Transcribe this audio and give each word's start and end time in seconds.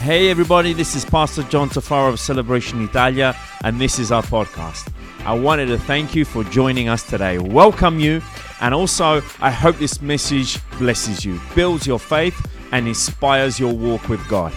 Hey, 0.00 0.30
everybody, 0.30 0.74
this 0.74 0.94
is 0.94 1.04
Pastor 1.04 1.42
John 1.42 1.68
Tafaro 1.68 2.10
of 2.10 2.20
Celebration 2.20 2.82
Italia, 2.84 3.36
and 3.64 3.80
this 3.80 3.98
is 3.98 4.12
our 4.12 4.22
podcast. 4.22 4.92
I 5.26 5.34
wanted 5.34 5.66
to 5.66 5.76
thank 5.76 6.14
you 6.14 6.24
for 6.24 6.44
joining 6.44 6.88
us 6.88 7.02
today, 7.02 7.38
welcome 7.38 7.98
you, 7.98 8.22
and 8.60 8.72
also 8.72 9.20
I 9.40 9.50
hope 9.50 9.76
this 9.76 10.00
message 10.00 10.60
blesses 10.78 11.24
you, 11.24 11.40
builds 11.56 11.84
your 11.84 11.98
faith, 11.98 12.40
and 12.70 12.86
inspires 12.86 13.58
your 13.58 13.74
walk 13.74 14.08
with 14.08 14.26
God. 14.28 14.52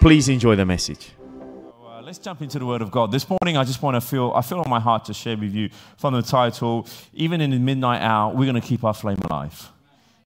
Please 0.00 0.30
enjoy 0.30 0.56
the 0.56 0.64
message. 0.64 1.10
Uh, 1.84 2.00
let's 2.00 2.18
jump 2.18 2.40
into 2.40 2.58
the 2.58 2.66
Word 2.66 2.80
of 2.80 2.90
God. 2.90 3.12
This 3.12 3.28
morning, 3.28 3.58
I 3.58 3.64
just 3.64 3.82
want 3.82 3.96
to 3.96 4.00
feel, 4.00 4.32
I 4.34 4.40
feel 4.40 4.60
on 4.60 4.70
my 4.70 4.80
heart 4.80 5.04
to 5.04 5.14
share 5.14 5.36
with 5.36 5.52
you 5.52 5.68
from 5.98 6.14
the 6.14 6.22
title, 6.22 6.88
even 7.12 7.42
in 7.42 7.50
the 7.50 7.58
midnight 7.58 8.00
hour, 8.00 8.34
we're 8.34 8.50
going 8.50 8.60
to 8.60 8.66
keep 8.66 8.82
our 8.82 8.94
flame 8.94 9.18
alive 9.30 9.70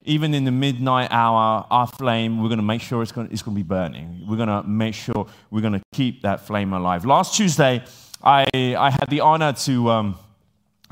even 0.03 0.33
in 0.33 0.45
the 0.45 0.51
midnight 0.51 1.09
hour, 1.11 1.65
our 1.69 1.87
flame, 1.87 2.41
we're 2.41 2.49
going 2.49 2.57
to 2.57 2.63
make 2.63 2.81
sure 2.81 3.01
it's 3.01 3.11
going, 3.11 3.27
to, 3.27 3.33
it's 3.33 3.41
going 3.41 3.55
to 3.55 3.63
be 3.63 3.67
burning. 3.67 4.25
We're 4.27 4.37
going 4.37 4.49
to 4.49 4.63
make 4.63 4.95
sure 4.95 5.27
we're 5.51 5.61
going 5.61 5.73
to 5.73 5.81
keep 5.93 6.23
that 6.23 6.41
flame 6.41 6.73
alive. 6.73 7.05
Last 7.05 7.35
Tuesday, 7.35 7.83
I, 8.23 8.45
I 8.53 8.89
had 8.89 9.09
the 9.09 9.19
honor 9.21 9.53
to, 9.53 9.89
um, 9.89 10.17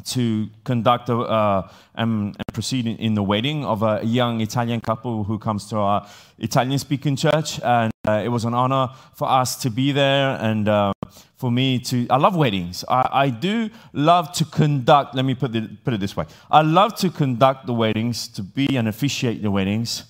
to 0.05 0.49
conduct 0.63 1.09
a, 1.09 1.17
uh, 1.17 1.71
and, 1.95 2.35
and 2.35 2.53
proceed 2.53 2.87
in 2.87 3.13
the 3.13 3.23
wedding 3.23 3.65
of 3.65 3.83
a 3.83 4.01
young 4.03 4.41
Italian 4.41 4.81
couple 4.81 5.23
who 5.23 5.37
comes 5.37 5.67
to 5.69 5.77
our 5.77 6.07
Italian 6.37 6.79
speaking 6.79 7.15
church. 7.15 7.59
And 7.61 7.91
uh, 8.07 8.21
it 8.23 8.29
was 8.29 8.45
an 8.45 8.53
honor 8.53 8.89
for 9.13 9.29
us 9.29 9.55
to 9.57 9.69
be 9.69 9.91
there 9.91 10.37
and 10.41 10.67
uh, 10.67 10.93
for 11.35 11.51
me 11.51 11.79
to. 11.79 12.07
I 12.09 12.17
love 12.17 12.35
weddings. 12.35 12.83
I, 12.87 13.09
I 13.11 13.29
do 13.29 13.69
love 13.93 14.31
to 14.33 14.45
conduct, 14.45 15.15
let 15.15 15.25
me 15.25 15.35
put 15.35 15.55
it, 15.55 15.83
put 15.83 15.93
it 15.93 15.99
this 15.99 16.15
way 16.15 16.25
I 16.49 16.61
love 16.61 16.95
to 16.97 17.09
conduct 17.09 17.65
the 17.65 17.73
weddings, 17.73 18.27
to 18.29 18.43
be 18.43 18.77
and 18.77 18.87
officiate 18.87 19.41
the 19.41 19.51
weddings, 19.51 20.05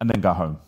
and 0.00 0.10
then 0.10 0.20
go 0.20 0.32
home. 0.32 0.58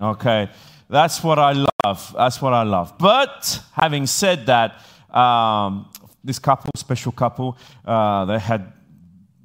Okay, 0.00 0.50
that's 0.88 1.22
what 1.22 1.38
I 1.38 1.52
love. 1.52 2.14
That's 2.16 2.42
what 2.42 2.52
I 2.52 2.62
love. 2.64 2.98
But 2.98 3.60
having 3.72 4.06
said 4.06 4.46
that, 4.46 4.80
um, 5.14 5.88
this 6.24 6.38
couple, 6.38 6.70
special 6.76 7.12
couple, 7.12 7.56
uh, 7.84 8.24
they 8.24 8.38
had 8.38 8.72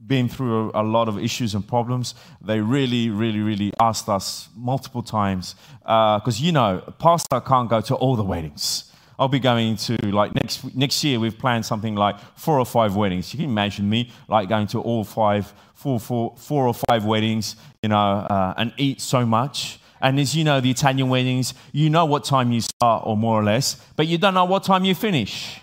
been 0.07 0.29
through 0.29 0.71
a, 0.73 0.83
lot 0.83 1.09
of 1.09 1.19
issues 1.19 1.53
and 1.53 1.67
problems. 1.67 2.15
They 2.41 2.61
really, 2.61 3.09
really, 3.09 3.39
really 3.39 3.73
asked 3.79 4.07
us 4.07 4.49
multiple 4.55 5.03
times 5.03 5.55
because 5.81 6.39
uh, 6.41 6.45
you 6.45 6.51
know, 6.51 6.81
pastor 6.97 7.41
can't 7.41 7.69
go 7.69 7.81
to 7.81 7.95
all 7.95 8.15
the 8.15 8.23
weddings. 8.23 8.91
I'll 9.19 9.27
be 9.27 9.39
going 9.39 9.77
to 9.77 9.97
like 10.11 10.35
next 10.35 10.75
next 10.75 11.03
year. 11.03 11.19
We've 11.19 11.37
planned 11.37 11.65
something 11.65 11.95
like 11.95 12.19
four 12.35 12.59
or 12.59 12.65
five 12.65 12.95
weddings. 12.95 13.33
You 13.33 13.39
can 13.39 13.49
imagine 13.49 13.89
me 13.89 14.11
like 14.27 14.47
going 14.47 14.67
to 14.67 14.81
all 14.81 15.03
five, 15.03 15.51
four, 15.73 15.99
four, 15.99 16.35
four 16.37 16.67
or 16.67 16.73
five 16.73 17.03
weddings, 17.03 17.55
you 17.81 17.89
know, 17.89 17.97
uh, 17.97 18.53
and 18.57 18.73
eat 18.77 19.01
so 19.01 19.25
much. 19.25 19.79
And 19.99 20.19
as 20.19 20.35
you 20.35 20.43
know, 20.43 20.61
the 20.61 20.69
Italian 20.69 21.09
weddings, 21.09 21.55
you 21.71 21.89
know 21.89 22.05
what 22.05 22.23
time 22.25 22.51
you 22.51 22.61
start, 22.61 23.03
or 23.07 23.17
more 23.17 23.39
or 23.39 23.43
less, 23.43 23.81
but 23.95 24.05
you 24.05 24.19
don't 24.19 24.35
know 24.35 24.45
what 24.45 24.63
time 24.63 24.85
you 24.85 24.93
finish. 24.93 25.59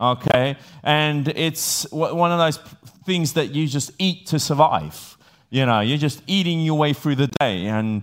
Okay, 0.00 0.56
and 0.84 1.26
it's 1.28 1.90
one 1.90 2.30
of 2.30 2.38
those 2.38 2.58
things 3.04 3.32
that 3.32 3.54
you 3.54 3.66
just 3.66 3.90
eat 3.98 4.26
to 4.26 4.38
survive. 4.38 5.16
You 5.50 5.66
know, 5.66 5.80
you're 5.80 5.98
just 5.98 6.22
eating 6.26 6.60
your 6.60 6.78
way 6.78 6.92
through 6.92 7.16
the 7.16 7.26
day, 7.40 7.66
and 7.66 8.02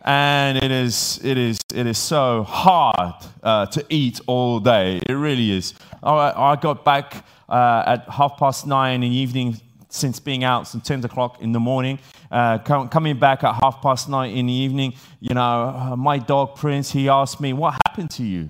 and 0.00 0.58
it 0.58 0.70
is 0.70 1.20
it 1.22 1.36
is 1.36 1.58
it 1.74 1.86
is 1.86 1.98
so 1.98 2.44
hard 2.44 3.14
uh, 3.42 3.66
to 3.66 3.84
eat 3.90 4.20
all 4.26 4.60
day. 4.60 5.00
It 5.06 5.12
really 5.12 5.50
is. 5.52 5.74
I, 6.02 6.52
I 6.52 6.56
got 6.56 6.84
back 6.84 7.24
uh, 7.48 7.82
at 7.86 8.08
half 8.08 8.38
past 8.38 8.66
nine 8.66 9.02
in 9.02 9.10
the 9.10 9.16
evening 9.16 9.60
since 9.94 10.18
being 10.18 10.44
out 10.44 10.66
since 10.66 10.86
10 10.86 11.04
o'clock 11.04 11.40
in 11.40 11.52
the 11.52 11.60
morning. 11.60 11.98
Uh, 12.30 12.58
coming 12.58 13.18
back 13.18 13.44
at 13.44 13.54
half 13.62 13.80
past 13.80 14.08
nine 14.08 14.36
in 14.36 14.46
the 14.46 14.52
evening, 14.52 14.92
you 15.20 15.34
know, 15.34 15.68
uh, 15.68 15.96
my 15.96 16.18
dog 16.18 16.56
Prince, 16.56 16.90
he 16.90 17.08
asked 17.08 17.40
me, 17.40 17.52
What 17.52 17.76
happened 17.86 18.10
to 18.12 18.24
you? 18.24 18.48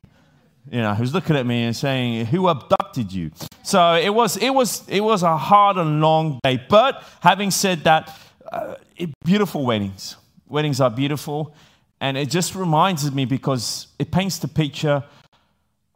You 0.70 0.80
know, 0.80 0.94
he 0.94 1.02
was 1.02 1.12
looking 1.12 1.36
at 1.36 1.44
me 1.44 1.64
and 1.64 1.76
saying, 1.76 2.26
Who 2.26 2.48
abducted 2.48 2.83
you? 3.02 3.30
So 3.62 3.94
it 3.94 4.10
was, 4.10 4.36
it 4.36 4.50
was, 4.50 4.88
it 4.88 5.00
was 5.00 5.22
a 5.22 5.36
hard 5.36 5.76
and 5.76 6.00
long 6.00 6.38
day. 6.42 6.62
But 6.68 7.02
having 7.20 7.50
said 7.50 7.84
that, 7.84 8.18
uh, 8.50 8.74
it, 8.96 9.10
beautiful 9.24 9.64
weddings 9.64 10.16
Weddings 10.48 10.80
are 10.80 10.90
beautiful. 10.90 11.54
And 12.00 12.16
it 12.16 12.30
just 12.30 12.54
reminds 12.54 13.10
me 13.10 13.24
because 13.24 13.88
it 13.98 14.10
paints 14.10 14.38
the 14.38 14.48
picture 14.48 15.02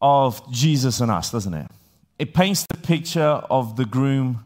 of 0.00 0.52
Jesus 0.52 1.00
and 1.00 1.10
us, 1.10 1.30
doesn't 1.30 1.54
it? 1.54 1.70
It 2.18 2.34
paints 2.34 2.66
the 2.68 2.78
picture 2.78 3.20
of 3.20 3.76
the 3.76 3.84
groom 3.84 4.44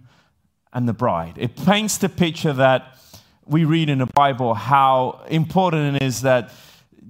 and 0.72 0.88
the 0.88 0.92
bride. 0.92 1.34
It 1.38 1.56
paints 1.56 1.98
the 1.98 2.08
picture 2.08 2.52
that 2.52 2.98
we 3.46 3.64
read 3.64 3.88
in 3.88 3.98
the 3.98 4.06
Bible 4.14 4.54
how 4.54 5.24
important 5.28 5.96
it 5.96 6.02
is 6.02 6.22
that 6.22 6.52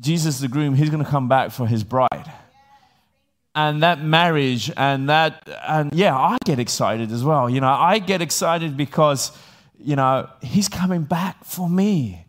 Jesus, 0.00 0.40
the 0.40 0.48
groom, 0.48 0.74
he's 0.74 0.90
going 0.90 1.04
to 1.04 1.10
come 1.10 1.28
back 1.28 1.50
for 1.50 1.66
his 1.66 1.84
bride. 1.84 2.32
And 3.54 3.82
that 3.82 4.02
marriage 4.02 4.70
and 4.76 5.08
that, 5.10 5.46
and 5.66 5.92
yeah, 5.92 6.16
I 6.16 6.38
get 6.44 6.58
excited 6.58 7.12
as 7.12 7.22
well. 7.22 7.50
You 7.50 7.60
know, 7.60 7.68
I 7.68 7.98
get 7.98 8.22
excited 8.22 8.76
because, 8.76 9.36
you 9.78 9.94
know, 9.94 10.28
he's 10.40 10.68
coming 10.68 11.02
back 11.02 11.44
for 11.44 11.68
me. 11.68 12.24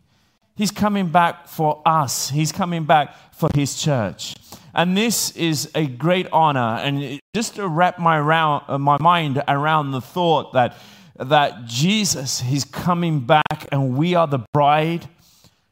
He's 0.56 0.70
coming 0.70 1.08
back 1.08 1.48
for 1.48 1.82
us, 1.84 2.30
He's 2.30 2.52
coming 2.52 2.84
back 2.84 3.34
for 3.34 3.48
His 3.54 3.76
church. 3.76 4.36
And 4.72 4.96
this 4.96 5.30
is 5.36 5.70
a 5.74 5.86
great 5.86 6.26
honor. 6.32 6.78
And 6.80 7.20
just 7.34 7.56
to 7.56 7.68
wrap 7.68 7.98
my, 7.98 8.18
around, 8.18 8.64
uh, 8.68 8.78
my 8.78 8.96
mind 9.00 9.42
around 9.46 9.92
the 9.92 10.00
thought 10.00 10.52
that, 10.52 10.76
that 11.16 11.64
Jesus 11.64 12.40
he's 12.40 12.64
coming 12.64 13.20
back 13.20 13.68
and 13.70 13.96
we 13.96 14.16
are 14.16 14.26
the 14.26 14.40
bride. 14.52 15.08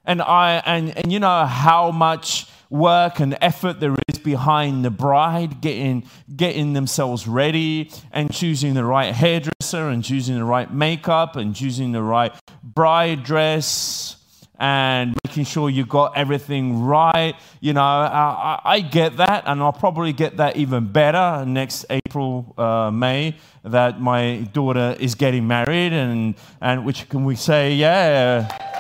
And, 0.05 0.23
I, 0.23 0.63
and, 0.65 0.97
and 0.97 1.13
you 1.13 1.19
know 1.19 1.47
how 1.47 1.91
much 1.91 2.47
work 2.73 3.21
and 3.21 3.37
effort 3.43 3.81
there 3.81 3.95
is 4.09 4.19
behind 4.19 4.85
the 4.85 4.91
bride 4.91 5.61
getting, 5.61 6.03
getting 6.35 6.73
themselves 6.73 7.29
ready 7.29 7.91
and 8.13 8.33
choosing 8.33 8.73
the 8.73 8.85
right 8.85 9.15
hairdresser 9.15 9.89
and 9.89 10.03
choosing 10.03 10.37
the 10.37 10.45
right 10.45 10.73
makeup 10.73 11.37
and 11.37 11.55
choosing 11.55 11.93
the 11.93 12.03
right 12.03 12.33
bride 12.63 13.23
dress 13.23 14.17
and 14.59 15.15
making 15.27 15.45
sure 15.45 15.69
you 15.69 15.85
got 15.85 16.17
everything 16.17 16.83
right. 16.83 17.35
You 17.61 17.75
know, 17.75 17.83
I, 17.83 18.61
I, 18.65 18.81
get 18.81 19.17
that, 19.17 19.43
and 19.47 19.61
I'll 19.61 19.73
probably 19.73 20.13
get 20.13 20.37
that 20.37 20.57
even 20.57 20.93
better 20.93 21.45
next 21.45 21.85
April, 21.91 22.55
uh, 22.57 22.91
May, 22.93 23.37
that 23.65 24.01
my 24.01 24.49
daughter 24.53 24.97
is 25.01 25.17
getting 25.17 25.49
married, 25.49 25.93
and, 25.93 26.37
and 26.61 26.85
which 26.85 27.09
can 27.09 27.25
we 27.25 27.35
say, 27.35 27.75
yeah. 27.75 28.72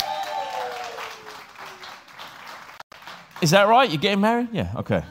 Is 3.42 3.50
that 3.50 3.64
right? 3.64 3.90
You're 3.90 4.00
getting 4.00 4.20
married? 4.20 4.50
Yeah, 4.52 4.72
okay. 4.76 5.02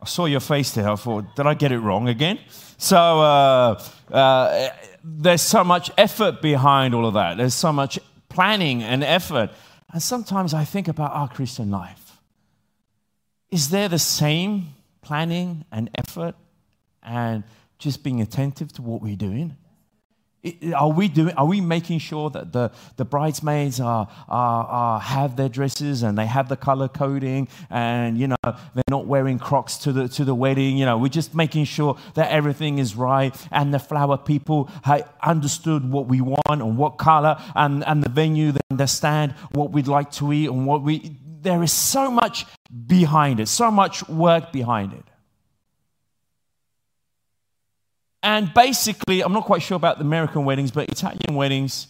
I 0.00 0.06
saw 0.06 0.26
your 0.26 0.40
face 0.40 0.70
there. 0.70 0.88
I 0.88 0.94
thought, 0.94 1.34
did 1.34 1.46
I 1.46 1.54
get 1.54 1.72
it 1.72 1.80
wrong 1.80 2.08
again? 2.08 2.38
So 2.78 2.96
uh, 2.96 3.82
uh, 4.10 4.68
there's 5.02 5.42
so 5.42 5.64
much 5.64 5.90
effort 5.98 6.40
behind 6.40 6.94
all 6.94 7.04
of 7.04 7.14
that. 7.14 7.36
There's 7.36 7.54
so 7.54 7.72
much 7.72 7.98
planning 8.28 8.84
and 8.84 9.02
effort. 9.02 9.50
And 9.92 10.00
sometimes 10.00 10.54
I 10.54 10.64
think 10.64 10.86
about 10.86 11.12
our 11.12 11.28
Christian 11.28 11.72
life. 11.72 12.20
Is 13.50 13.70
there 13.70 13.88
the 13.88 13.98
same 13.98 14.68
planning 15.02 15.64
and 15.72 15.90
effort 15.96 16.36
and 17.02 17.42
just 17.78 18.04
being 18.04 18.20
attentive 18.20 18.72
to 18.74 18.82
what 18.82 19.02
we're 19.02 19.16
doing? 19.16 19.56
Are 20.74 20.90
we 20.90 21.06
doing? 21.06 21.34
Are 21.36 21.46
we 21.46 21.60
making 21.60 22.00
sure 22.00 22.28
that 22.30 22.52
the, 22.52 22.72
the 22.96 23.04
bridesmaids 23.04 23.78
are, 23.78 24.08
are, 24.28 24.64
are, 24.64 25.00
have 25.00 25.36
their 25.36 25.48
dresses 25.48 26.02
and 26.02 26.18
they 26.18 26.26
have 26.26 26.48
the 26.48 26.56
color 26.56 26.88
coding 26.88 27.46
and 27.70 28.18
you 28.18 28.26
know 28.26 28.36
they're 28.42 28.82
not 28.90 29.06
wearing 29.06 29.38
Crocs 29.38 29.76
to 29.78 29.92
the 29.92 30.08
to 30.08 30.24
the 30.24 30.34
wedding? 30.34 30.76
You 30.76 30.84
know, 30.84 30.98
we're 30.98 31.08
just 31.08 31.32
making 31.32 31.66
sure 31.66 31.96
that 32.14 32.32
everything 32.32 32.78
is 32.78 32.96
right 32.96 33.32
and 33.52 33.72
the 33.72 33.78
flower 33.78 34.18
people 34.18 34.68
have 34.82 35.08
understood 35.22 35.88
what 35.88 36.08
we 36.08 36.20
want 36.20 36.42
and 36.48 36.76
what 36.76 36.98
color 36.98 37.40
and 37.54 37.84
and 37.84 38.02
the 38.02 38.10
venue 38.10 38.50
they 38.50 38.60
understand 38.68 39.32
what 39.52 39.70
we'd 39.70 39.86
like 39.86 40.10
to 40.12 40.32
eat 40.32 40.48
and 40.48 40.66
what 40.66 40.82
we. 40.82 41.16
There 41.40 41.62
is 41.62 41.72
so 41.72 42.10
much 42.10 42.46
behind 42.86 43.38
it, 43.38 43.46
so 43.46 43.70
much 43.70 44.08
work 44.08 44.52
behind 44.52 44.92
it. 44.92 45.04
And 48.22 48.54
basically, 48.54 49.22
I'm 49.22 49.32
not 49.32 49.44
quite 49.44 49.62
sure 49.62 49.76
about 49.76 49.98
the 49.98 50.04
American 50.04 50.44
weddings, 50.44 50.70
but 50.70 50.88
Italian 50.88 51.34
weddings, 51.34 51.88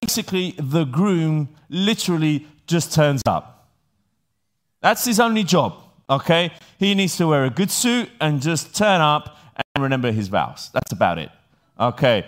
basically, 0.00 0.54
the 0.58 0.84
groom 0.84 1.48
literally 1.68 2.46
just 2.66 2.92
turns 2.92 3.22
up. 3.26 3.68
That's 4.80 5.04
his 5.04 5.18
only 5.18 5.42
job, 5.44 5.74
okay? 6.08 6.52
He 6.78 6.94
needs 6.94 7.16
to 7.16 7.26
wear 7.26 7.44
a 7.44 7.50
good 7.50 7.70
suit 7.70 8.10
and 8.20 8.40
just 8.40 8.76
turn 8.76 9.00
up 9.00 9.36
and 9.56 9.82
remember 9.82 10.12
his 10.12 10.28
vows. 10.28 10.70
That's 10.72 10.92
about 10.92 11.18
it, 11.18 11.30
okay? 11.78 12.26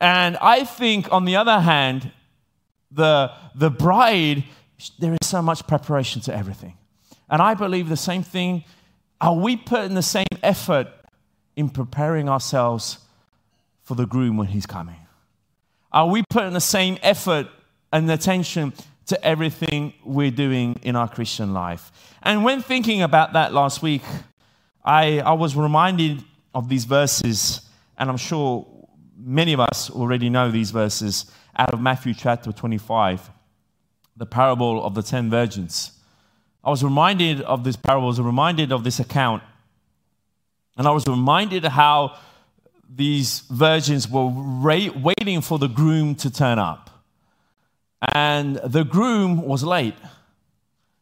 And 0.00 0.36
I 0.38 0.64
think, 0.64 1.12
on 1.12 1.24
the 1.24 1.36
other 1.36 1.60
hand, 1.60 2.10
the, 2.90 3.32
the 3.54 3.70
bride, 3.70 4.44
there 4.98 5.12
is 5.12 5.26
so 5.26 5.42
much 5.42 5.66
preparation 5.66 6.20
to 6.22 6.34
everything. 6.34 6.76
And 7.28 7.42
I 7.42 7.54
believe 7.54 7.88
the 7.88 7.96
same 7.96 8.22
thing. 8.22 8.64
Are 9.20 9.34
we 9.34 9.56
putting 9.56 9.94
the 9.94 10.02
same 10.02 10.26
effort 10.42 10.88
in 11.56 11.70
preparing 11.70 12.28
ourselves 12.28 12.98
for 13.82 13.94
the 13.94 14.06
groom 14.06 14.36
when 14.36 14.48
he's 14.48 14.66
coming? 14.66 15.06
Are 15.92 16.08
we 16.08 16.24
putting 16.28 16.52
the 16.52 16.60
same 16.60 16.98
effort 17.02 17.46
and 17.92 18.10
attention 18.10 18.72
to 19.06 19.24
everything 19.24 19.92
we're 20.04 20.30
doing 20.30 20.78
in 20.82 20.96
our 20.96 21.08
Christian 21.08 21.52
life. 21.52 21.92
And 22.22 22.42
when 22.44 22.62
thinking 22.62 23.02
about 23.02 23.34
that 23.34 23.52
last 23.52 23.82
week, 23.82 24.02
I, 24.84 25.20
I 25.20 25.32
was 25.32 25.56
reminded 25.56 26.24
of 26.54 26.68
these 26.68 26.84
verses, 26.84 27.60
and 27.98 28.08
I'm 28.08 28.16
sure 28.16 28.66
many 29.16 29.52
of 29.52 29.60
us 29.60 29.90
already 29.90 30.30
know 30.30 30.50
these 30.50 30.70
verses 30.70 31.30
out 31.56 31.72
of 31.72 31.80
Matthew 31.80 32.14
chapter 32.14 32.52
25, 32.52 33.30
the 34.16 34.26
parable 34.26 34.84
of 34.84 34.94
the 34.94 35.02
ten 35.02 35.30
virgins. 35.30 35.92
I 36.62 36.70
was 36.70 36.82
reminded 36.82 37.42
of 37.42 37.62
this 37.62 37.76
parable, 37.76 38.06
I 38.06 38.08
was 38.08 38.20
reminded 38.20 38.72
of 38.72 38.84
this 38.84 39.00
account, 39.00 39.42
and 40.76 40.86
I 40.86 40.90
was 40.90 41.06
reminded 41.06 41.64
how 41.64 42.16
these 42.88 43.40
virgins 43.50 44.08
were 44.08 44.26
waiting 44.26 45.40
for 45.40 45.58
the 45.58 45.68
groom 45.68 46.14
to 46.16 46.30
turn 46.30 46.58
up. 46.58 46.90
And 48.12 48.56
the 48.56 48.84
groom 48.84 49.42
was 49.42 49.64
late. 49.64 49.94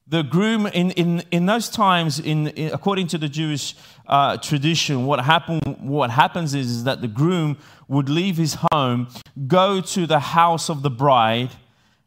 The 0.06 0.22
groom, 0.22 0.66
in, 0.66 0.90
in, 0.92 1.22
in 1.30 1.46
those 1.46 1.69
times, 1.69 2.20
in, 2.20 2.48
in 2.48 2.72
according 2.72 3.06
to 3.08 3.19
the 3.19 3.28
Jewish 3.28 3.74
uh, 4.06 4.36
tradition, 4.36 5.06
what, 5.06 5.20
happened, 5.20 5.78
what 5.80 6.10
happens 6.10 6.54
is, 6.54 6.70
is 6.70 6.84
that 6.84 7.00
the 7.00 7.08
groom 7.08 7.56
would 7.88 8.08
leave 8.08 8.36
his 8.36 8.58
home, 8.72 9.08
go 9.46 9.80
to 9.80 10.06
the 10.06 10.20
house 10.20 10.69
of 10.69 10.82
the 10.82 10.90
bride, 10.90 11.50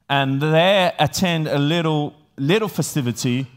and 0.07 0.39
there 0.39 0.93
attend 0.99 1.47
a 1.47 1.57
little, 1.57 2.13
little 2.37 2.67
festivity, 2.67 3.47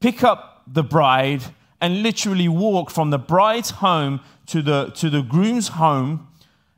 pick 0.00 0.24
up 0.24 0.62
the 0.66 0.82
bride, 0.82 1.42
and 1.84 2.02
literally 2.02 2.48
walk 2.48 2.90
from 2.90 3.10
the 3.10 3.18
bride's 3.18 3.68
home 3.68 4.18
to 4.46 4.62
the, 4.62 4.86
to 4.96 5.10
the 5.10 5.20
groom's 5.20 5.68
home. 5.68 6.26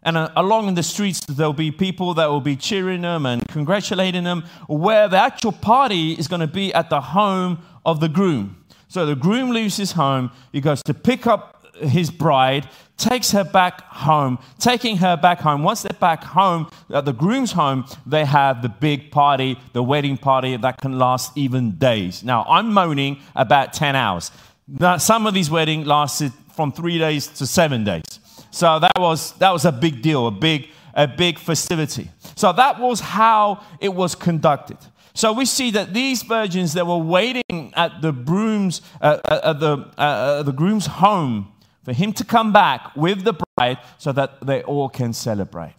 And 0.03 0.17
uh, 0.17 0.33
along 0.35 0.75
the 0.75 0.83
streets, 0.83 1.21
there'll 1.27 1.53
be 1.53 1.71
people 1.71 2.15
that 2.15 2.27
will 2.27 2.41
be 2.41 2.57
cheering 2.57 3.03
them 3.03 3.25
and 3.25 3.47
congratulating 3.47 4.25
them, 4.25 4.43
where 4.67 5.07
the 5.07 5.17
actual 5.17 5.53
party 5.53 6.15
is 6.15 6.27
going 6.27 6.41
to 6.41 6.49
be 6.49 6.75
at 6.75 6.91
the 6.91 7.01
home 7.01 7.61
of 7.85 8.01
the 8.01 8.09
groom. 8.09 8.65
So 8.89 9.07
the 9.07 9.15
groom 9.15 9.51
leaves 9.51 9.77
his 9.77 9.93
home, 9.93 10.33
he 10.51 10.61
goes 10.61 10.83
to 10.83 10.93
pick 10.95 11.25
up 11.29 11.65
his 11.77 12.11
bride, 12.11 12.69
takes 12.97 13.31
her 13.31 13.45
back 13.45 13.83
home. 13.83 14.41
Taking 14.59 14.97
her 14.97 15.17
back 15.17 15.39
home, 15.39 15.63
once 15.63 15.83
they're 15.83 16.01
back 16.01 16.25
home, 16.25 16.69
at 16.93 17.05
the 17.05 17.13
groom's 17.13 17.53
home, 17.53 17.87
they 18.07 18.25
have 18.25 18.61
the 18.61 18.69
big 18.69 19.13
party, 19.13 19.57
the 19.73 19.85
wedding 19.85 20.17
party 20.17 20.57
that 20.57 20.81
can 20.81 20.99
last 20.99 21.37
even 21.39 21.73
days. 21.79 22.25
Now, 22.25 22.45
I'm 22.49 22.73
moaning 22.73 23.21
about 23.37 23.73
10 23.73 23.95
hours. 23.95 24.33
Now, 24.69 24.97
some 24.97 25.27
of 25.27 25.35
these 25.35 25.51
weddings 25.51 25.87
lasted 25.87 26.33
from 26.55 26.73
three 26.73 26.99
days 26.99 27.29
to 27.29 27.47
seven 27.47 27.85
days. 27.85 28.03
So 28.51 28.79
that 28.81 28.99
was, 28.99 29.33
that 29.35 29.53
was 29.53 29.65
a 29.65 29.73
big 29.73 30.03
deal, 30.03 30.27
a 30.27 30.31
big, 30.31 30.69
a 30.95 31.07
big 31.07 31.39
festivity. 31.39 32.11
So 32.35 32.53
that 32.53 32.81
was 32.81 33.01
how 33.01 33.63
it 33.81 33.95
was 33.95 34.15
conducted. 34.15 34.79
So 35.15 35.33
we 35.33 35.45
see 35.47 35.71
that 35.71 35.95
these 35.95 36.23
virgins 36.23 36.73
that 36.75 36.87
were 36.87 36.99
waiting 36.99 37.73
at 37.77 38.03
the 38.03 38.13
groom's, 38.13 38.83
uh, 39.01 39.19
uh 39.25 39.41
at 39.45 39.61
the, 39.61 39.79
uh, 39.97 40.01
uh, 40.01 40.43
the 40.43 40.53
groom's 40.53 40.87
home 40.87 41.53
for 41.85 41.93
him 41.93 42.13
to 42.15 42.25
come 42.25 42.53
back 42.53 42.95
with 42.97 43.25
the 43.25 43.35
bride 43.35 43.79
so 43.99 44.11
that 44.13 44.45
they 44.45 44.63
all 44.65 44.89
can 44.89 45.13
celebrate. 45.13 45.75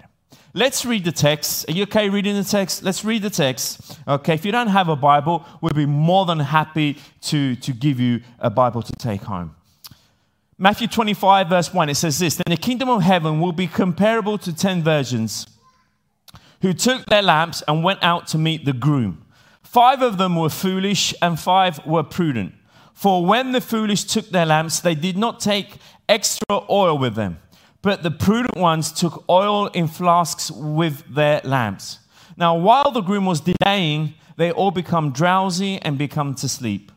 Let's 0.58 0.88
read 0.88 1.04
the 1.04 1.12
text. 1.12 1.70
Are 1.70 1.72
you 1.72 1.84
okay 1.84 2.10
reading 2.10 2.36
the 2.36 2.44
text? 2.44 2.82
Let's 2.82 3.06
read 3.06 3.22
the 3.22 3.30
text. 3.30 4.00
Okay, 4.08 4.34
if 4.34 4.44
you 4.44 4.52
don't 4.52 4.70
have 4.70 4.90
a 4.90 4.96
Bible, 4.96 5.46
we'll 5.62 5.72
be 5.72 5.86
more 5.86 6.26
than 6.26 6.40
happy 6.40 6.98
to, 7.26 7.56
to 7.58 7.74
give 7.74 8.00
you 8.00 8.22
a 8.40 8.50
Bible 8.50 8.82
to 8.82 8.92
take 8.94 9.22
home. 9.22 9.56
Matthew 10.58 10.88
25, 10.88 11.48
verse 11.48 11.72
1, 11.72 11.90
it 11.90 11.96
says 11.96 12.18
this 12.18 12.38
Then 12.38 12.46
the 12.50 12.58
kingdom 12.58 12.90
of 12.90 13.04
heaven 13.04 13.40
will 13.40 13.52
be 13.52 13.68
comparable 13.68 14.40
to 14.40 14.52
ten 14.52 14.82
virgins 14.82 15.46
who 16.64 16.74
took 16.74 17.06
their 17.06 17.22
lamps 17.22 17.62
and 17.68 17.84
went 17.84 18.02
out 18.02 18.26
to 18.30 18.40
meet 18.40 18.66
the 18.66 18.74
groom. 18.74 19.28
Five 19.62 20.02
of 20.02 20.18
them 20.18 20.36
were 20.36 20.50
foolish 20.50 21.14
and 21.22 21.40
five 21.40 21.86
were 21.86 22.02
prudent. 22.02 22.56
For 22.96 23.24
when 23.24 23.52
the 23.52 23.62
foolish 23.62 24.06
took 24.06 24.30
their 24.30 24.48
lamps, 24.48 24.80
they 24.80 24.96
did 24.96 25.18
not 25.20 25.40
take 25.40 25.76
extra 26.10 26.64
oil 26.68 26.98
with 26.98 27.14
them, 27.14 27.38
but 27.88 28.04
the 28.04 28.12
prudent 28.12 28.58
ones 28.58 28.92
took 28.92 29.24
oil 29.30 29.68
in 29.68 29.88
flasks 29.88 30.52
with 30.52 31.06
their 31.16 31.40
lamps. 31.46 32.00
Now, 32.36 32.54
while 32.58 32.92
the 32.92 33.00
groom 33.00 33.26
was 33.26 33.40
delaying, 33.40 34.14
they 34.36 34.52
all 34.52 34.72
become 34.72 35.14
drowsy 35.14 35.82
and 35.82 35.98
become 35.98 36.36
to 36.36 36.50
sleep. 36.50 36.92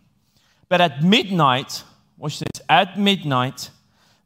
But 0.69 0.81
at 0.81 1.01
midnight, 1.01 1.85
watch 2.19 2.41
this, 2.41 2.61
at 2.69 2.99
midnight, 2.99 3.71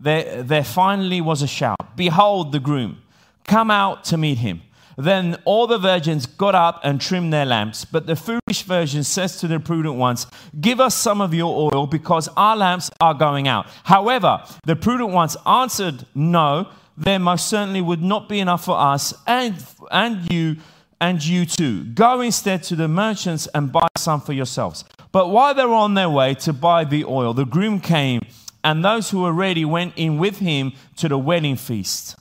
there, 0.01 0.43
there 0.43 0.65
finally 0.65 1.21
was 1.21 1.43
a 1.43 1.47
shout 1.47 1.97
Behold 1.97 2.51
the 2.53 2.61
groom, 2.61 3.03
come 3.47 3.71
out 3.71 4.03
to 4.05 4.17
meet 4.17 4.39
him. 4.39 4.63
Then 4.97 5.37
all 5.45 5.67
the 5.67 5.79
virgins 5.79 6.27
got 6.27 6.55
up 6.55 6.81
and 6.85 7.01
trimmed 7.01 7.33
their 7.33 7.47
lamps. 7.47 7.85
But 7.85 8.07
the 8.07 8.17
foolish 8.17 8.63
virgin 8.63 9.05
says 9.05 9.39
to 9.41 9.49
the 9.49 9.61
prudent 9.61 9.97
ones, 9.97 10.27
Give 10.61 10.81
us 10.81 10.95
some 10.95 11.21
of 11.21 11.35
your 11.35 11.71
oil 11.73 11.87
because 11.87 12.29
our 12.37 12.57
lamps 12.57 12.91
are 13.01 13.15
going 13.15 13.49
out. 13.49 13.67
However, 13.85 14.43
the 14.65 14.77
prudent 14.77 15.11
ones 15.11 15.37
answered, 15.47 16.07
No, 16.15 16.69
there 16.97 17.19
most 17.19 17.49
certainly 17.49 17.81
would 17.81 18.03
not 18.03 18.29
be 18.29 18.41
enough 18.41 18.65
for 18.65 18.79
us 18.79 19.15
and, 19.27 19.57
and 19.91 20.33
you 20.33 20.57
and 21.01 21.25
you 21.25 21.45
too. 21.45 21.85
Go 21.85 22.21
instead 22.21 22.63
to 22.65 22.77
the 22.77 22.89
merchants 22.89 23.49
and 23.55 23.71
buy 23.71 23.89
some 23.97 24.21
for 24.21 24.33
yourselves. 24.33 24.85
But 25.13 25.29
while 25.29 25.55
they 25.55 25.65
were 25.65 25.75
on 25.75 25.95
their 25.95 26.09
way 26.09 26.35
to 26.35 26.53
buy 26.53 26.85
the 26.85 27.05
oil, 27.05 27.35
the 27.35 27.45
groom 27.45 27.81
came, 27.81 28.23
and 28.63 28.85
those 28.85 29.11
who 29.11 29.23
were 29.23 29.33
ready 29.33 29.65
went 29.65 29.93
in 29.97 30.19
with 30.19 30.39
him 30.39 30.73
to 30.97 31.09
the 31.09 31.19
wedding 31.19 31.57
feast 31.57 32.17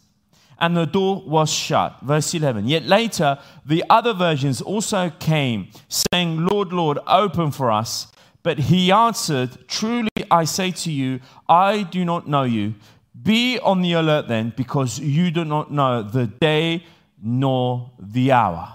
and 0.63 0.77
the 0.77 0.85
door 0.85 1.21
was 1.25 1.51
shut. 1.51 1.97
Verse 2.01 2.33
11. 2.33 2.69
Yet 2.69 2.85
later, 2.85 3.37
the 3.65 3.83
other 3.89 4.13
virgins 4.13 4.61
also 4.61 5.09
came, 5.19 5.67
saying, 5.89 6.45
Lord, 6.45 6.71
Lord, 6.71 6.99
open 7.05 7.51
for 7.51 7.69
us. 7.69 8.07
But 8.43 8.59
he 8.59 8.89
answered, 8.89 9.67
Truly 9.67 10.09
I 10.31 10.45
say 10.45 10.71
to 10.71 10.89
you, 10.89 11.19
I 11.49 11.83
do 11.83 12.05
not 12.05 12.29
know 12.29 12.43
you. 12.43 12.75
Be 13.21 13.59
on 13.59 13.81
the 13.81 13.91
alert 13.91 14.29
then, 14.29 14.53
because 14.55 14.99
you 14.99 15.31
do 15.31 15.43
not 15.43 15.69
know 15.69 16.01
the 16.01 16.27
day 16.27 16.85
nor 17.21 17.91
the 17.99 18.31
hour. 18.31 18.73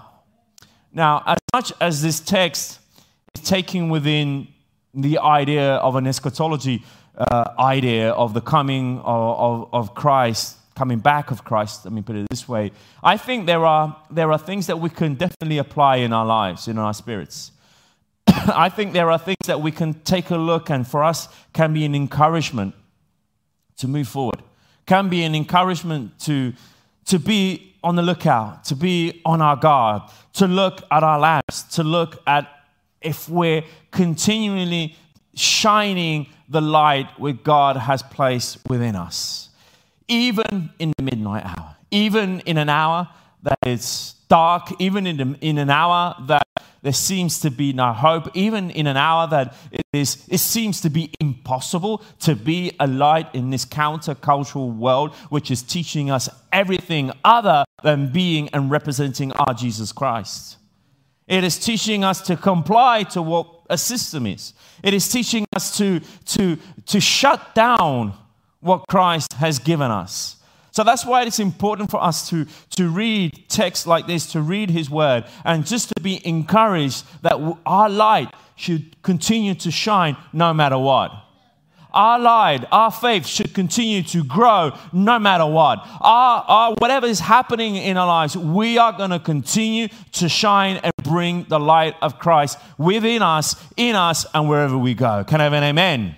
Now, 0.93 1.23
as 1.25 1.39
much 1.51 1.73
as 1.81 2.03
this 2.03 2.19
text 2.19 2.81
is 3.33 3.41
taken 3.41 3.89
within 3.89 4.47
the 4.93 5.17
idea 5.17 5.77
of 5.77 5.95
an 5.95 6.05
eschatology 6.05 6.85
uh, 7.17 7.49
idea 7.57 8.11
of 8.11 8.35
the 8.35 8.41
coming 8.41 8.99
of, 8.99 9.39
of, 9.39 9.69
of 9.73 9.95
Christ 9.95 10.58
coming 10.79 10.99
back 10.99 11.29
of 11.29 11.43
Christ, 11.43 11.83
let 11.83 11.91
me 11.91 12.01
put 12.01 12.15
it 12.15 12.25
this 12.29 12.47
way, 12.47 12.71
I 13.03 13.17
think 13.17 13.47
there 13.47 13.65
are, 13.65 13.97
there 14.09 14.31
are 14.31 14.37
things 14.37 14.67
that 14.67 14.79
we 14.79 14.89
can 14.89 15.15
definitely 15.15 15.57
apply 15.57 15.97
in 15.97 16.13
our 16.13 16.25
lives, 16.25 16.69
in 16.69 16.77
our 16.77 16.93
spirits. 16.93 17.51
I 18.27 18.69
think 18.69 18.93
there 18.93 19.11
are 19.11 19.19
things 19.19 19.45
that 19.47 19.59
we 19.59 19.73
can 19.73 19.93
take 20.05 20.29
a 20.29 20.37
look 20.37 20.69
and 20.69 20.87
for 20.87 21.03
us 21.03 21.27
can 21.51 21.73
be 21.73 21.83
an 21.83 21.95
encouragement 21.95 22.75
to 23.75 23.89
move 23.89 24.07
forward, 24.07 24.41
can 24.85 25.09
be 25.09 25.23
an 25.23 25.35
encouragement 25.35 26.17
to, 26.19 26.53
to 27.07 27.19
be 27.19 27.75
on 27.83 27.97
the 27.97 28.01
lookout, 28.01 28.63
to 28.63 28.75
be 28.77 29.21
on 29.25 29.41
our 29.41 29.57
guard, 29.57 30.03
to 30.35 30.47
look 30.47 30.83
at 30.89 31.03
our 31.03 31.19
lives, 31.19 31.63
to 31.75 31.83
look 31.83 32.23
at 32.25 32.47
if 33.01 33.27
we're 33.27 33.63
continually 33.91 34.95
shining 35.35 36.27
the 36.47 36.61
light 36.61 37.07
where 37.19 37.33
God 37.33 37.75
has 37.75 38.01
placed 38.01 38.59
within 38.69 38.95
us 38.95 39.48
even 40.09 40.71
in 40.79 40.93
the 40.97 41.03
midnight 41.03 41.45
hour, 41.45 41.77
even 41.91 42.41
in 42.41 42.57
an 42.57 42.67
hour 42.67 43.07
that 43.43 43.57
is 43.65 44.15
dark, 44.27 44.73
even 44.79 45.07
in, 45.07 45.17
the, 45.17 45.37
in 45.41 45.57
an 45.57 45.69
hour 45.69 46.15
that 46.27 46.43
there 46.81 46.93
seems 46.93 47.39
to 47.41 47.51
be 47.51 47.73
no 47.73 47.93
hope, 47.93 48.29
even 48.35 48.69
in 48.71 48.87
an 48.87 48.97
hour 48.97 49.27
that 49.27 49.55
it, 49.71 49.85
is, 49.93 50.25
it 50.29 50.37
seems 50.39 50.81
to 50.81 50.89
be 50.89 51.11
impossible 51.19 52.03
to 52.19 52.35
be 52.35 52.75
a 52.79 52.87
light 52.87 53.33
in 53.33 53.49
this 53.49 53.65
countercultural 53.65 54.75
world, 54.75 55.13
which 55.29 55.51
is 55.51 55.61
teaching 55.61 56.09
us 56.09 56.29
everything 56.51 57.11
other 57.23 57.65
than 57.83 58.11
being 58.11 58.49
and 58.49 58.71
representing 58.71 59.31
our 59.33 59.53
Jesus 59.53 59.91
Christ. 59.91 60.57
It 61.27 61.43
is 61.43 61.59
teaching 61.59 62.03
us 62.03 62.21
to 62.23 62.35
comply 62.35 63.03
to 63.03 63.21
what 63.21 63.47
a 63.69 63.77
system 63.77 64.25
is. 64.25 64.53
It 64.81 64.93
is 64.93 65.07
teaching 65.11 65.45
us 65.55 65.77
to, 65.77 65.99
to, 66.25 66.57
to 66.87 66.99
shut 66.99 67.53
down 67.53 68.13
what 68.61 68.85
Christ 68.87 69.33
has 69.33 69.59
given 69.59 69.91
us. 69.91 70.37
So 70.71 70.83
that's 70.83 71.05
why 71.05 71.23
it's 71.23 71.39
important 71.39 71.89
for 71.89 72.01
us 72.01 72.29
to, 72.29 72.45
to 72.77 72.89
read 72.89 73.49
texts 73.49 73.87
like 73.87 74.07
this, 74.07 74.31
to 74.33 74.41
read 74.41 74.69
His 74.69 74.89
Word, 74.89 75.25
and 75.43 75.65
just 75.65 75.89
to 75.89 76.01
be 76.01 76.25
encouraged 76.25 77.05
that 77.23 77.57
our 77.65 77.89
light 77.89 78.29
should 78.55 79.01
continue 79.01 79.55
to 79.55 79.71
shine 79.71 80.15
no 80.31 80.53
matter 80.53 80.77
what. 80.77 81.11
Our 81.91 82.19
light, 82.19 82.65
our 82.71 82.91
faith 82.91 83.25
should 83.25 83.55
continue 83.55 84.03
to 84.03 84.23
grow 84.23 84.77
no 84.93 85.17
matter 85.17 85.45
what. 85.47 85.79
Our, 86.01 86.45
our, 86.47 86.75
whatever 86.77 87.07
is 87.07 87.19
happening 87.19 87.77
in 87.77 87.97
our 87.97 88.05
lives, 88.05 88.37
we 88.37 88.77
are 88.77 88.93
going 88.93 89.09
to 89.09 89.19
continue 89.19 89.87
to 90.13 90.29
shine 90.29 90.77
and 90.77 90.93
bring 91.03 91.45
the 91.45 91.59
light 91.59 91.95
of 92.03 92.19
Christ 92.19 92.59
within 92.77 93.23
us, 93.23 93.55
in 93.75 93.95
us, 93.95 94.27
and 94.35 94.47
wherever 94.47 94.77
we 94.77 94.93
go. 94.93 95.23
Can 95.23 95.41
I 95.41 95.45
have 95.45 95.53
an 95.53 95.63
amen? 95.63 96.15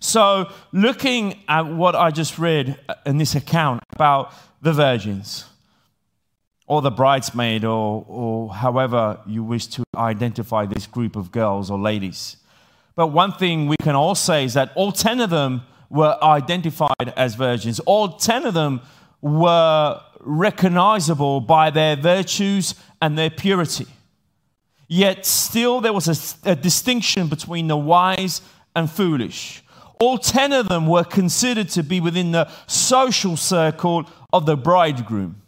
So, 0.00 0.50
looking 0.72 1.42
at 1.46 1.66
what 1.66 1.94
I 1.94 2.10
just 2.10 2.38
read 2.38 2.78
in 3.04 3.18
this 3.18 3.34
account 3.34 3.82
about 3.92 4.32
the 4.62 4.72
virgins, 4.72 5.44
or 6.66 6.80
the 6.80 6.90
bridesmaid, 6.90 7.64
or, 7.64 8.04
or 8.08 8.54
however 8.54 9.18
you 9.26 9.44
wish 9.44 9.66
to 9.66 9.84
identify 9.96 10.64
this 10.66 10.86
group 10.86 11.16
of 11.16 11.30
girls 11.32 11.70
or 11.70 11.78
ladies. 11.78 12.36
But 12.96 13.08
one 13.08 13.32
thing 13.32 13.66
we 13.66 13.76
can 13.82 13.94
all 13.94 14.14
say 14.14 14.44
is 14.44 14.54
that 14.54 14.72
all 14.74 14.92
10 14.92 15.20
of 15.20 15.30
them 15.30 15.62
were 15.90 16.16
identified 16.22 17.12
as 17.16 17.34
virgins. 17.34 17.80
All 17.80 18.08
10 18.08 18.46
of 18.46 18.54
them 18.54 18.80
were 19.20 20.00
recognizable 20.20 21.40
by 21.40 21.70
their 21.70 21.96
virtues 21.96 22.74
and 23.02 23.18
their 23.18 23.30
purity. 23.30 23.86
Yet 24.88 25.26
still 25.26 25.80
there 25.80 25.92
was 25.92 26.08
a, 26.44 26.50
a, 26.50 26.56
distinction 26.56 27.28
between 27.28 27.68
the 27.68 27.76
wise 27.76 28.42
and 28.74 28.90
foolish. 28.90 29.62
All 30.00 30.16
10 30.16 30.52
of 30.52 30.68
them 30.68 30.86
were 30.86 31.04
considered 31.04 31.68
to 31.70 31.82
be 31.82 32.00
within 32.00 32.32
the 32.32 32.50
social 32.66 33.36
circle 33.36 34.08
of 34.32 34.46
the 34.46 34.56
bridegroom. 34.56 35.42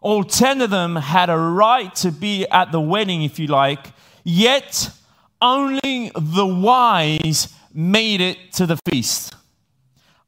All 0.00 0.22
10 0.22 0.60
of 0.60 0.70
them 0.70 0.96
had 0.96 1.28
a 1.28 1.36
right 1.36 1.92
to 1.96 2.12
be 2.12 2.46
at 2.46 2.70
the 2.70 2.80
wedding, 2.80 3.22
if 3.22 3.40
you 3.40 3.48
like, 3.48 3.88
yet 4.22 4.90
only 5.40 6.12
the 6.14 6.46
wise 6.46 7.52
made 7.74 8.20
it 8.20 8.52
to 8.52 8.66
the 8.66 8.78
feast. 8.88 9.34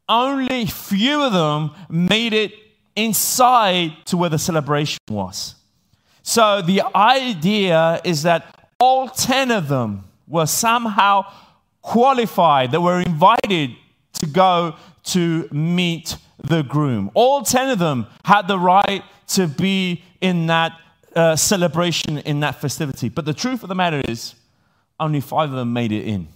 Only 0.09 0.66
few 0.66 1.23
of 1.23 1.33
them 1.33 1.71
made 1.88 2.33
it 2.33 2.52
inside 2.97 3.92
to 4.06 4.16
where 4.16 4.30
the 4.30 4.38
celebration 4.38 4.99
was. 5.09 5.54
So 6.23 6.62
the 6.62 6.83
idea 6.94 8.00
is 8.04 8.25
that 8.25 8.68
all 8.80 9.09
10 9.09 9.50
of 9.52 9.68
them 9.68 10.04
were 10.26 10.47
somehow 10.47 11.26
qualified, 11.84 12.72
they 12.72 12.78
were 12.78 13.00
invited 13.00 13.76
to 14.14 14.26
go 14.26 14.74
to 15.04 15.46
meet 15.52 16.16
the 16.42 16.62
groom. 16.62 17.10
All 17.14 17.42
10 17.42 17.70
of 17.70 17.78
them 17.78 18.06
had 18.24 18.48
the 18.48 18.58
right 18.58 19.02
to 19.28 19.46
be 19.46 20.02
in 20.20 20.46
that 20.46 20.72
uh, 21.14 21.36
celebration, 21.36 22.18
in 22.18 22.40
that 22.40 22.60
festivity. 22.60 23.10
But 23.10 23.26
the 23.26 23.34
truth 23.34 23.62
of 23.62 23.68
the 23.68 23.74
matter 23.74 24.02
is, 24.08 24.34
only 24.98 25.20
five 25.20 25.50
of 25.50 25.56
them 25.56 25.72
made 25.72 25.92
it 25.92 26.06
in. 26.06 26.28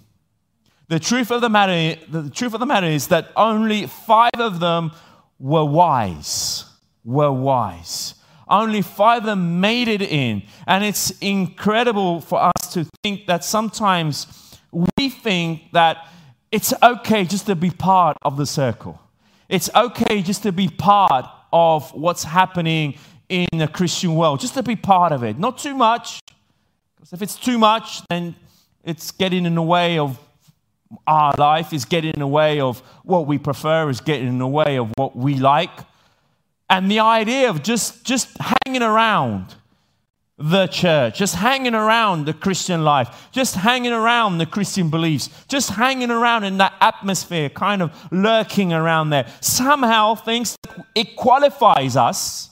The 0.88 0.98
truth 0.98 1.30
of 1.30 1.40
the 1.40 1.48
matter, 1.48 1.98
the 2.08 2.28
truth 2.30 2.52
of 2.52 2.60
the 2.60 2.66
matter 2.66 2.86
is 2.86 3.08
that 3.08 3.30
only 3.34 3.86
five 3.86 4.38
of 4.38 4.60
them 4.60 4.92
were 5.38 5.64
wise. 5.64 6.66
Were 7.04 7.32
wise. 7.32 8.14
Only 8.48 8.82
five 8.82 9.22
of 9.22 9.26
them 9.26 9.60
made 9.60 9.88
it 9.88 10.02
in. 10.02 10.42
And 10.66 10.84
it's 10.84 11.10
incredible 11.20 12.20
for 12.20 12.38
us 12.38 12.72
to 12.74 12.86
think 13.02 13.26
that 13.26 13.44
sometimes 13.44 14.26
we 14.72 15.08
think 15.08 15.72
that 15.72 16.06
it's 16.50 16.72
okay 16.82 17.24
just 17.24 17.46
to 17.46 17.56
be 17.56 17.70
part 17.70 18.16
of 18.22 18.36
the 18.36 18.46
circle. 18.46 19.00
It's 19.48 19.70
okay 19.74 20.22
just 20.22 20.42
to 20.42 20.52
be 20.52 20.68
part 20.68 21.26
of 21.52 21.92
what's 21.94 22.24
happening 22.24 22.98
in 23.28 23.46
the 23.52 23.68
Christian 23.68 24.14
world, 24.14 24.40
just 24.40 24.54
to 24.54 24.62
be 24.62 24.76
part 24.76 25.12
of 25.12 25.22
it. 25.22 25.38
Not 25.38 25.58
too 25.58 25.74
much, 25.74 26.20
because 26.96 27.12
if 27.12 27.22
it's 27.22 27.36
too 27.36 27.58
much, 27.58 28.02
then 28.08 28.34
it's 28.84 29.10
getting 29.10 29.46
in 29.46 29.54
the 29.54 29.62
way 29.62 29.98
of 29.98 30.18
our 31.06 31.34
life, 31.36 31.72
is 31.72 31.84
getting 31.84 32.12
in 32.12 32.20
the 32.20 32.26
way 32.26 32.60
of 32.60 32.80
what 33.04 33.26
we 33.26 33.38
prefer, 33.38 33.90
is 33.90 34.00
getting 34.00 34.28
in 34.28 34.38
the 34.38 34.48
way 34.48 34.78
of 34.78 34.90
what 34.96 35.14
we 35.16 35.34
like. 35.34 35.70
And 36.70 36.90
the 36.90 37.00
idea 37.00 37.50
of 37.50 37.62
just, 37.62 38.04
just 38.04 38.36
hanging 38.64 38.82
around 38.82 39.54
the 40.38 40.68
church, 40.68 41.18
just 41.18 41.34
hanging 41.34 41.74
around 41.74 42.24
the 42.24 42.32
Christian 42.32 42.84
life, 42.84 43.28
just 43.32 43.56
hanging 43.56 43.92
around 43.92 44.38
the 44.38 44.46
Christian 44.46 44.88
beliefs, 44.88 45.30
just 45.48 45.70
hanging 45.70 46.10
around 46.10 46.44
in 46.44 46.58
that 46.58 46.74
atmosphere, 46.80 47.48
kind 47.48 47.82
of 47.82 47.92
lurking 48.12 48.72
around 48.72 49.10
there, 49.10 49.26
somehow 49.40 50.14
thinks 50.14 50.56
it 50.94 51.16
qualifies 51.16 51.96
us. 51.96 52.50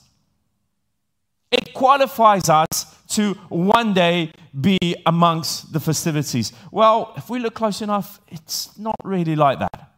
It 1.53 1.73
qualifies 1.75 2.49
us 2.49 2.97
to 3.11 3.35
one 3.49 3.95
day 3.95 4.33
be 4.61 4.79
amongst 5.07 5.73
the 5.73 5.79
festivities. 5.79 6.53
Well, 6.73 7.13
if 7.17 7.31
we 7.31 7.39
look 7.39 7.55
close 7.55 7.83
enough, 7.83 8.21
it's 8.27 8.77
not 8.77 8.97
really 9.05 9.37
like 9.37 9.61
that. 9.61 9.93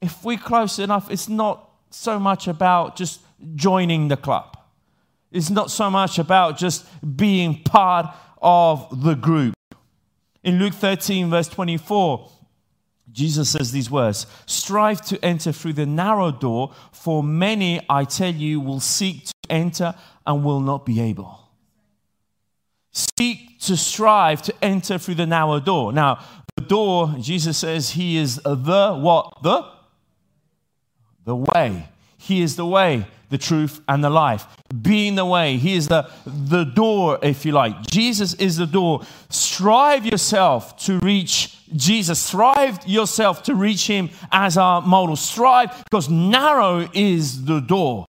If 0.00 0.24
we're 0.24 0.38
close 0.38 0.78
enough, 0.78 1.10
it's 1.10 1.28
not 1.28 1.70
so 1.90 2.18
much 2.18 2.48
about 2.48 2.96
just 2.96 3.20
joining 3.54 4.08
the 4.08 4.16
club. 4.16 4.55
It's 5.36 5.50
not 5.50 5.70
so 5.70 5.90
much 5.90 6.18
about 6.18 6.56
just 6.56 6.86
being 7.16 7.62
part 7.62 8.06
of 8.40 9.02
the 9.02 9.12
group. 9.12 9.54
In 10.42 10.58
Luke 10.58 10.72
13, 10.72 11.28
verse 11.28 11.46
24, 11.48 12.30
Jesus 13.12 13.50
says 13.50 13.70
these 13.70 13.90
words 13.90 14.26
Strive 14.46 15.02
to 15.02 15.22
enter 15.22 15.52
through 15.52 15.74
the 15.74 15.84
narrow 15.84 16.30
door, 16.30 16.72
for 16.90 17.22
many, 17.22 17.84
I 17.86 18.04
tell 18.04 18.32
you, 18.32 18.60
will 18.60 18.80
seek 18.80 19.26
to 19.26 19.32
enter 19.50 19.94
and 20.26 20.42
will 20.42 20.60
not 20.60 20.86
be 20.86 21.02
able. 21.02 21.38
Seek 23.18 23.60
to 23.60 23.76
strive 23.76 24.40
to 24.40 24.54
enter 24.62 24.96
through 24.96 25.16
the 25.16 25.26
narrow 25.26 25.60
door. 25.60 25.92
Now, 25.92 26.24
the 26.56 26.64
door, 26.64 27.14
Jesus 27.20 27.58
says, 27.58 27.90
He 27.90 28.16
is 28.16 28.36
the 28.36 28.96
what? 28.98 29.42
The? 29.42 29.70
The 31.26 31.36
way. 31.36 31.88
He 32.26 32.42
is 32.42 32.56
the 32.56 32.66
way, 32.66 33.06
the 33.30 33.38
truth, 33.38 33.80
and 33.88 34.02
the 34.02 34.10
life. 34.10 34.46
Being 34.82 35.14
the 35.14 35.24
way. 35.24 35.56
He 35.56 35.74
is 35.74 35.88
the, 35.88 36.10
the 36.26 36.64
door, 36.64 37.18
if 37.22 37.44
you 37.44 37.52
like. 37.52 37.86
Jesus 37.86 38.34
is 38.34 38.56
the 38.56 38.66
door. 38.66 39.02
Strive 39.28 40.04
yourself 40.04 40.76
to 40.84 40.98
reach 40.98 41.58
Jesus. 41.74 42.18
Strive 42.18 42.86
yourself 42.86 43.42
to 43.44 43.54
reach 43.54 43.86
Him 43.86 44.10
as 44.30 44.56
our 44.56 44.82
model. 44.82 45.16
Strive 45.16 45.84
because 45.84 46.08
narrow 46.08 46.88
is 46.92 47.44
the 47.44 47.60
door. 47.60 48.06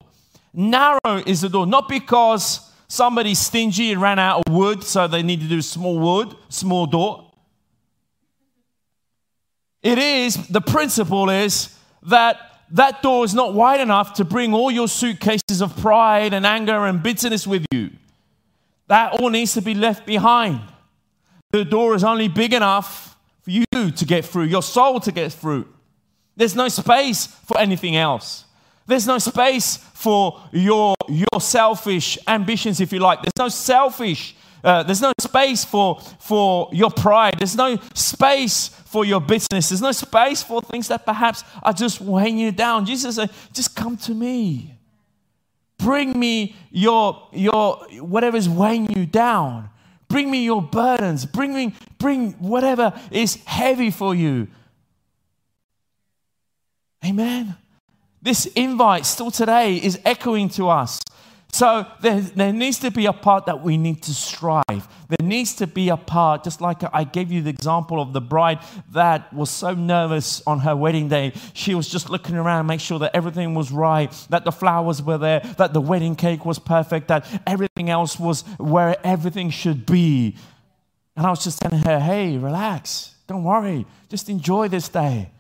Narrow 0.54 1.24
is 1.26 1.42
the 1.42 1.50
door. 1.50 1.68
Not 1.68 1.88
because 1.88 2.68
Somebody's 2.88 3.40
stingy 3.40 3.92
and 3.92 4.02
ran 4.02 4.18
out 4.18 4.44
of 4.46 4.54
wood, 4.54 4.84
so 4.84 5.08
they 5.08 5.22
need 5.22 5.42
to 5.42 5.48
do 5.48 5.62
small 5.62 6.00
wood, 6.00 6.34
small 6.48 6.86
door. 6.86 7.32
It 9.84 9.98
is, 9.98 10.48
the 10.48 10.62
principle 10.62 11.30
is 11.30 11.78
that 12.04 12.47
that 12.72 13.02
door 13.02 13.24
is 13.24 13.34
not 13.34 13.54
wide 13.54 13.80
enough 13.80 14.14
to 14.16 14.26
bring 14.26 14.54
all 14.54 14.70
your 14.72 14.88
suitcases 14.88 15.62
of 15.62 15.76
pride 15.78 16.34
and 16.34 16.46
anger 16.46 16.86
and 16.86 17.02
bitterness 17.02 17.48
with 17.48 17.66
you. 17.72 17.92
That 18.88 19.14
all 19.14 19.30
needs 19.30 19.54
to 19.54 19.62
be 19.62 19.74
left 19.74 20.06
behind. 20.06 20.62
The 21.52 21.66
door 21.66 21.96
is 21.96 22.04
only 22.04 22.28
big 22.28 22.54
enough 22.54 23.16
for 23.42 23.52
you 23.52 23.66
to 23.72 24.06
get 24.06 24.26
through, 24.26 24.44
your 24.44 24.64
soul 24.64 25.00
to 25.02 25.12
get 25.12 25.32
through. 25.32 25.68
There's 26.36 26.56
no 26.56 26.68
space 26.68 27.28
for 27.28 27.58
anything 27.58 27.96
else. 27.96 28.46
There's 28.86 29.08
no 29.08 29.18
space 29.18 29.78
for 29.78 30.40
your, 30.52 30.96
your 31.10 31.42
selfish 31.42 32.18
ambitions, 32.28 32.80
if 32.80 32.94
you 32.94 33.00
like. 33.00 33.22
There's 33.22 33.38
no 33.38 33.50
selfish, 33.50 34.36
uh, 34.68 34.84
there's 34.84 35.02
no 35.02 35.14
space 35.18 35.64
for, 35.64 36.02
for 36.20 36.70
your 36.74 36.92
pride. 36.92 37.36
There's 37.38 37.56
no 37.56 37.78
space 37.94 38.68
for 38.68 39.06
your 39.06 39.22
business. 39.22 39.70
There's 39.70 39.82
no 39.82 39.94
space 39.94 40.44
for 40.44 40.62
things 40.62 40.90
that 40.90 41.06
perhaps 41.06 41.46
are 41.64 41.72
just 41.72 42.02
weighing 42.02 42.38
you 42.38 42.52
down. 42.52 42.86
Jesus 42.86 43.16
said, 43.16 43.32
just 43.54 43.78
come 43.78 43.96
to 43.96 44.14
me. 44.14 44.74
Bring 45.78 46.20
me 46.20 46.58
your, 46.70 47.30
your 47.32 47.78
whatever's 48.02 48.50
weighing 48.50 48.92
you 48.92 49.06
down. 49.06 49.70
Bring 50.10 50.30
me 50.30 50.44
your 50.44 50.62
burdens. 50.62 51.26
Bring 51.26 51.54
me, 51.54 51.74
bring 51.98 52.34
whatever 52.34 52.92
is 53.10 53.36
heavy 53.46 53.90
for 53.90 54.14
you. 54.14 54.50
Amen. 57.06 57.56
This 58.22 58.48
invite 58.48 59.06
still 59.06 59.32
today 59.32 59.78
is 59.78 59.98
echoing 60.04 60.50
to 60.50 60.68
us. 60.68 61.00
So 61.51 61.86
there, 62.01 62.22
there 62.22 62.54
needs 62.54 62.77
to 62.80 62.92
be 62.92 63.06
a 63.06 63.13
part 63.13 63.46
that 63.46 63.63
we 63.63 63.77
need 63.77 64.04
to 64.04 64.13
strive. 64.13 64.63
There 64.70 65.27
needs 65.27 65.56
to 65.56 65.68
be 65.68 65.89
a 65.89 65.98
part, 65.98 66.44
just 66.44 66.62
like 66.62 66.84
I 66.94 67.04
gave 67.04 67.32
you 67.32 67.42
the 67.42 67.50
example 67.50 68.01
of 68.01 68.13
the 68.13 68.22
bride 68.22 68.60
that 68.92 69.34
was 69.34 69.50
so 69.50 69.74
nervous 69.74 70.44
on 70.46 70.60
her 70.60 70.75
wedding 70.75 71.08
day. 71.08 71.34
She 71.54 71.74
was 71.74 71.88
just 71.88 72.10
looking 72.10 72.36
around, 72.36 72.68
make 72.68 72.82
sure 72.82 73.00
that 73.00 73.16
everything 73.16 73.56
was 73.56 73.72
right, 73.72 74.12
that 74.30 74.44
the 74.44 74.51
flowers 74.51 75.01
were 75.01 75.18
there, 75.18 75.39
that 75.58 75.74
the 75.74 75.82
wedding 75.82 76.16
cake 76.16 76.46
was 76.46 76.60
perfect, 76.60 77.08
that 77.08 77.25
everything 77.48 77.89
else 77.89 78.20
was 78.20 78.42
where 78.60 78.96
everything 79.06 79.50
should 79.50 79.86
be. 79.86 80.36
And 81.16 81.25
I 81.25 81.30
was 81.30 81.44
just 81.44 81.60
telling 81.60 81.80
her, 81.80 82.00
hey, 82.00 82.38
relax, 82.38 83.16
don't 83.25 83.44
worry, 83.44 83.88
just 84.10 84.30
enjoy 84.30 84.68
this 84.68 84.89
day 84.89 85.32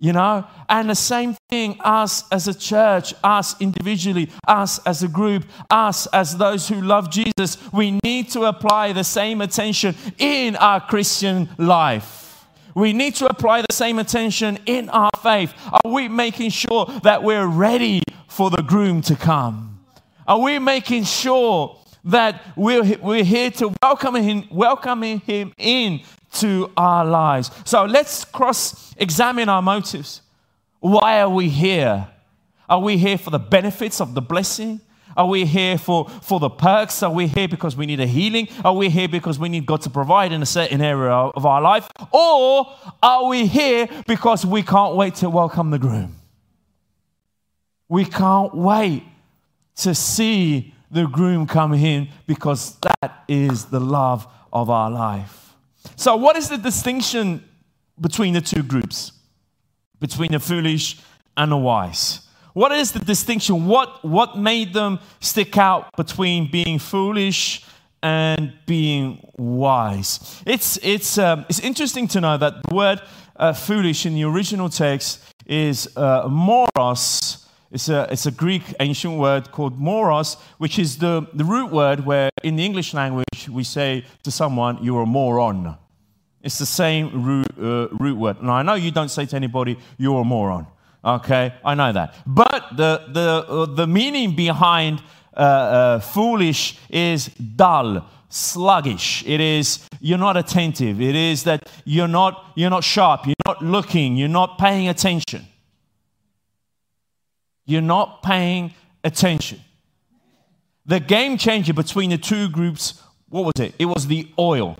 you 0.00 0.14
know? 0.14 0.46
And 0.68 0.90
the 0.90 0.94
same 0.94 1.36
thing, 1.48 1.76
us 1.80 2.24
as 2.32 2.48
a 2.48 2.54
church, 2.54 3.14
us 3.22 3.60
individually, 3.60 4.30
us 4.48 4.78
as 4.86 5.02
a 5.02 5.08
group, 5.08 5.44
us 5.70 6.06
as 6.06 6.36
those 6.38 6.66
who 6.66 6.80
love 6.80 7.10
Jesus, 7.10 7.58
we 7.72 7.98
need 8.02 8.30
to 8.30 8.42
apply 8.44 8.92
the 8.92 9.04
same 9.04 9.42
attention 9.42 9.94
in 10.18 10.56
our 10.56 10.80
Christian 10.80 11.50
life. 11.58 12.46
We 12.74 12.92
need 12.92 13.14
to 13.16 13.26
apply 13.26 13.62
the 13.62 13.74
same 13.74 13.98
attention 13.98 14.58
in 14.64 14.88
our 14.88 15.10
faith. 15.22 15.52
Are 15.70 15.90
we 15.90 16.08
making 16.08 16.50
sure 16.50 16.86
that 17.02 17.22
we're 17.22 17.46
ready 17.46 18.02
for 18.28 18.48
the 18.48 18.62
groom 18.62 19.02
to 19.02 19.16
come? 19.16 19.80
Are 20.26 20.38
we 20.38 20.58
making 20.58 21.04
sure 21.04 21.76
that 22.04 22.40
we're, 22.56 22.96
we're 22.98 23.24
here 23.24 23.50
to 23.50 23.74
welcome 23.82 24.14
him, 24.14 24.44
welcoming 24.50 25.20
him 25.20 25.52
in 25.58 26.00
to 26.32 26.70
our 26.76 27.04
lives. 27.04 27.50
So 27.64 27.84
let's 27.84 28.24
cross 28.24 28.94
examine 28.96 29.48
our 29.48 29.62
motives. 29.62 30.22
Why 30.80 31.20
are 31.20 31.28
we 31.28 31.48
here? 31.48 32.08
Are 32.68 32.80
we 32.80 32.96
here 32.96 33.18
for 33.18 33.30
the 33.30 33.38
benefits 33.38 34.00
of 34.00 34.14
the 34.14 34.22
blessing? 34.22 34.80
Are 35.16 35.26
we 35.26 35.44
here 35.44 35.76
for, 35.76 36.08
for 36.08 36.38
the 36.38 36.48
perks? 36.48 37.02
Are 37.02 37.10
we 37.10 37.26
here 37.26 37.48
because 37.48 37.76
we 37.76 37.84
need 37.84 38.00
a 38.00 38.06
healing? 38.06 38.48
Are 38.64 38.72
we 38.72 38.88
here 38.88 39.08
because 39.08 39.38
we 39.38 39.48
need 39.48 39.66
God 39.66 39.82
to 39.82 39.90
provide 39.90 40.32
in 40.32 40.40
a 40.40 40.46
certain 40.46 40.80
area 40.80 41.10
of 41.10 41.44
our 41.44 41.60
life? 41.60 41.88
Or 42.12 42.72
are 43.02 43.26
we 43.26 43.46
here 43.46 43.88
because 44.06 44.46
we 44.46 44.62
can't 44.62 44.94
wait 44.94 45.16
to 45.16 45.28
welcome 45.28 45.70
the 45.70 45.78
groom? 45.78 46.16
We 47.88 48.04
can't 48.04 48.54
wait 48.54 49.02
to 49.76 49.94
see 49.94 50.74
the 50.90 51.06
groom 51.06 51.46
come 51.46 51.74
in 51.74 52.08
because 52.26 52.76
that 52.78 53.24
is 53.26 53.66
the 53.66 53.80
love 53.80 54.26
of 54.52 54.70
our 54.70 54.90
life. 54.90 55.49
So, 55.96 56.16
what 56.16 56.36
is 56.36 56.48
the 56.48 56.58
distinction 56.58 57.44
between 58.00 58.34
the 58.34 58.40
two 58.40 58.62
groups? 58.62 59.12
Between 60.00 60.32
the 60.32 60.40
foolish 60.40 60.98
and 61.36 61.52
the 61.52 61.56
wise? 61.56 62.26
What 62.52 62.72
is 62.72 62.92
the 62.92 62.98
distinction? 62.98 63.66
What, 63.66 64.04
what 64.04 64.38
made 64.38 64.72
them 64.72 64.98
stick 65.20 65.56
out 65.56 65.94
between 65.96 66.50
being 66.50 66.78
foolish 66.78 67.64
and 68.02 68.52
being 68.66 69.24
wise? 69.36 70.42
It's, 70.46 70.78
it's, 70.82 71.18
um, 71.18 71.46
it's 71.48 71.60
interesting 71.60 72.08
to 72.08 72.20
know 72.20 72.36
that 72.36 72.62
the 72.68 72.74
word 72.74 73.02
uh, 73.36 73.52
foolish 73.52 74.04
in 74.06 74.14
the 74.14 74.24
original 74.24 74.68
text 74.68 75.20
is 75.46 75.88
uh, 75.96 76.28
moros. 76.28 77.39
It's 77.70 77.88
a, 77.88 78.08
it's 78.10 78.26
a 78.26 78.32
Greek 78.32 78.62
ancient 78.80 79.16
word 79.16 79.52
called 79.52 79.78
moros, 79.78 80.34
which 80.58 80.78
is 80.78 80.98
the, 80.98 81.26
the 81.34 81.44
root 81.44 81.70
word 81.70 82.04
where 82.04 82.30
in 82.42 82.56
the 82.56 82.64
English 82.64 82.94
language 82.94 83.48
we 83.48 83.62
say 83.62 84.04
to 84.24 84.30
someone, 84.30 84.82
you're 84.82 85.02
a 85.02 85.06
moron. 85.06 85.76
It's 86.42 86.58
the 86.58 86.66
same 86.66 87.22
root, 87.22 87.46
uh, 87.58 87.88
root 87.98 88.16
word. 88.16 88.42
Now, 88.42 88.54
I 88.54 88.62
know 88.62 88.74
you 88.74 88.90
don't 88.90 89.10
say 89.10 89.26
to 89.26 89.36
anybody, 89.36 89.78
you're 89.98 90.22
a 90.22 90.24
moron. 90.24 90.66
Okay, 91.04 91.54
I 91.64 91.74
know 91.74 91.92
that. 91.92 92.14
But 92.26 92.76
the, 92.76 93.04
the, 93.12 93.46
uh, 93.48 93.66
the 93.66 93.86
meaning 93.86 94.34
behind 94.34 95.02
uh, 95.34 95.40
uh, 95.40 96.00
foolish 96.00 96.76
is 96.88 97.28
dull, 97.28 98.04
sluggish. 98.28 99.22
It 99.26 99.40
is 99.40 99.86
you're 100.00 100.18
not 100.18 100.36
attentive. 100.36 101.00
It 101.00 101.14
is 101.14 101.44
that 101.44 101.68
you're 101.84 102.08
not, 102.08 102.52
you're 102.56 102.70
not 102.70 102.84
sharp. 102.84 103.26
You're 103.26 103.34
not 103.46 103.62
looking. 103.62 104.16
You're 104.16 104.28
not 104.28 104.58
paying 104.58 104.88
attention. 104.88 105.46
You're 107.70 107.82
not 107.82 108.22
paying 108.22 108.74
attention. 109.04 109.60
The 110.86 110.98
game 110.98 111.38
changer 111.38 111.72
between 111.72 112.10
the 112.10 112.18
two 112.18 112.48
groups, 112.48 113.00
what 113.28 113.44
was 113.44 113.64
it? 113.64 113.74
It 113.78 113.86
was 113.86 114.08
the 114.08 114.28
oil. 114.38 114.76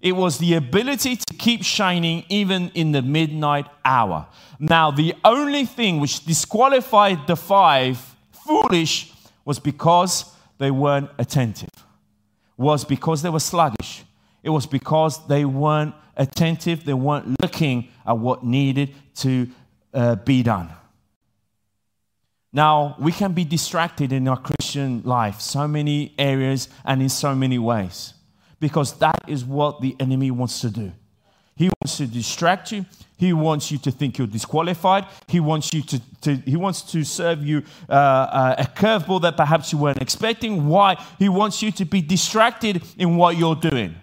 It 0.00 0.12
was 0.12 0.38
the 0.38 0.54
ability 0.54 1.16
to 1.16 1.34
keep 1.36 1.64
shining 1.64 2.24
even 2.28 2.70
in 2.74 2.92
the 2.92 3.02
midnight 3.02 3.66
hour. 3.84 4.28
Now, 4.60 4.92
the 4.92 5.14
only 5.24 5.64
thing 5.64 5.98
which 5.98 6.24
disqualified 6.24 7.26
the 7.26 7.34
five 7.34 7.98
foolish 8.30 9.12
was 9.44 9.58
because 9.58 10.24
they 10.58 10.70
weren't 10.70 11.10
attentive, 11.18 11.70
was 12.56 12.84
because 12.84 13.22
they 13.22 13.30
were 13.30 13.40
sluggish. 13.40 14.04
It 14.44 14.50
was 14.50 14.66
because 14.66 15.26
they 15.26 15.44
weren't 15.44 15.94
attentive, 16.16 16.84
they 16.84 16.94
weren't 16.94 17.40
looking 17.42 17.88
at 18.06 18.16
what 18.18 18.44
needed 18.44 18.94
to 19.16 19.48
uh, 19.92 20.14
be 20.16 20.44
done. 20.44 20.70
Now, 22.54 22.94
we 23.00 23.12
can 23.12 23.32
be 23.32 23.44
distracted 23.44 24.12
in 24.12 24.28
our 24.28 24.36
Christian 24.36 25.02
life, 25.04 25.40
so 25.40 25.68
many 25.68 26.14
areas 26.16 26.68
and 26.84 27.02
in 27.02 27.08
so 27.08 27.34
many 27.34 27.58
ways 27.58 28.14
because 28.60 28.96
that 28.98 29.20
is 29.28 29.44
what 29.44 29.82
the 29.82 29.94
enemy 30.00 30.30
wants 30.30 30.62
to 30.62 30.70
do. 30.70 30.92
He 31.56 31.64
wants 31.64 31.98
to 31.98 32.06
distract 32.06 32.72
you. 32.72 32.86
He 33.16 33.32
wants 33.32 33.70
you 33.70 33.78
to 33.78 33.90
think 33.90 34.18
you're 34.18 34.26
disqualified. 34.26 35.04
He 35.28 35.38
wants 35.38 35.74
you 35.74 35.82
to, 35.82 36.00
to 36.22 36.36
he 36.36 36.56
wants 36.56 36.80
to 36.92 37.04
serve 37.04 37.44
you 37.44 37.62
uh, 37.88 37.92
uh, 37.92 38.54
a 38.58 38.64
curveball 38.64 39.20
that 39.22 39.36
perhaps 39.36 39.72
you 39.72 39.78
weren't 39.78 40.00
expecting. 40.00 40.66
Why? 40.66 40.96
He 41.18 41.28
wants 41.28 41.62
you 41.62 41.72
to 41.72 41.84
be 41.84 42.00
distracted 42.00 42.82
in 42.96 43.16
what 43.16 43.36
you're 43.36 43.54
doing. 43.54 43.96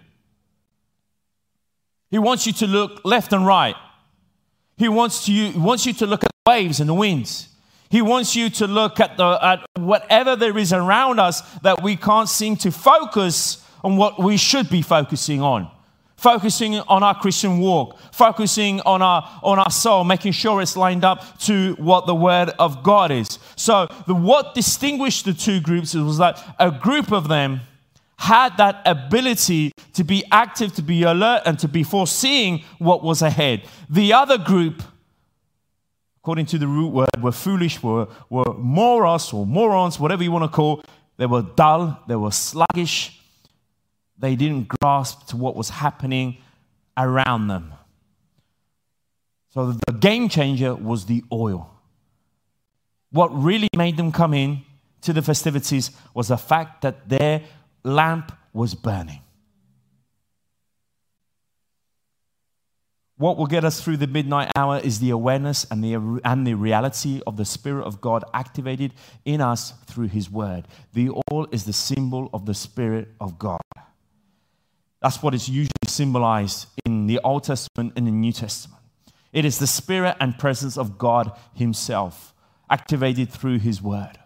He 2.10 2.18
wants 2.18 2.46
you 2.46 2.52
to 2.52 2.66
look 2.66 3.04
left 3.04 3.32
and 3.32 3.46
right. 3.46 3.76
He 4.76 4.88
wants, 4.88 5.26
to, 5.26 5.52
wants 5.58 5.86
you 5.86 5.92
to 5.94 6.06
look 6.06 6.22
at 6.22 6.30
the 6.30 6.50
waves 6.50 6.78
and 6.80 6.88
the 6.88 6.94
winds. 6.94 7.48
He 7.92 8.00
wants 8.00 8.34
you 8.34 8.48
to 8.48 8.66
look 8.66 9.00
at, 9.00 9.18
the, 9.18 9.38
at 9.42 9.66
whatever 9.76 10.34
there 10.34 10.56
is 10.56 10.72
around 10.72 11.20
us 11.20 11.42
that 11.58 11.82
we 11.82 11.94
can't 11.94 12.26
seem 12.26 12.56
to 12.56 12.72
focus 12.72 13.62
on 13.84 13.98
what 13.98 14.18
we 14.18 14.38
should 14.38 14.70
be 14.70 14.80
focusing 14.80 15.42
on. 15.42 15.70
Focusing 16.16 16.76
on 16.76 17.02
our 17.02 17.14
Christian 17.14 17.58
walk, 17.58 17.98
focusing 18.10 18.80
on 18.80 19.02
our, 19.02 19.28
on 19.42 19.58
our 19.58 19.70
soul, 19.70 20.04
making 20.04 20.32
sure 20.32 20.62
it's 20.62 20.74
lined 20.74 21.04
up 21.04 21.38
to 21.40 21.74
what 21.74 22.06
the 22.06 22.14
Word 22.14 22.48
of 22.58 22.82
God 22.82 23.10
is. 23.10 23.38
So, 23.56 23.86
the, 24.06 24.14
what 24.14 24.54
distinguished 24.54 25.26
the 25.26 25.34
two 25.34 25.60
groups 25.60 25.94
was 25.94 26.16
that 26.16 26.42
a 26.58 26.70
group 26.70 27.12
of 27.12 27.28
them 27.28 27.60
had 28.16 28.56
that 28.56 28.80
ability 28.86 29.72
to 29.92 30.04
be 30.04 30.24
active, 30.32 30.72
to 30.76 30.82
be 30.82 31.02
alert, 31.02 31.42
and 31.44 31.58
to 31.58 31.68
be 31.68 31.82
foreseeing 31.82 32.64
what 32.78 33.02
was 33.02 33.20
ahead. 33.20 33.64
The 33.90 34.14
other 34.14 34.38
group, 34.38 34.82
according 36.22 36.46
to 36.46 36.56
the 36.56 36.68
root 36.68 36.92
word, 36.92 37.08
were 37.20 37.32
foolish, 37.32 37.82
were, 37.82 38.06
were 38.30 38.54
moros 38.54 39.32
or 39.32 39.44
morons, 39.44 39.98
whatever 39.98 40.22
you 40.22 40.30
want 40.30 40.44
to 40.44 40.48
call. 40.48 40.80
They 41.16 41.26
were 41.26 41.42
dull, 41.42 42.00
they 42.06 42.14
were 42.14 42.30
sluggish, 42.30 43.20
they 44.16 44.36
didn't 44.36 44.68
grasp 44.68 45.26
to 45.28 45.36
what 45.36 45.56
was 45.56 45.68
happening 45.68 46.36
around 46.96 47.48
them. 47.48 47.74
So 49.48 49.72
the 49.72 49.94
game 49.94 50.28
changer 50.28 50.76
was 50.76 51.06
the 51.06 51.24
oil. 51.32 51.68
What 53.10 53.36
really 53.36 53.68
made 53.76 53.96
them 53.96 54.12
come 54.12 54.32
in 54.32 54.62
to 55.00 55.12
the 55.12 55.22
festivities 55.22 55.90
was 56.14 56.28
the 56.28 56.36
fact 56.36 56.82
that 56.82 57.08
their 57.08 57.42
lamp 57.82 58.30
was 58.52 58.74
burning. 58.74 59.22
What 63.22 63.38
will 63.38 63.46
get 63.46 63.64
us 63.64 63.80
through 63.80 63.98
the 63.98 64.08
midnight 64.08 64.50
hour 64.56 64.80
is 64.80 64.98
the 64.98 65.10
awareness 65.10 65.64
and 65.70 65.84
the, 65.84 66.20
and 66.24 66.44
the 66.44 66.54
reality 66.54 67.22
of 67.24 67.36
the 67.36 67.44
Spirit 67.44 67.84
of 67.84 68.00
God 68.00 68.24
activated 68.34 68.94
in 69.24 69.40
us 69.40 69.74
through 69.86 70.08
His 70.08 70.28
Word. 70.28 70.66
The 70.92 71.10
oil 71.30 71.46
is 71.52 71.62
the 71.62 71.72
symbol 71.72 72.30
of 72.32 72.46
the 72.46 72.54
Spirit 72.54 73.10
of 73.20 73.38
God. 73.38 73.60
That's 75.00 75.22
what 75.22 75.34
is 75.34 75.48
usually 75.48 75.70
symbolized 75.86 76.66
in 76.84 77.06
the 77.06 77.20
Old 77.22 77.44
Testament 77.44 77.92
and 77.94 78.08
the 78.08 78.10
New 78.10 78.32
Testament. 78.32 78.82
It 79.32 79.44
is 79.44 79.60
the 79.60 79.68
spirit 79.68 80.16
and 80.18 80.36
presence 80.36 80.76
of 80.76 80.98
God 80.98 81.30
Himself 81.54 82.34
activated 82.68 83.30
through 83.30 83.60
His 83.60 83.80
word. 83.80 84.18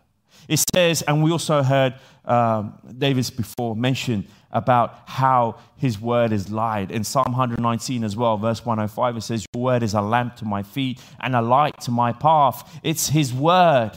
It 0.48 0.64
says, 0.74 1.02
and 1.02 1.22
we 1.22 1.30
also 1.32 1.62
heard 1.62 1.96
um, 2.26 2.74
Davis 2.98 3.30
before 3.30 3.76
mention 3.76 4.26
about 4.52 5.00
how 5.06 5.56
His 5.76 6.00
word 6.00 6.32
is 6.32 6.50
light. 6.50 6.90
In 6.90 7.04
Psalm 7.04 7.26
119 7.26 8.04
as 8.04 8.16
well, 8.16 8.36
verse 8.36 8.64
105, 8.64 9.16
it 9.16 9.20
says, 9.22 9.46
Your 9.54 9.62
word 9.62 9.82
is 9.82 9.94
a 9.94 10.00
lamp 10.00 10.36
to 10.36 10.44
my 10.44 10.62
feet 10.62 11.00
and 11.20 11.36
a 11.36 11.42
light 11.42 11.80
to 11.82 11.90
my 11.90 12.12
path. 12.12 12.78
It's 12.82 13.08
His 13.08 13.32
word. 13.32 13.92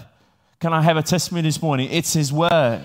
Can 0.59 0.73
I 0.73 0.81
have 0.81 0.97
a 0.97 1.03
testimony 1.03 1.47
this 1.47 1.61
morning? 1.61 1.89
It's 1.91 2.13
His 2.13 2.33
word. 2.33 2.81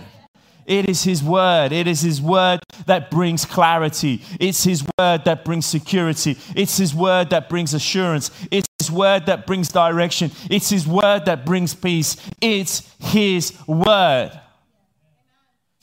It 0.66 0.88
is 0.88 1.02
His 1.02 1.22
word. 1.22 1.72
It 1.72 1.86
is 1.86 2.00
His 2.00 2.22
word 2.22 2.60
that 2.86 3.10
brings 3.10 3.44
clarity. 3.44 4.22
It's 4.40 4.64
His 4.64 4.84
word 4.98 5.24
that 5.24 5.44
brings 5.44 5.66
security. 5.66 6.38
It's 6.54 6.76
His 6.76 6.94
word 6.94 7.30
that 7.30 7.48
brings 7.48 7.74
assurance. 7.74 8.30
It's 8.50 8.68
His 8.78 8.90
word 8.90 9.26
that 9.26 9.46
brings 9.46 9.68
direction. 9.68 10.30
It's 10.48 10.70
His 10.70 10.86
word 10.86 11.26
that 11.26 11.44
brings 11.44 11.74
peace. 11.74 12.16
It's 12.40 12.94
His 13.00 13.58
word. 13.66 14.40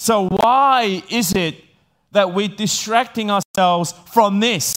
So, 0.01 0.29
why 0.29 1.03
is 1.09 1.31
it 1.33 1.63
that 2.11 2.33
we're 2.33 2.47
distracting 2.47 3.29
ourselves 3.29 3.93
from 4.11 4.39
this? 4.39 4.73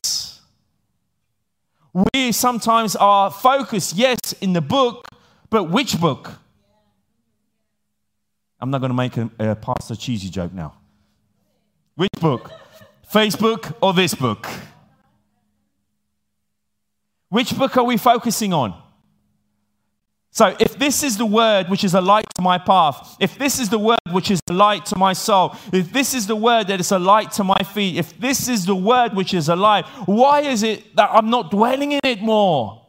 We 2.12 2.30
sometimes 2.30 2.94
are 2.94 3.30
focused, 3.30 3.96
yes, 3.96 4.18
in 4.42 4.52
the 4.52 4.60
book, 4.60 5.06
but 5.48 5.70
which 5.70 5.98
book? 5.98 6.30
I'm 8.60 8.70
not 8.70 8.82
going 8.82 8.90
to 8.90 8.94
make 8.94 9.16
a, 9.16 9.30
a 9.38 9.56
Pastor 9.56 9.96
Cheesy 9.96 10.28
joke 10.28 10.52
now. 10.52 10.74
Which 11.94 12.12
book? 12.20 12.52
Facebook 13.10 13.74
or 13.80 13.94
this 13.94 14.14
book? 14.14 14.46
Which 17.30 17.56
book 17.56 17.78
are 17.78 17.84
we 17.84 17.96
focusing 17.96 18.52
on? 18.52 18.78
So, 20.34 20.56
if 20.58 20.76
this 20.76 21.04
is 21.04 21.16
the 21.16 21.26
word 21.26 21.68
which 21.68 21.84
is 21.84 21.94
a 21.94 22.00
light 22.00 22.24
to 22.34 22.42
my 22.42 22.58
path, 22.58 23.16
if 23.20 23.38
this 23.38 23.60
is 23.60 23.68
the 23.68 23.78
word 23.78 24.00
which 24.10 24.32
is 24.32 24.40
a 24.48 24.52
light 24.52 24.84
to 24.86 24.98
my 24.98 25.12
soul, 25.12 25.54
if 25.72 25.92
this 25.92 26.12
is 26.12 26.26
the 26.26 26.34
word 26.34 26.66
that 26.66 26.80
is 26.80 26.90
a 26.90 26.98
light 26.98 27.30
to 27.32 27.44
my 27.44 27.60
feet, 27.72 27.96
if 27.96 28.18
this 28.18 28.48
is 28.48 28.66
the 28.66 28.74
word 28.74 29.14
which 29.14 29.32
is 29.32 29.48
a 29.48 29.54
light, 29.54 29.86
why 30.06 30.40
is 30.40 30.64
it 30.64 30.96
that 30.96 31.08
I'm 31.12 31.30
not 31.30 31.52
dwelling 31.52 31.92
in 31.92 32.00
it 32.02 32.20
more? 32.20 32.84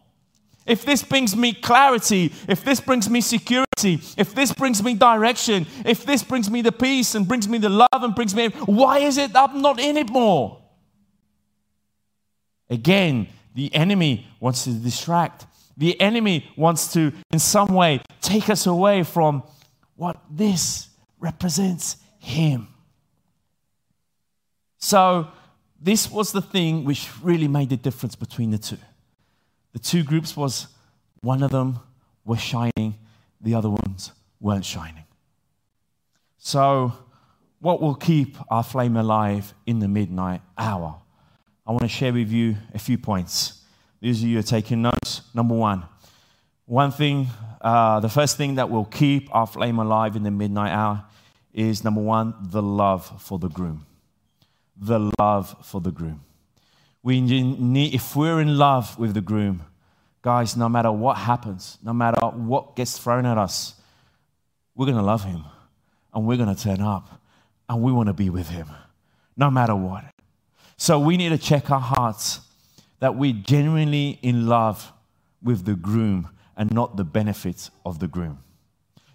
If 0.66 0.86
this 0.86 1.04
brings 1.04 1.36
me 1.36 1.54
clarity, 1.54 2.34
if 2.48 2.64
this 2.64 2.80
brings 2.80 3.08
me 3.12 3.22
security, 3.22 4.02
if 4.18 4.34
this 4.34 4.52
brings 4.52 4.82
me 4.82 4.96
direction, 4.96 5.68
if 5.86 6.04
this 6.04 6.24
brings 6.24 6.50
me 6.50 6.64
the 6.64 6.72
peace 6.72 7.14
and 7.14 7.28
brings 7.28 7.48
me 7.48 7.60
the 7.60 7.70
love 7.70 7.88
and 7.92 8.16
brings 8.16 8.34
me, 8.34 8.48
why 8.66 8.98
is 8.98 9.20
it 9.20 9.34
that 9.34 9.52
I'm 9.52 9.62
not 9.62 9.80
in 9.80 9.98
it 9.98 10.10
more? 10.10 10.64
Again, 12.72 13.28
the 13.54 13.72
enemy 13.76 14.26
wants 14.40 14.64
to 14.64 14.72
distract. 14.72 15.46
The 15.78 16.00
enemy 16.00 16.50
wants 16.56 16.94
to, 16.94 17.12
in 17.32 17.40
some 17.40 17.70
way, 17.70 18.02
take 18.22 18.50
us 18.50 18.66
away 18.66 19.04
from 19.04 19.44
what 19.96 20.22
this 20.30 20.90
represents 21.20 21.98
Him. 22.20 22.68
So, 24.78 25.28
this 25.82 26.10
was 26.10 26.32
the 26.32 26.42
thing 26.42 26.86
which 26.86 27.10
really 27.22 27.48
made 27.48 27.70
the 27.70 27.78
difference 27.78 28.16
between 28.16 28.52
the 28.52 28.58
two. 28.58 28.78
The 29.74 29.80
two 29.80 30.04
groups 30.04 30.38
was 30.38 30.68
one 31.22 31.44
of 31.44 31.52
them 31.52 31.80
was 32.24 32.40
shining, 32.40 32.96
the 33.42 33.56
other 33.56 33.70
ones 33.70 34.12
weren't 34.40 34.66
shining. 34.66 35.04
So, 36.38 36.94
what 37.60 37.82
will 37.82 37.96
keep 37.96 38.38
our 38.50 38.64
flame 38.64 38.96
alive 38.96 39.54
in 39.66 39.80
the 39.80 39.88
midnight 39.88 40.42
hour? 40.58 41.02
I 41.66 41.72
want 41.72 41.82
to 41.82 41.88
share 41.88 42.14
with 42.14 42.32
you 42.32 42.58
a 42.74 42.80
few 42.80 42.98
points. 42.98 43.65
These 44.06 44.22
of 44.22 44.30
you 44.30 44.38
are 44.38 44.44
taking 44.44 44.84
notes. 44.84 45.24
Number 45.34 45.56
one, 45.56 45.84
one 46.68 46.92
thing, 46.92 47.26
uh, 47.60 48.00
the 48.02 48.08
first 48.08 48.38
thing 48.38 48.54
that 48.54 48.70
will 48.70 48.86
keep 48.86 49.34
our 49.34 49.48
flame 49.48 49.80
alive 49.80 50.16
in 50.16 50.22
the 50.22 50.30
midnight 50.30 50.72
hour 50.72 51.06
is 51.56 51.84
number 51.84 52.02
one, 52.02 52.36
the 52.40 52.62
love 52.62 53.20
for 53.20 53.40
the 53.40 53.50
groom. 53.50 53.88
The 54.78 55.12
love 55.18 55.56
for 55.66 55.82
the 55.82 55.90
groom. 55.90 56.24
We 57.02 57.20
need, 57.20 57.96
if 57.96 58.16
we're 58.16 58.42
in 58.42 58.60
love 58.60 58.96
with 59.00 59.16
the 59.16 59.22
groom, 59.22 59.64
guys, 60.22 60.56
no 60.56 60.70
matter 60.70 60.92
what 60.92 61.18
happens, 61.18 61.80
no 61.82 61.92
matter 61.92 62.28
what 62.28 62.76
gets 62.76 63.00
thrown 63.00 63.26
at 63.26 63.40
us, 63.40 63.74
we're 64.76 64.86
going 64.86 65.00
to 65.00 65.04
love 65.04 65.24
him 65.24 65.46
and 66.14 66.28
we're 66.28 66.38
going 66.38 66.56
to 66.56 66.64
turn 66.64 66.80
up 66.80 67.24
and 67.68 67.82
we 67.82 67.92
want 67.92 68.06
to 68.06 68.14
be 68.14 68.30
with 68.30 68.50
him 68.50 68.68
no 69.36 69.50
matter 69.50 69.76
what. 69.76 70.06
So 70.78 71.00
we 71.00 71.18
need 71.18 71.30
to 71.30 71.40
check 71.40 71.72
our 71.72 71.82
hearts 71.82 72.42
that 73.00 73.16
we're 73.16 73.34
genuinely 73.34 74.20
in 74.22 74.48
love 74.48 74.92
with 75.42 75.66
the 75.66 75.76
groom 75.76 76.30
and 76.58 76.72
not 76.72 76.98
the 76.98 77.04
benefits 77.04 77.70
of 77.86 78.00
the 78.00 78.08
groom. 78.08 78.40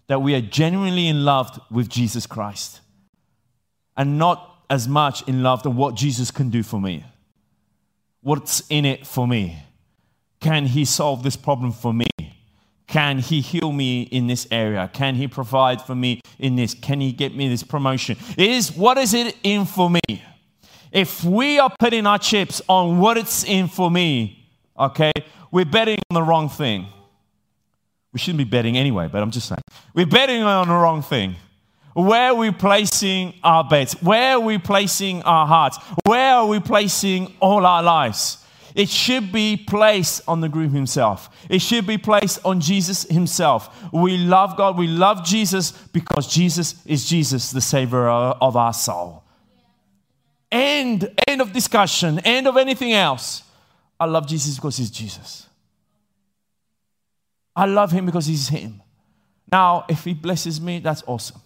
That 0.06 0.22
we 0.22 0.34
are 0.34 0.40
genuinely 0.40 1.06
in 1.06 1.24
love 1.24 1.60
with 1.70 1.88
Jesus 1.88 2.26
Christ 2.26 2.80
and 3.96 4.18
not 4.18 4.64
as 4.68 4.86
much 4.88 5.26
in 5.28 5.42
love 5.42 5.64
with 5.64 5.74
what 5.74 5.94
Jesus 5.94 6.30
can 6.30 6.50
do 6.50 6.62
for 6.62 6.80
me. 6.80 7.04
What's 8.22 8.62
in 8.68 8.84
it 8.84 9.06
for 9.06 9.26
me? 9.26 9.58
Can 10.40 10.66
he 10.66 10.84
solve 10.84 11.22
this 11.22 11.36
problem 11.36 11.72
for 11.72 11.92
me? 11.92 12.06
Can 12.86 13.20
he 13.20 13.40
heal 13.40 13.70
me 13.70 14.02
in 14.02 14.26
this 14.26 14.48
area? 14.50 14.90
Can 14.92 15.14
he 15.14 15.28
provide 15.28 15.80
for 15.80 15.94
me 15.94 16.20
in 16.38 16.56
this? 16.56 16.74
Can 16.74 17.00
he 17.00 17.12
get 17.12 17.34
me 17.34 17.48
this 17.48 17.62
promotion? 17.62 18.16
It 18.36 18.50
is 18.50 18.72
what 18.72 18.98
is 18.98 19.14
it 19.14 19.36
in 19.44 19.64
for 19.64 19.88
me? 19.88 20.00
If 20.92 21.22
we 21.24 21.58
are 21.58 21.72
putting 21.78 22.06
our 22.06 22.18
chips 22.18 22.60
on 22.68 22.98
what 22.98 23.16
it's 23.16 23.44
in 23.44 23.68
for 23.68 23.90
me, 23.90 24.48
okay, 24.78 25.12
we're 25.50 25.64
betting 25.64 25.98
on 26.10 26.14
the 26.14 26.22
wrong 26.22 26.48
thing. 26.48 26.86
We 28.12 28.18
shouldn't 28.18 28.38
be 28.38 28.44
betting 28.44 28.76
anyway, 28.76 29.08
but 29.10 29.22
I'm 29.22 29.30
just 29.30 29.48
saying. 29.48 29.60
We're 29.94 30.06
betting 30.06 30.42
on 30.42 30.66
the 30.66 30.74
wrong 30.74 31.02
thing. 31.02 31.36
Where 31.94 32.30
are 32.30 32.34
we 32.34 32.50
placing 32.50 33.34
our 33.42 33.62
bets? 33.64 34.00
Where 34.02 34.36
are 34.36 34.40
we 34.40 34.58
placing 34.58 35.22
our 35.22 35.46
hearts? 35.46 35.78
Where 36.06 36.34
are 36.36 36.46
we 36.46 36.60
placing 36.60 37.34
all 37.40 37.66
our 37.66 37.82
lives? 37.82 38.38
It 38.74 38.88
should 38.88 39.32
be 39.32 39.56
placed 39.56 40.22
on 40.28 40.40
the 40.40 40.48
groom 40.48 40.70
himself. 40.70 41.28
It 41.48 41.60
should 41.60 41.86
be 41.86 41.98
placed 41.98 42.38
on 42.44 42.60
Jesus 42.60 43.02
himself. 43.02 43.92
We 43.92 44.16
love 44.16 44.56
God. 44.56 44.78
We 44.78 44.86
love 44.86 45.24
Jesus 45.24 45.72
because 45.72 46.32
Jesus 46.32 46.74
is 46.86 47.08
Jesus, 47.08 47.50
the 47.50 47.60
Savior 47.60 48.08
of 48.08 48.56
our 48.56 48.72
soul. 48.72 49.24
End, 50.50 51.08
end 51.28 51.40
of 51.40 51.52
discussion, 51.52 52.18
end 52.20 52.46
of 52.46 52.56
anything 52.56 52.92
else. 52.92 53.44
I 53.98 54.06
love 54.06 54.26
Jesus 54.26 54.56
because 54.56 54.76
he's 54.76 54.90
Jesus. 54.90 55.46
I 57.54 57.66
love 57.66 57.92
him 57.92 58.06
because 58.06 58.26
he's 58.26 58.48
him. 58.48 58.82
Now, 59.50 59.84
if 59.88 60.04
he 60.04 60.14
blesses 60.14 60.60
me, 60.60 60.78
that's 60.78 61.02
awesome. 61.06 61.40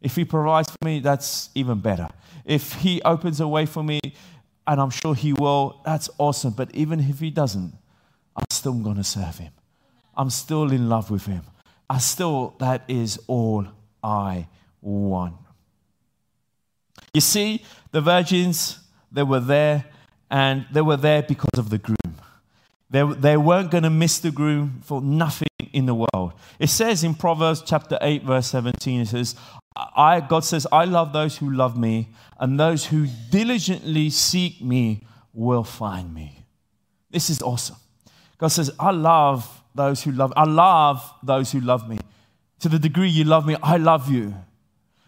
If 0.00 0.16
he 0.16 0.24
provides 0.24 0.70
for 0.70 0.84
me, 0.84 1.00
that's 1.00 1.50
even 1.54 1.80
better. 1.80 2.08
If 2.44 2.74
he 2.74 3.00
opens 3.02 3.40
a 3.40 3.48
way 3.48 3.66
for 3.66 3.82
me, 3.82 4.00
and 4.66 4.80
I'm 4.80 4.90
sure 4.90 5.14
he 5.14 5.32
will, 5.32 5.80
that's 5.84 6.10
awesome. 6.18 6.52
But 6.52 6.74
even 6.74 7.00
if 7.00 7.20
he 7.20 7.30
doesn't, 7.30 7.72
I'm 8.36 8.44
still 8.50 8.74
going 8.74 8.96
to 8.96 9.04
serve 9.04 9.38
him. 9.38 9.52
I'm 10.16 10.30
still 10.30 10.70
in 10.72 10.88
love 10.88 11.10
with 11.10 11.26
him. 11.26 11.42
I 11.88 11.98
still, 11.98 12.56
that 12.58 12.82
is 12.88 13.18
all 13.26 13.66
I 14.02 14.48
want. 14.80 15.36
You 17.16 17.22
see, 17.22 17.62
the 17.92 18.02
virgins, 18.02 18.78
they 19.10 19.22
were 19.22 19.40
there, 19.40 19.86
and 20.30 20.66
they 20.70 20.82
were 20.82 20.98
there 20.98 21.22
because 21.22 21.58
of 21.58 21.70
the 21.70 21.78
groom. 21.78 22.14
They, 22.90 23.04
they 23.04 23.38
weren't 23.38 23.70
going 23.70 23.84
to 23.84 23.90
miss 23.90 24.18
the 24.18 24.30
groom 24.30 24.82
for 24.84 25.00
nothing 25.00 25.48
in 25.72 25.86
the 25.86 25.94
world. 25.94 26.34
It 26.58 26.66
says 26.66 27.04
in 27.04 27.14
Proverbs 27.14 27.62
chapter 27.64 27.96
8, 28.02 28.24
verse 28.24 28.48
17, 28.48 29.00
it 29.00 29.06
says, 29.06 29.34
I, 29.74 30.20
God 30.20 30.44
says, 30.44 30.66
I 30.70 30.84
love 30.84 31.14
those 31.14 31.38
who 31.38 31.50
love 31.50 31.78
me, 31.78 32.10
and 32.38 32.60
those 32.60 32.84
who 32.84 33.06
diligently 33.30 34.10
seek 34.10 34.60
me 34.60 35.00
will 35.32 35.64
find 35.64 36.12
me. 36.12 36.44
This 37.10 37.30
is 37.30 37.40
awesome. 37.40 37.76
God 38.36 38.48
says, 38.48 38.70
I 38.78 38.90
love 38.90 39.62
those 39.74 40.02
who 40.02 40.12
love. 40.12 40.34
I 40.36 40.44
love 40.44 41.14
those 41.22 41.50
who 41.50 41.60
love 41.60 41.88
me. 41.88 41.98
To 42.60 42.68
the 42.68 42.78
degree 42.78 43.08
you 43.08 43.24
love 43.24 43.46
me, 43.46 43.56
I 43.62 43.78
love 43.78 44.12
you. 44.12 44.34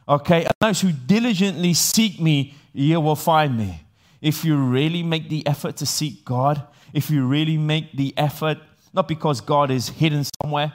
Okay? 0.09 0.45
And 0.45 0.55
those 0.61 0.81
who 0.81 0.93
diligently 0.93 1.75
seek 1.75 2.21
me, 2.21 2.55
you 2.73 3.01
will 3.01 3.17
find 3.17 3.57
me. 3.57 3.83
If 4.21 4.45
you 4.45 4.57
really 4.57 5.03
make 5.03 5.29
the 5.29 5.47
effort 5.47 5.77
to 5.77 5.87
seek 5.87 6.25
God, 6.25 6.63
if 6.93 7.11
you 7.11 7.27
really 7.27 7.57
make 7.57 7.93
the 7.93 8.15
effort, 8.17 8.59
not 8.93 9.07
because 9.07 9.41
God 9.41 9.71
is 9.71 9.89
hidden 9.91 10.25
somewhere, 10.43 10.73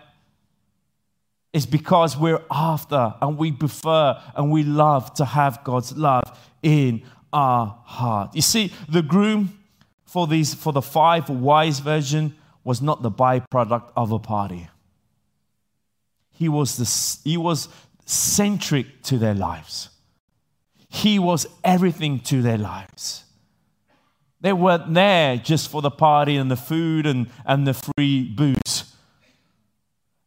it's 1.51 1.65
because 1.65 2.17
we're 2.17 2.41
after 2.49 3.13
and 3.21 3.37
we 3.37 3.51
prefer 3.51 4.19
and 4.35 4.51
we 4.51 4.63
love 4.63 5.13
to 5.15 5.25
have 5.25 5.63
God's 5.63 5.95
love 5.95 6.23
in 6.63 7.03
our 7.31 7.79
heart. 7.85 8.33
You 8.33 8.41
see, 8.41 8.71
the 8.89 9.01
groom 9.01 9.59
for 10.05 10.25
these 10.27 10.53
for 10.53 10.73
the 10.73 10.81
five 10.81 11.29
wise 11.29 11.79
version 11.79 12.35
was 12.63 12.81
not 12.81 13.01
the 13.01 13.11
byproduct 13.11 13.91
of 13.95 14.11
a 14.11 14.19
party. 14.19 14.67
He 16.31 16.49
was 16.49 16.77
the, 16.77 17.29
he 17.29 17.37
was 17.37 17.67
centric 18.05 19.01
to 19.03 19.17
their 19.17 19.33
lives. 19.33 19.89
He 20.89 21.19
was 21.19 21.47
everything 21.63 22.19
to 22.21 22.41
their 22.41 22.57
lives. 22.57 23.23
They 24.41 24.53
weren't 24.53 24.93
there 24.93 25.37
just 25.37 25.69
for 25.69 25.81
the 25.81 25.89
party 25.89 26.35
and 26.35 26.51
the 26.51 26.57
food 26.57 27.05
and, 27.05 27.29
and 27.45 27.65
the 27.65 27.73
free 27.73 28.23
booze. 28.25 28.93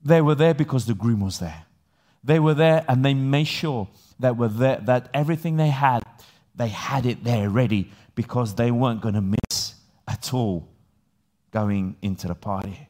They 0.03 0.23
were 0.23 0.35
there 0.35 0.55
because 0.55 0.87
the 0.87 0.95
groom 0.95 1.21
was 1.21 1.39
there. 1.39 1.67
They 2.25 2.41
were 2.41 2.55
there 2.55 2.85
and 2.89 3.05
they 3.05 3.15
made 3.15 3.47
sure 3.47 3.89
that 4.19 4.37
were 4.37 4.49
there, 4.49 4.81
that 4.85 5.11
everything 5.13 5.57
they 5.57 5.69
had, 5.69 6.03
they 6.55 6.69
had 6.69 7.07
it 7.07 7.25
there 7.25 7.51
ready 7.51 7.93
because 8.15 8.55
they 8.55 8.71
weren't 8.71 9.03
going 9.03 9.15
to 9.15 9.21
miss 9.21 9.75
at 10.09 10.33
all 10.33 10.69
going 11.53 11.97
into 12.03 12.27
the 12.27 12.35
party. 12.35 12.89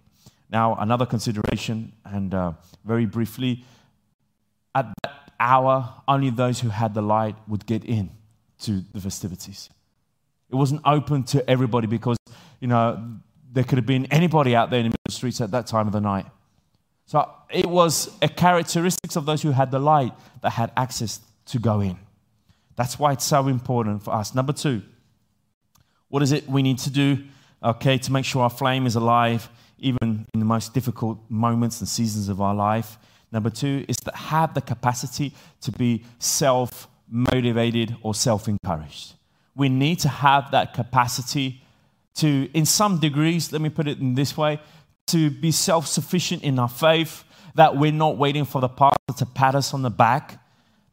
Now, 0.49 0.77
another 0.77 1.07
consideration, 1.07 1.93
and 2.05 2.33
uh, 2.33 2.53
very 2.85 3.05
briefly, 3.05 3.65
at 4.77 4.93
that 5.03 5.33
hour, 5.41 6.03
only 6.07 6.31
those 6.31 6.61
who 6.61 6.69
had 6.69 6.93
the 6.95 7.03
light 7.03 7.35
would 7.49 7.65
get 7.67 7.85
in 7.85 8.11
to 8.61 8.83
the 8.93 9.01
festivities. 9.01 9.71
It 10.51 10.55
wasn't 10.55 10.83
open 10.85 11.25
to 11.25 11.49
everybody 11.51 11.87
because, 11.87 12.19
you 12.61 12.69
know, 12.69 13.17
there 13.53 13.65
could 13.65 13.79
have 13.79 13.87
been 13.87 14.07
anybody 14.07 14.55
out 14.55 14.71
there 14.71 14.81
in 14.81 14.93
the 15.05 15.13
streets 15.13 15.41
at 15.41 15.51
that 15.53 15.67
time 15.67 15.87
of 15.87 15.93
the 15.93 16.01
night. 16.01 16.27
So 17.07 17.29
it 17.51 17.67
was 17.67 18.11
a 18.21 18.29
characteristics 18.29 19.17
of 19.17 19.25
those 19.25 19.41
who 19.43 19.51
had 19.51 19.71
the 19.71 19.79
light 19.79 20.13
that 20.43 20.51
had 20.51 20.73
access 20.77 21.21
to 21.47 21.59
go 21.59 21.81
in. 21.81 21.97
That's 22.77 22.99
why 22.99 23.13
it's 23.13 23.25
so 23.25 23.49
important 23.49 24.03
for 24.03 24.13
us. 24.13 24.35
Number 24.35 24.53
two, 24.53 24.83
what 26.09 26.23
is 26.23 26.33
it 26.33 26.49
we 26.49 26.63
need 26.63 26.79
to 26.81 26.91
do, 26.91 27.25
okay, 27.63 27.97
to 27.99 28.13
make 28.13 28.25
sure 28.25 28.43
our 28.43 28.51
flame 28.51 28.87
is 28.87 28.95
alive 28.95 29.49
even 29.79 30.27
in 30.35 30.41
the 30.41 30.47
most 30.47 30.75
difficult 30.75 31.19
moments 31.29 31.81
and 31.81 31.89
seasons 31.89 32.29
of 32.29 32.41
our 32.41 32.55
life? 32.55 32.99
Number 33.33 33.51
two 33.51 33.85
is 33.89 33.97
to 33.99 34.15
have 34.15 34.55
the 34.55 34.61
capacity 34.61 35.35
to 35.63 35.73
be 35.73 36.05
self 36.19 36.89
motivated 37.09 37.97
or 38.03 38.15
self 38.15 38.49
encouraged. 38.49 39.15
We 39.55 39.69
need 39.69 39.99
to 40.01 40.09
have 40.09 40.51
that 40.53 40.75
capacity 40.75 41.63
to, 42.17 42.49
in 42.55 42.67
some 42.67 42.99
degrees, 42.99 43.53
let 43.53 43.61
me 43.61 43.69
put 43.69 43.89
it 43.89 43.99
in 43.99 44.15
this 44.15 44.37
way, 44.37 44.61
to 45.09 45.31
be 45.31 45.51
self 45.51 45.87
sufficient 45.87 46.43
in 46.43 46.59
our 46.59 46.69
faith, 46.69 47.25
that 47.55 47.77
we're 47.77 47.93
not 47.93 48.17
waiting 48.17 48.45
for 48.45 48.61
the 48.61 48.69
pastor 48.69 49.15
to 49.19 49.27
pat 49.27 49.55
us 49.55 49.73
on 49.75 49.83
the 49.83 49.91
back, 49.91 50.41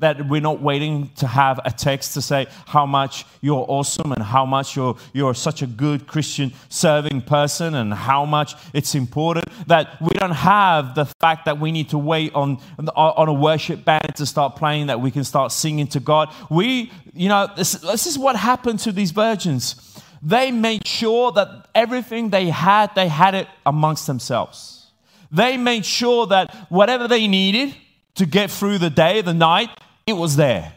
that 0.04 0.28
we're 0.28 0.42
not 0.42 0.62
waiting 0.62 1.10
to 1.16 1.26
have 1.26 1.62
a 1.64 1.72
text 1.72 2.14
to 2.14 2.22
say 2.22 2.46
how 2.66 2.86
much 2.86 3.26
you're 3.40 3.66
awesome 3.70 4.12
and 4.12 4.22
how 4.22 4.46
much 4.46 4.76
you're, 4.76 4.98
you're 5.14 5.34
such 5.34 5.62
a 5.62 5.68
good 5.68 6.08
Christian 6.08 6.52
serving 6.68 7.22
person 7.22 7.74
and 7.74 7.94
how 7.94 8.26
much 8.26 8.56
it's 8.74 8.96
important, 8.96 9.48
that 9.68 10.02
we 10.02 10.10
don't 10.20 10.32
have 10.32 10.94
the 10.94 11.06
fact 11.22 11.46
that 11.46 11.58
we 11.58 11.72
need 11.72 11.90
to 11.90 11.98
wait 11.98 12.36
on, 12.36 12.60
on 12.96 13.30
a 13.30 13.34
worship 13.34 13.86
band 13.86 14.16
to 14.16 14.26
start 14.26 14.58
playing, 14.58 14.88
that 14.88 15.00
we 15.00 15.10
can 15.10 15.24
start 15.24 15.54
singing 15.54 15.88
to 15.88 16.02
God. 16.02 16.34
We, 16.50 16.92
you 17.14 17.30
know, 17.30 17.50
this, 17.56 17.72
this 17.72 18.06
is 18.06 18.20
what 18.20 18.36
happened 18.36 18.80
to 18.80 18.92
these 18.92 19.12
virgins 19.12 19.90
they 20.26 20.52
made 20.52 20.88
sure 20.88 21.34
that 21.34 21.68
everything 21.76 22.30
they 22.30 22.48
had, 22.48 22.96
they 22.96 23.10
had 23.10 23.36
it 23.36 23.46
amongst 23.66 24.08
themselves. 24.08 24.88
They 25.30 25.58
made 25.58 25.86
sure 25.86 26.28
that 26.28 26.56
whatever 26.70 27.10
they 27.10 27.28
needed, 27.28 27.76
to 28.16 28.26
get 28.26 28.52
through 28.52 28.78
the 28.78 28.90
day, 28.90 29.22
the 29.22 29.34
night, 29.34 29.70
it 30.06 30.14
was 30.14 30.36
there. 30.36 30.74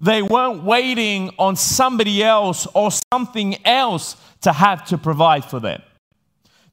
They 0.00 0.22
weren't 0.22 0.64
waiting 0.64 1.30
on 1.38 1.56
somebody 1.56 2.22
else 2.22 2.66
or 2.74 2.90
something 3.12 3.64
else 3.64 4.16
to 4.42 4.52
have 4.52 4.84
to 4.86 4.98
provide 4.98 5.44
for 5.44 5.60
them. 5.60 5.82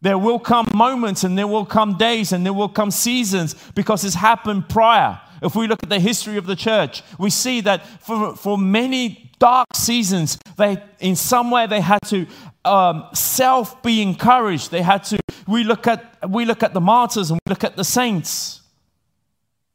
There 0.02 0.18
will 0.18 0.40
come 0.40 0.68
moments 0.74 1.24
and 1.24 1.38
there 1.38 1.48
will 1.48 1.66
come 1.66 1.98
days 1.98 2.32
and 2.32 2.46
there 2.46 2.54
will 2.54 2.70
come 2.70 2.92
seasons 2.92 3.56
because 3.76 4.04
it's 4.04 4.16
happened 4.16 4.68
prior. 4.68 5.22
If 5.42 5.56
we 5.56 5.68
look 5.68 5.82
at 5.84 5.90
the 5.90 6.00
history 6.00 6.38
of 6.38 6.46
the 6.46 6.56
church, 6.56 7.04
we 7.18 7.30
see 7.30 7.62
that 7.62 7.86
for, 8.02 8.36
for 8.36 8.58
many 8.58 9.32
dark 9.40 9.68
seasons, 9.76 10.38
they, 10.58 10.82
in 11.00 11.16
some 11.16 11.52
way, 11.52 11.68
they 11.68 11.82
had 11.82 12.00
to 12.08 12.26
um, 12.66 13.06
self 13.14 13.82
be 13.82 14.02
encouraged. 14.02 14.72
They 14.72 14.82
had 14.82 15.04
to, 15.06 15.20
we 15.48 15.64
look, 15.64 15.88
at, 15.88 16.30
we 16.30 16.46
look 16.46 16.64
at 16.64 16.74
the 16.74 16.82
martyrs 16.82 17.32
and 17.32 17.40
we 17.46 17.50
look 17.50 17.64
at 17.64 17.76
the 17.76 17.84
saints. 17.84 18.61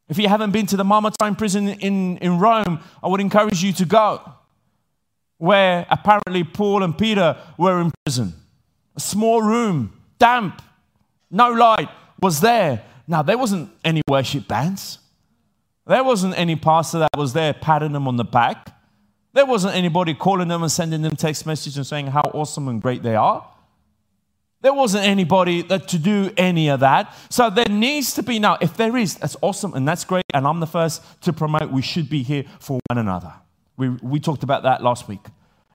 If 0.09 0.19
you 0.19 0.29
haven't 0.29 0.53
been 0.53 0.67
to 0.67 0.77
the 0.77 0.85
Mamertine 0.85 1.37
prison 1.37 1.69
in, 1.69 2.19
in 2.19 2.39
Rome, 2.39 2.81
I 3.03 3.09
would 3.09 3.21
encourage 3.21 3.63
you 3.63 3.73
to 3.75 3.85
go, 3.85 4.21
where 5.39 5.87
apparently 5.91 6.45
Paul 6.45 6.83
and 6.83 6.97
Peter 6.97 7.37
were 7.59 7.81
in 7.81 7.93
prison. 8.05 8.33
A 8.95 9.01
small 9.01 9.43
room, 9.43 9.93
damp, 10.19 10.63
no 11.31 11.51
light 11.51 11.89
was 12.21 12.41
there. 12.41 12.85
Now, 13.09 13.23
there 13.23 13.37
wasn't 13.37 13.71
any 13.85 14.03
worship 14.09 14.47
bands. 14.49 14.99
There 15.87 16.03
wasn't 16.03 16.39
any 16.39 16.57
pastor 16.57 17.01
that 17.01 17.11
was 17.17 17.33
there 17.33 17.53
patting 17.53 17.93
them 17.93 18.09
on 18.09 18.17
the 18.17 18.25
back. 18.25 18.75
There 19.33 19.47
wasn't 19.47 19.75
anybody 19.75 20.15
calling 20.15 20.49
them 20.49 20.63
and 20.63 20.73
sending 20.73 21.03
them 21.03 21.15
text 21.15 21.47
messages 21.47 21.77
and 21.77 21.87
saying 21.87 22.07
how 22.09 22.23
awesome 22.33 22.69
and 22.69 22.81
great 22.81 23.03
they 23.03 23.15
are. 23.15 23.47
There 24.67 24.75
wasn't 24.75 25.05
anybody 25.05 25.63
that 25.63 25.87
to 25.91 25.97
do 25.97 26.33
any 26.37 26.71
of 26.71 26.81
that. 26.81 27.15
So 27.31 27.51
there 27.51 27.69
needs 27.69 28.15
to 28.15 28.23
be 28.25 28.41
now, 28.41 28.59
if 28.61 28.77
there 28.77 28.97
is, 28.97 29.15
that's 29.15 29.37
awesome 29.41 29.75
and 29.75 29.87
that's 29.87 30.05
great. 30.05 30.25
And 30.35 30.45
I'm 30.45 30.59
the 30.59 30.67
first 30.67 31.05
to 31.23 31.33
promote 31.33 31.71
we 31.71 31.83
should 31.83 32.11
be 32.11 32.25
here 32.25 32.43
for 32.59 32.81
one 32.89 32.99
another. 32.99 33.33
We, 33.77 33.91
we 33.91 34.19
talked 34.19 34.43
about 34.43 34.65
that 34.65 34.83
last 34.83 35.07
week. 35.07 35.21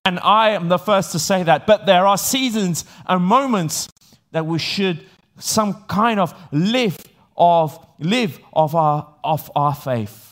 And 0.03 0.19
I 0.19 0.49
am 0.49 0.67
the 0.67 0.77
first 0.77 1.13
to 1.13 1.19
say 1.19 1.41
that. 1.43 1.65
But 1.65 1.85
there 1.85 2.05
are 2.05 2.17
seasons 2.17 2.83
and 3.05 3.23
moments 3.23 3.87
that 4.33 4.45
we 4.45 4.59
should 4.59 5.05
some 5.39 5.85
kind 5.87 6.19
of 6.19 6.33
live 6.51 6.97
of 7.37 7.79
live 7.97 8.41
of 8.51 8.75
our 8.75 9.07
of 9.23 9.49
our 9.55 9.73
faith. 9.73 10.30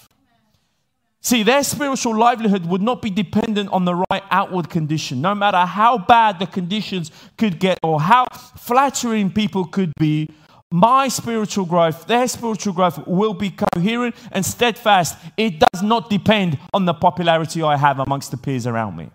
See, 1.21 1.43
their 1.43 1.63
spiritual 1.63 2.17
livelihood 2.17 2.65
would 2.65 2.82
not 2.82 3.01
be 3.01 3.10
dependent 3.10 3.69
on 3.71 3.84
the 3.84 3.95
right 4.10 4.23
outward 4.32 4.69
condition, 4.69 5.19
no 5.21 5.36
matter 5.36 5.58
how 5.58 5.97
bad 5.97 6.39
the 6.39 6.47
conditions 6.47 7.12
could 7.38 7.60
get 7.60 7.77
or 7.84 7.99
how 7.99 8.25
flattering 8.55 9.32
people 9.32 9.65
could 9.65 9.91
be. 9.99 10.29
My 10.71 11.08
spiritual 11.08 11.65
growth, 11.65 12.05
their 12.05 12.27
spiritual 12.27 12.73
growth 12.73 13.05
will 13.05 13.34
be 13.34 13.51
coherent 13.51 14.15
and 14.32 14.45
steadfast. 14.45 15.17
It 15.36 15.60
does 15.60 15.82
not 15.84 16.10
depend 16.10 16.58
on 16.73 16.86
the 16.86 16.93
popularity 16.93 17.63
I 17.63 17.75
have 17.75 17.99
amongst 17.99 18.32
the 18.32 18.38
peers 18.38 18.65
around 18.65 18.95
me. 18.95 19.10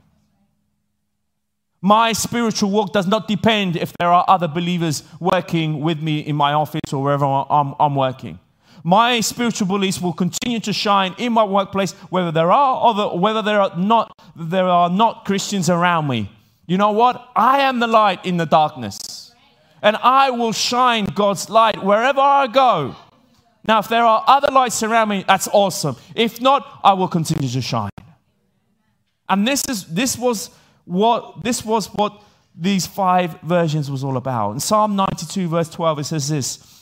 My 1.81 2.13
spiritual 2.13 2.71
walk 2.71 2.93
does 2.93 3.07
not 3.07 3.29
depend 3.29 3.77
if 3.77 3.93
there 3.99 4.09
are 4.09 4.25
other 4.27 4.49
believers 4.49 5.05
working 5.21 5.81
with 5.81 6.03
me 6.03 6.21
in 6.21 6.35
my 6.35 6.53
office 6.53 6.93
or 6.93 7.03
wherever 7.03 7.25
I'm, 7.25 7.75
I'm 7.79 7.95
working 7.95 8.41
my 8.87 9.21
spiritual 9.21 9.67
beliefs 9.67 9.99
will 9.99 10.13
continue 10.13 10.61
to 10.61 10.73
shine 10.73 11.15
in 11.17 11.33
my 11.33 11.43
workplace, 11.43 11.93
whether 12.11 12.31
there 12.31 12.53
are 12.53 12.87
other, 12.87 13.17
whether 13.17 13.41
there 13.41 13.61
are 13.61 13.75
not, 13.79 14.13
there 14.37 14.67
are 14.67 14.91
not 14.91 15.25
Christians 15.25 15.71
around 15.71 16.07
me. 16.07 16.31
You 16.67 16.77
know 16.77 16.93
what? 16.93 17.31
I 17.35 17.61
am 17.61 17.81
the 17.81 17.87
light 17.87 18.25
in 18.27 18.37
the 18.37 18.45
darkness, 18.45 19.33
and 19.81 19.97
I 19.97 20.31
will 20.31 20.53
shine 20.53 21.07
God's 21.07 21.49
light 21.49 21.83
wherever 21.83 22.21
I 22.21 22.47
go. 22.47 22.95
Now, 23.67 23.79
if 23.79 23.89
there 23.89 24.05
are 24.05 24.23
other 24.27 24.53
lights 24.53 24.83
around 24.83 25.09
me, 25.09 25.25
that's 25.27 25.49
awesome. 25.49 25.97
If 26.15 26.43
not, 26.43 26.81
I 26.85 26.93
will 26.93 27.09
continue 27.09 27.49
to 27.49 27.63
shine. 27.63 27.91
And 29.31 29.49
this 29.49 29.63
is 29.67 29.87
this 29.87 30.19
was 30.19 30.51
what 30.85 31.43
this 31.43 31.65
was 31.65 31.87
what 31.87 32.23
these 32.55 32.87
five 32.87 33.41
versions 33.41 33.91
was 33.91 34.05
all 34.05 34.19
about. 34.19 34.53
In 34.53 34.61
Psalm 34.61 34.95
92, 34.95 35.49
verse 35.49 35.71
12, 35.71 35.99
it 36.01 36.05
says 36.05 36.29
this 36.29 36.74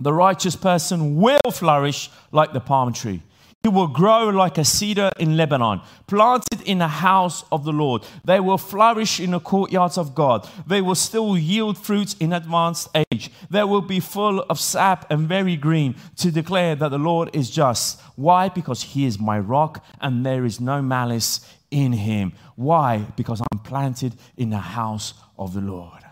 the 0.00 0.12
righteous 0.12 0.56
person 0.56 1.16
will 1.16 1.50
flourish 1.52 2.10
like 2.32 2.52
the 2.52 2.60
palm 2.60 2.92
tree. 2.92 3.22
He 3.64 3.70
will 3.70 3.86
grow 3.86 4.28
like 4.28 4.58
a 4.58 4.64
cedar 4.64 5.10
in 5.18 5.38
Lebanon, 5.38 5.80
planted 6.06 6.60
in 6.66 6.80
the 6.80 6.88
house 6.88 7.44
of 7.50 7.64
the 7.64 7.72
Lord. 7.72 8.02
They 8.22 8.38
will 8.38 8.58
flourish 8.58 9.20
in 9.20 9.30
the 9.30 9.40
courtyards 9.40 9.96
of 9.96 10.14
God. 10.14 10.46
They 10.66 10.82
will 10.82 10.94
still 10.94 11.38
yield 11.38 11.78
fruits 11.78 12.14
in 12.20 12.34
advanced 12.34 12.90
age. 12.94 13.30
They 13.48 13.64
will 13.64 13.80
be 13.80 14.00
full 14.00 14.40
of 14.50 14.60
sap 14.60 15.10
and 15.10 15.26
very 15.26 15.56
green 15.56 15.94
to 16.16 16.30
declare 16.30 16.74
that 16.76 16.90
the 16.90 16.98
Lord 16.98 17.30
is 17.32 17.48
just. 17.48 18.02
Why? 18.16 18.50
Because 18.50 18.82
he 18.82 19.06
is 19.06 19.18
my 19.18 19.38
rock 19.38 19.82
and 19.98 20.26
there 20.26 20.44
is 20.44 20.60
no 20.60 20.82
malice 20.82 21.50
in 21.70 21.94
him. 21.94 22.34
Why? 22.56 22.98
Because 23.16 23.40
I'm 23.40 23.60
planted 23.60 24.14
in 24.36 24.50
the 24.50 24.58
house 24.58 25.14
of 25.38 25.54
the 25.54 25.62
Lord. 25.62 26.02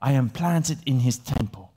I 0.00 0.12
am 0.12 0.30
planted 0.30 0.78
in 0.86 1.00
his 1.00 1.18
temple. 1.18 1.67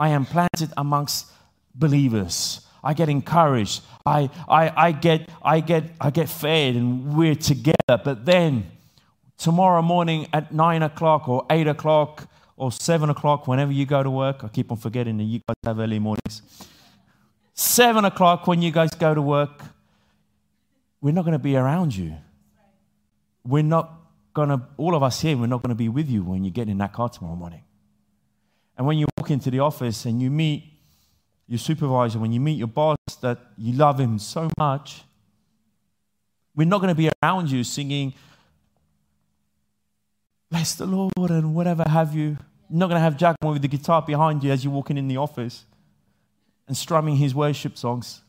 I 0.00 0.08
am 0.08 0.24
planted 0.24 0.72
amongst 0.78 1.26
believers. 1.74 2.66
I 2.82 2.94
get 2.94 3.10
encouraged. 3.10 3.82
I, 4.06 4.30
I, 4.48 4.72
I, 4.74 4.92
get, 4.92 5.28
I, 5.42 5.60
get, 5.60 5.84
I 6.00 6.08
get 6.10 6.30
fed 6.30 6.74
and 6.74 7.14
we're 7.14 7.34
together. 7.34 8.00
But 8.02 8.24
then 8.24 8.70
tomorrow 9.36 9.82
morning 9.82 10.26
at 10.32 10.54
nine 10.54 10.82
o'clock 10.82 11.28
or 11.28 11.44
eight 11.50 11.66
o'clock 11.66 12.26
or 12.56 12.72
seven 12.72 13.10
o'clock, 13.10 13.46
whenever 13.46 13.72
you 13.72 13.84
go 13.84 14.02
to 14.02 14.10
work, 14.10 14.42
I 14.42 14.48
keep 14.48 14.72
on 14.72 14.78
forgetting 14.78 15.18
that 15.18 15.24
you 15.24 15.40
guys 15.46 15.56
have 15.64 15.78
early 15.78 15.98
mornings. 15.98 16.40
Seven 17.52 18.06
o'clock 18.06 18.46
when 18.46 18.62
you 18.62 18.70
guys 18.70 18.90
go 18.92 19.14
to 19.14 19.20
work, 19.20 19.62
we're 21.02 21.12
not 21.12 21.26
going 21.26 21.32
to 21.32 21.38
be 21.38 21.56
around 21.56 21.94
you. 21.94 22.14
We're 23.44 23.62
not 23.62 24.00
going 24.32 24.48
to, 24.48 24.62
all 24.78 24.94
of 24.94 25.02
us 25.02 25.20
here, 25.20 25.36
we're 25.36 25.46
not 25.46 25.62
going 25.62 25.70
to 25.70 25.74
be 25.74 25.90
with 25.90 26.08
you 26.08 26.22
when 26.22 26.42
you 26.42 26.50
get 26.50 26.70
in 26.70 26.78
that 26.78 26.94
car 26.94 27.10
tomorrow 27.10 27.36
morning. 27.36 27.64
And 28.78 28.86
when 28.86 28.96
you 28.96 29.06
into 29.30 29.50
the 29.50 29.60
office 29.60 30.04
and 30.04 30.20
you 30.20 30.30
meet 30.30 30.64
your 31.46 31.58
supervisor, 31.58 32.18
when 32.18 32.32
you 32.32 32.40
meet 32.40 32.58
your 32.58 32.68
boss 32.68 32.96
that 33.22 33.38
you 33.56 33.72
love 33.72 33.98
him 33.98 34.18
so 34.18 34.50
much, 34.56 35.02
we're 36.54 36.66
not 36.66 36.80
going 36.80 36.94
to 36.94 36.94
be 36.94 37.10
around 37.22 37.50
you 37.50 37.64
singing, 37.64 38.14
Bless 40.50 40.74
the 40.74 40.86
Lord, 40.86 41.30
and 41.30 41.54
whatever 41.54 41.84
have 41.88 42.14
you. 42.14 42.36
Not 42.68 42.88
going 42.88 42.96
to 42.96 43.00
have 43.00 43.16
Jack 43.16 43.36
with 43.42 43.62
the 43.62 43.68
guitar 43.68 44.02
behind 44.02 44.42
you 44.42 44.50
as 44.50 44.64
you're 44.64 44.72
walking 44.72 44.96
in 44.96 45.08
the 45.08 45.16
office 45.16 45.64
and 46.66 46.76
strumming 46.76 47.16
his 47.16 47.34
worship 47.34 47.78
songs. 47.78 48.20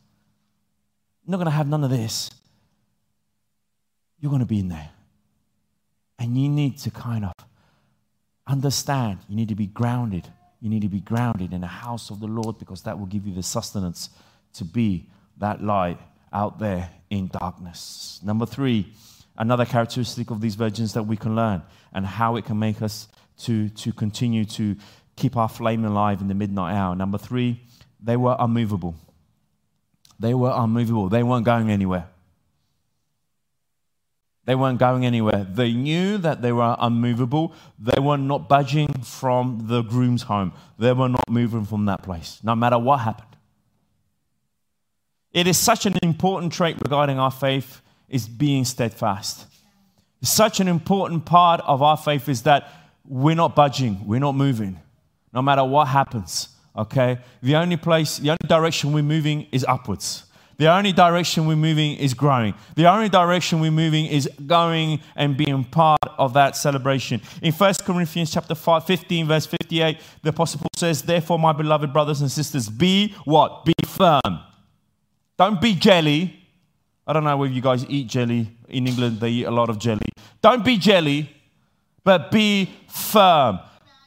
You're 1.24 1.32
not 1.32 1.38
going 1.38 1.46
to 1.46 1.52
have 1.52 1.68
none 1.68 1.84
of 1.84 1.90
this. 1.90 2.30
You're 4.20 4.30
going 4.30 4.42
to 4.42 4.48
be 4.48 4.60
in 4.60 4.68
there. 4.68 4.90
And 6.20 6.38
you 6.38 6.48
need 6.48 6.78
to 6.80 6.92
kind 6.92 7.26
of 7.26 7.34
understand, 8.48 9.20
you 9.28 9.36
need 9.36 9.50
to 9.50 9.56
be 9.56 9.68
grounded 9.68 10.28
you 10.62 10.70
need 10.70 10.84
to 10.84 10.88
be 10.88 11.02
grounded 11.02 11.54
in 11.54 11.62
the 11.62 11.68
house 11.68 12.12
of 12.12 12.20
the 12.20 12.28
Lord 12.28 12.60
because 12.60 12.84
that 12.84 12.98
will 12.98 13.08
give 13.08 13.26
you 13.26 13.34
the 13.34 13.44
sustenance 13.44 14.10
to 14.54 14.64
be 14.64 15.10
that 15.38 15.64
light 15.64 15.98
out 16.32 16.60
there 16.60 16.90
in 17.10 17.28
darkness. 17.28 18.20
Number 18.24 18.46
three, 18.46 18.94
another 19.38 19.66
characteristic 19.66 20.30
of 20.30 20.40
these 20.40 20.56
virgins 20.56 20.94
that 20.94 21.04
we 21.04 21.18
can 21.18 21.36
learn 21.36 21.64
and 21.94 22.06
how 22.06 22.36
it 22.36 22.46
can 22.46 22.60
make 22.60 22.82
us 22.82 23.08
to, 23.40 23.70
to 23.70 23.92
continue 23.92 24.46
to 24.46 24.76
keep 25.16 25.36
our 25.36 25.50
flame 25.50 25.84
alive 25.84 26.22
in 26.22 26.28
the 26.28 26.36
midnight 26.36 26.76
hour. 26.76 26.96
Number 26.96 27.18
three, 27.18 27.60
they 28.00 28.16
were 28.16 28.36
unmovable. 28.40 28.96
They 30.20 30.34
were 30.36 30.54
unmovable. 30.56 31.10
They 31.10 31.24
weren't 31.24 31.46
going 31.46 31.72
anywhere. 31.72 32.08
They 34.46 34.56
weren't 34.56 34.80
going 34.80 35.06
anywhere. 35.06 35.44
They 35.44 35.72
knew 35.72 36.18
that 36.18 36.42
they 36.42 36.52
were 36.52 36.76
unmovable. 36.80 37.54
They 37.78 38.00
were 38.00 38.18
not 38.18 38.50
budging 38.50 39.04
from 39.04 39.68
the 39.68 39.84
groom's 39.84 40.24
home. 40.24 40.54
They 40.80 40.94
were 40.94 41.10
not 41.10 41.30
moving 41.30 41.66
from 41.66 41.86
that 41.86 42.02
place, 42.02 42.40
no 42.44 42.56
matter 42.56 42.80
what 42.80 43.02
happened. 43.02 43.28
It 45.32 45.48
is 45.48 45.58
such 45.58 45.86
an 45.86 45.98
important 46.02 46.52
trait 46.54 46.78
regarding 46.84 47.20
our 47.20 47.32
faith 47.32 47.82
is 48.10 48.28
being 48.28 48.66
steadfast. 48.66 49.46
Such 50.24 50.60
an 50.60 50.68
important 50.68 51.26
part 51.26 51.62
of 51.62 51.82
our 51.82 51.98
faith 51.98 52.28
is 52.28 52.44
that 52.44 52.70
we're 53.08 53.36
not 53.36 53.56
budging, 53.56 54.06
we're 54.06 54.20
not 54.20 54.36
moving, 54.36 54.80
no 55.34 55.42
matter 55.42 55.64
what 55.64 55.88
happens. 55.88 56.50
Okay? 56.76 57.20
The 57.42 57.56
only 57.56 57.78
place, 57.78 58.18
the 58.18 58.32
only 58.32 58.48
direction 58.48 58.92
we're 58.92 59.04
moving 59.04 59.48
is 59.52 59.66
upwards. 59.68 60.26
The 60.58 60.68
only 60.72 60.92
direction 60.92 61.48
we're 61.48 61.56
moving 61.56 61.98
is 61.98 62.14
growing. 62.14 62.54
The 62.76 62.90
only 62.90 63.10
direction 63.10 63.60
we're 63.60 63.72
moving 63.72 64.06
is 64.06 64.30
going 64.46 65.02
and 65.16 65.36
being 65.36 65.64
part 65.64 66.00
of 66.18 66.34
that 66.34 66.56
celebration. 66.56 67.22
In 67.42 67.52
1 67.52 67.74
Corinthians 67.86 68.32
chapter 68.32 68.56
5, 68.56 68.86
15, 68.86 69.28
verse 69.28 69.46
58, 69.46 69.98
the 70.22 70.30
apostle 70.30 70.60
Paul 70.60 70.70
says, 70.76 71.02
Therefore, 71.02 71.40
my 71.40 71.52
beloved 71.52 71.92
brothers 71.92 72.22
and 72.22 72.32
sisters, 72.32 72.70
be 72.70 73.16
what? 73.26 73.66
Be 73.66 73.74
firm. 73.86 74.40
Don't 75.38 75.60
be 75.60 75.74
jelly. 75.74 76.38
I 77.08 77.14
don't 77.14 77.24
know 77.24 77.36
whether 77.36 77.54
you 77.54 77.62
guys 77.62 77.86
eat 77.90 78.08
jelly. 78.08 78.56
In 78.70 78.88
England, 78.88 79.20
they 79.20 79.30
eat 79.30 79.46
a 79.46 79.52
lot 79.52 79.70
of 79.70 79.80
jelly. 79.80 80.08
Don't 80.42 80.64
be 80.64 80.78
jelly, 80.78 81.30
but 82.04 82.32
be 82.32 82.70
firm, 82.88 83.60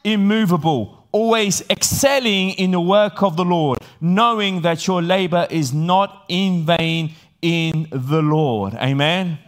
immovable, 0.03 1.04
always 1.15 1.63
excelling 1.69 2.49
in 2.63 2.71
the 2.71 2.81
work 2.81 3.23
of 3.23 3.37
the 3.37 3.45
Lord 3.45 3.79
knowing 4.01 4.61
that 4.63 4.85
your 4.85 5.01
labor 5.01 5.47
is 5.49 5.73
not 5.73 6.25
in 6.27 6.65
vain 6.65 7.13
in 7.41 7.87
the 7.89 8.21
Lord. 8.21 8.73
Amen. 8.73 9.39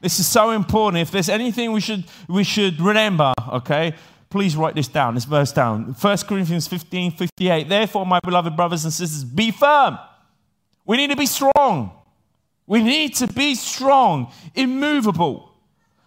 This 0.00 0.18
is 0.18 0.26
so 0.26 0.50
important. 0.50 1.00
If 1.00 1.12
there's 1.12 1.28
anything 1.28 1.70
we 1.70 1.80
should 1.80 2.04
we 2.28 2.42
should 2.42 2.80
remember, 2.80 3.32
okay? 3.52 3.94
Please 4.30 4.56
write 4.56 4.74
this 4.74 4.88
down, 4.88 5.14
this 5.14 5.26
verse 5.26 5.52
down. 5.52 5.94
1 5.94 6.18
Corinthians 6.28 6.66
15, 6.66 7.12
58. 7.12 7.68
Therefore, 7.68 8.04
my 8.04 8.18
beloved 8.18 8.56
brothers 8.56 8.82
and 8.82 8.92
sisters, 8.92 9.22
be 9.22 9.52
firm. 9.52 9.96
We 10.84 10.96
need 10.96 11.10
to 11.10 11.16
be 11.16 11.26
strong. 11.26 11.92
We 12.66 12.82
need 12.82 13.14
to 13.16 13.28
be 13.28 13.54
strong, 13.54 14.32
immovable. 14.56 15.54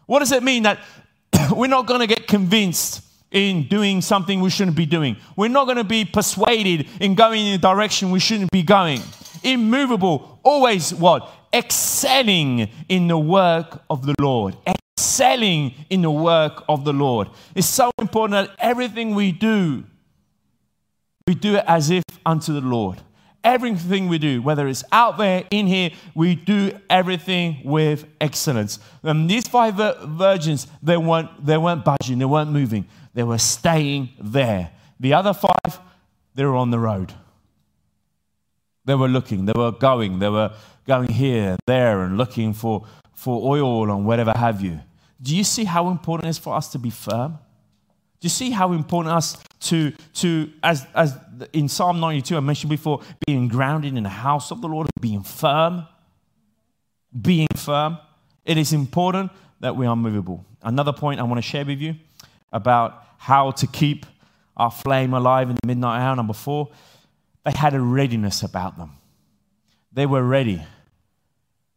What 0.07 0.19
does 0.19 0.33
it 0.33 0.43
mean 0.43 0.63
that 0.63 0.79
we're 1.51 1.67
not 1.67 1.85
going 1.85 2.01
to 2.01 2.07
get 2.07 2.27
convinced 2.27 3.01
in 3.33 3.67
doing 3.67 4.01
something 4.01 4.39
we 4.39 4.49
shouldn't 4.49 4.77
be 4.77 4.85
doing? 4.85 5.17
We're 5.35 5.49
not 5.49 5.65
going 5.65 5.77
to 5.77 5.83
be 5.83 6.05
persuaded 6.05 6.87
in 7.01 7.15
going 7.15 7.45
in 7.45 7.53
a 7.53 7.57
direction 7.57 8.11
we 8.11 8.19
shouldn't 8.19 8.51
be 8.51 8.63
going. 8.63 9.01
Immovable, 9.43 10.39
always 10.43 10.93
what? 10.93 11.29
Excelling 11.53 12.69
in 12.87 13.07
the 13.07 13.17
work 13.17 13.81
of 13.89 14.05
the 14.05 14.15
Lord 14.19 14.55
excelling 15.13 15.73
in 15.89 16.01
the 16.01 16.11
work 16.11 16.63
of 16.69 16.85
the 16.85 16.93
Lord. 16.93 17.27
It's 17.55 17.67
so 17.67 17.91
important 17.99 18.47
that 18.47 18.55
everything 18.59 19.15
we 19.15 19.31
do, 19.31 19.83
we 21.27 21.35
do 21.35 21.55
it 21.55 21.65
as 21.67 21.89
if 21.89 22.03
unto 22.25 22.53
the 22.53 22.61
Lord. 22.61 23.01
Everything 23.43 24.07
we 24.07 24.17
do, 24.17 24.41
whether 24.41 24.67
it's 24.67 24.83
out 24.91 25.17
there, 25.17 25.43
in 25.51 25.67
here, 25.67 25.91
we 26.15 26.35
do 26.35 26.71
everything 26.89 27.59
with 27.65 28.05
excellence. 28.21 28.79
And 29.03 29.29
these 29.29 29.47
five 29.47 29.75
virgins, 29.75 30.67
they 30.81 30.95
weren't, 30.95 31.45
they 31.45 31.57
weren't 31.57 31.83
budging, 31.83 32.19
they 32.19 32.25
weren't 32.25 32.51
moving, 32.51 32.87
they 33.13 33.23
were 33.23 33.37
staying 33.37 34.09
there. 34.19 34.71
The 34.99 35.13
other 35.13 35.33
five, 35.33 35.79
they 36.35 36.45
were 36.45 36.55
on 36.55 36.71
the 36.71 36.79
road. 36.79 37.13
They 38.85 38.95
were 38.95 39.07
looking, 39.07 39.45
they 39.45 39.53
were 39.55 39.71
going, 39.71 40.19
they 40.19 40.29
were 40.29 40.53
going 40.85 41.09
here, 41.09 41.57
there, 41.65 42.01
and 42.01 42.17
looking 42.17 42.53
for 42.53 42.85
for 43.23 43.55
oil 43.55 43.89
and 43.89 44.05
whatever 44.05 44.33
have 44.35 44.61
you. 44.61 44.81
Do 45.21 45.35
you 45.35 45.45
see 45.45 45.63
how 45.63 45.89
important 45.89 46.27
it 46.27 46.31
is 46.31 46.37
for 46.37 46.55
us 46.55 46.69
to 46.73 46.79
be 46.79 46.89
firm? 46.89 47.39
Do 48.19 48.25
you 48.25 48.29
see 48.29 48.51
how 48.51 48.73
important 48.73 49.15
us 49.15 49.37
to, 49.61 49.93
to 50.15 50.51
as, 50.61 50.85
as 50.93 51.17
in 51.53 51.69
Psalm 51.69 52.01
92, 52.01 52.35
I 52.35 52.41
mentioned 52.41 52.69
before, 52.69 53.01
being 53.25 53.47
grounded 53.47 53.95
in 53.95 54.03
the 54.03 54.09
house 54.09 54.51
of 54.51 54.61
the 54.61 54.67
Lord, 54.67 54.89
being 54.99 55.23
firm? 55.23 55.87
Being 57.21 57.47
firm. 57.55 57.97
It 58.43 58.57
is 58.57 58.73
important 58.73 59.31
that 59.61 59.75
we 59.77 59.85
are 59.85 59.95
movable. 59.95 60.45
Another 60.61 60.91
point 60.91 61.21
I 61.21 61.23
want 61.23 61.37
to 61.37 61.41
share 61.41 61.65
with 61.65 61.79
you 61.79 61.95
about 62.53 63.03
how 63.17 63.51
to 63.51 63.67
keep 63.67 64.05
our 64.55 64.71
flame 64.71 65.13
alive 65.13 65.49
in 65.49 65.57
the 65.61 65.67
midnight 65.67 65.99
hour, 66.01 66.15
number 66.15 66.33
four, 66.33 66.69
they 67.43 67.51
had 67.51 67.73
a 67.73 67.81
readiness 67.81 68.43
about 68.43 68.77
them. 68.77 68.91
They 69.91 70.05
were 70.05 70.23
ready. 70.23 70.61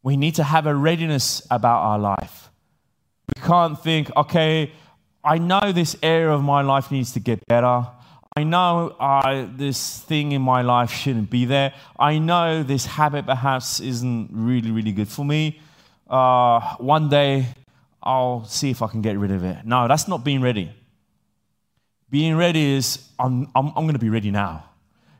We 0.02 0.16
need 0.16 0.36
to 0.36 0.44
have 0.44 0.66
a 0.66 0.74
readiness 0.74 1.44
about 1.50 1.82
our 1.82 1.98
life. 1.98 2.50
We 3.34 3.42
can't 3.42 3.82
think, 3.82 4.14
okay, 4.16 4.72
I 5.24 5.38
know 5.38 5.72
this 5.72 5.96
area 6.02 6.30
of 6.30 6.42
my 6.42 6.62
life 6.62 6.92
needs 6.92 7.12
to 7.14 7.20
get 7.20 7.44
better. 7.48 7.86
I 8.36 8.44
know 8.44 8.94
uh, 9.00 9.46
this 9.56 10.00
thing 10.00 10.32
in 10.32 10.42
my 10.42 10.62
life 10.62 10.92
shouldn't 10.92 11.30
be 11.30 11.46
there. 11.46 11.72
I 11.98 12.18
know 12.18 12.62
this 12.62 12.84
habit 12.86 13.26
perhaps 13.26 13.80
isn't 13.80 14.28
really, 14.30 14.70
really 14.70 14.92
good 14.92 15.08
for 15.08 15.24
me. 15.24 15.58
Uh, 16.08 16.76
one 16.76 17.08
day 17.08 17.46
I'll 18.06 18.44
see 18.44 18.70
if 18.70 18.82
I 18.82 18.86
can 18.86 19.02
get 19.02 19.18
rid 19.18 19.32
of 19.32 19.44
it. 19.44 19.66
No, 19.66 19.88
that's 19.88 20.06
not 20.06 20.24
being 20.24 20.40
ready. 20.40 20.70
Being 22.08 22.36
ready 22.36 22.74
is 22.76 23.08
I'm, 23.18 23.48
I'm, 23.54 23.68
I'm 23.68 23.84
going 23.84 23.94
to 23.94 23.98
be 23.98 24.10
ready 24.10 24.30
now. 24.30 24.64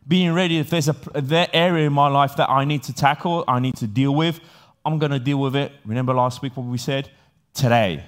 Being 0.07 0.33
ready, 0.33 0.59
if 0.59 0.71
there's 0.71 0.89
a 0.89 0.95
that 1.15 1.51
area 1.53 1.89
in 1.89 1.93
my 1.93 2.07
life 2.07 2.37
that 2.37 2.49
I 2.49 2.65
need 2.65 2.85
to 2.85 2.93
tackle, 2.93 3.45
I 3.49 3.59
need 3.59 3.75
to 3.77 3.89
deal 3.89 4.15
with, 4.15 4.39
I'm 4.85 4.99
going 5.01 5.11
to 5.11 5.19
deal 5.19 5.39
with 5.39 5.57
it. 5.57 5.73
Remember 5.85 6.15
last 6.15 6.43
week 6.43 6.57
what 6.57 6.65
we 6.67 6.79
said? 6.79 7.11
Today. 7.53 8.05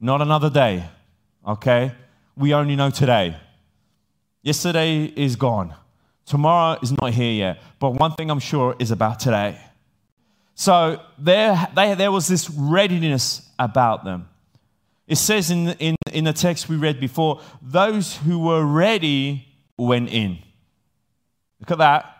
Not 0.00 0.22
another 0.22 0.48
day. 0.48 0.84
Okay? 1.46 1.92
We 2.36 2.54
only 2.54 2.74
know 2.74 2.88
today. 2.88 3.36
Yesterday 4.42 5.04
is 5.04 5.36
gone. 5.36 5.74
Tomorrow 6.24 6.78
is 6.82 6.90
not 6.92 7.12
here 7.12 7.32
yet. 7.32 7.58
But 7.78 7.90
one 7.90 8.12
thing 8.12 8.30
I'm 8.30 8.40
sure 8.40 8.74
is 8.78 8.90
about 8.90 9.20
today. 9.20 9.58
So 10.54 11.00
there, 11.18 11.68
they, 11.74 11.94
there 11.94 12.12
was 12.12 12.28
this 12.28 12.48
readiness 12.50 13.48
about 13.58 14.04
them. 14.04 14.28
It 15.06 15.16
says 15.16 15.50
in, 15.50 15.68
in, 15.80 15.96
in 16.12 16.24
the 16.24 16.32
text 16.32 16.68
we 16.68 16.76
read 16.76 17.00
before, 17.00 17.40
those 17.60 18.16
who 18.16 18.38
were 18.38 18.64
ready 18.64 19.46
went 19.76 20.10
in. 20.10 20.38
Look 21.60 21.72
at 21.72 21.78
that. 21.78 22.10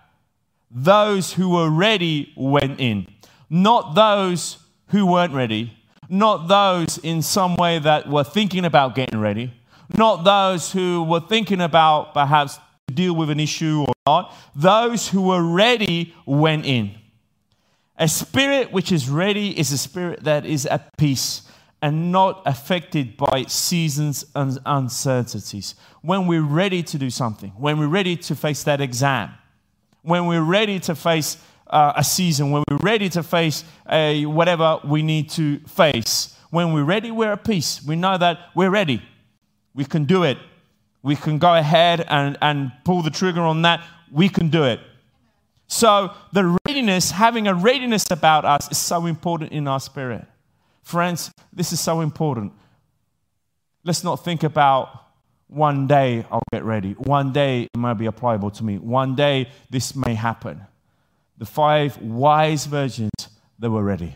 Those 0.71 1.33
who 1.33 1.51
were 1.51 1.71
ready 1.71 2.33
went 2.37 2.81
in 2.81 3.07
not 3.55 3.95
those 3.95 4.59
who 4.89 5.07
weren't 5.07 5.33
ready, 5.33 5.73
not 6.09 6.49
those 6.49 6.99
in 6.99 7.23
some 7.23 7.55
way 7.55 7.79
that 7.79 8.09
were 8.09 8.25
thinking 8.25 8.65
about 8.65 8.97
getting 8.97 9.21
ready, 9.21 9.53
not 9.97 10.25
those 10.25 10.73
who 10.73 11.05
were 11.05 11.21
thinking 11.21 11.61
about 11.61 12.15
perhaps 12.15 12.59
deal 12.93 13.15
with 13.15 13.31
an 13.31 13.39
issue 13.39 13.85
or 13.87 13.95
not. 14.07 14.35
Those 14.55 15.09
who 15.09 15.23
were 15.23 15.43
ready 15.43 16.15
went 16.27 16.67
in. 16.67 16.97
A 17.97 18.09
spirit 18.09 18.73
which 18.73 18.91
is 18.91 19.09
ready 19.09 19.59
is 19.59 19.71
a 19.71 19.79
spirit 19.79 20.25
that 20.25 20.45
is 20.45 20.67
at 20.67 20.97
peace 20.97 21.43
and 21.81 22.11
not 22.11 22.43
affected 22.45 23.17
by 23.17 23.45
seasons 23.45 24.25
and 24.35 24.59
uncertainties. 24.67 25.75
When 26.03 26.27
we're 26.27 26.43
ready 26.43 26.83
to 26.83 26.99
do 26.99 27.11
something, 27.11 27.51
when 27.51 27.79
we're 27.79 27.87
ready 27.89 28.17
to 28.17 28.35
face 28.35 28.65
that 28.65 28.81
exam, 28.81 29.31
when 30.03 30.27
we're 30.27 30.43
ready 30.43 30.81
to 30.81 30.95
face 30.95 31.37
uh, 31.69 31.93
a 31.95 32.03
season, 32.03 32.51
when 32.51 32.65
we're 32.69 32.79
ready 32.79 33.09
to 33.11 33.23
face 33.23 33.65
a, 33.89 34.27
whatever 34.27 34.81
we 34.85 35.03
need 35.03 35.31
to 35.31 35.61
face, 35.61 36.37
when 36.51 36.73
we're 36.73 36.85
ready, 36.85 37.11
we're 37.11 37.33
at 37.33 37.45
peace. 37.45 37.85
We 37.85 37.97
know 37.97 38.17
that 38.19 38.39
we're 38.55 38.71
ready. 38.71 39.03
We 39.75 39.85
can 39.85 40.05
do 40.05 40.25
it. 40.25 40.39
We 41.03 41.17
can 41.17 41.39
go 41.39 41.55
ahead 41.55 42.05
and, 42.09 42.39
and 42.41 42.73
pull 42.85 43.03
the 43.03 43.11
trigger 43.11 43.43
on 43.43 43.63
that. 43.63 43.85
We 44.11 44.29
can 44.29 44.49
do 44.49 44.65
it. 44.65 44.81
So, 45.75 46.15
the 46.33 46.57
readiness, 46.65 47.11
having 47.11 47.49
a 47.49 47.53
readiness 47.53 48.05
about 48.09 48.45
us, 48.45 48.71
is 48.71 48.79
so 48.79 49.07
important 49.07 49.51
in 49.51 49.67
our 49.67 49.81
spirit. 49.81 50.25
Friends, 50.85 51.33
this 51.53 51.73
is 51.73 51.81
so 51.81 52.01
important. 52.01 52.53
Let's 53.83 54.05
not 54.05 54.25
think 54.25 54.45
about 54.45 55.07
one 55.49 55.89
day 55.89 56.25
I'll 56.31 56.45
get 56.53 56.63
ready. 56.63 56.93
One 56.93 57.33
day 57.33 57.63
it 57.65 57.77
might 57.77 57.95
be 57.95 58.07
applicable 58.07 58.53
to 58.53 58.63
me. 58.65 58.79
One 58.79 59.17
day 59.17 59.49
this 59.69 59.97
may 59.97 60.15
happen 60.15 60.65
the 61.39 61.45
five 61.45 62.01
wise 62.01 62.67
virgins, 62.67 63.29
they 63.59 63.67
were 63.67 63.83
ready. 63.83 64.15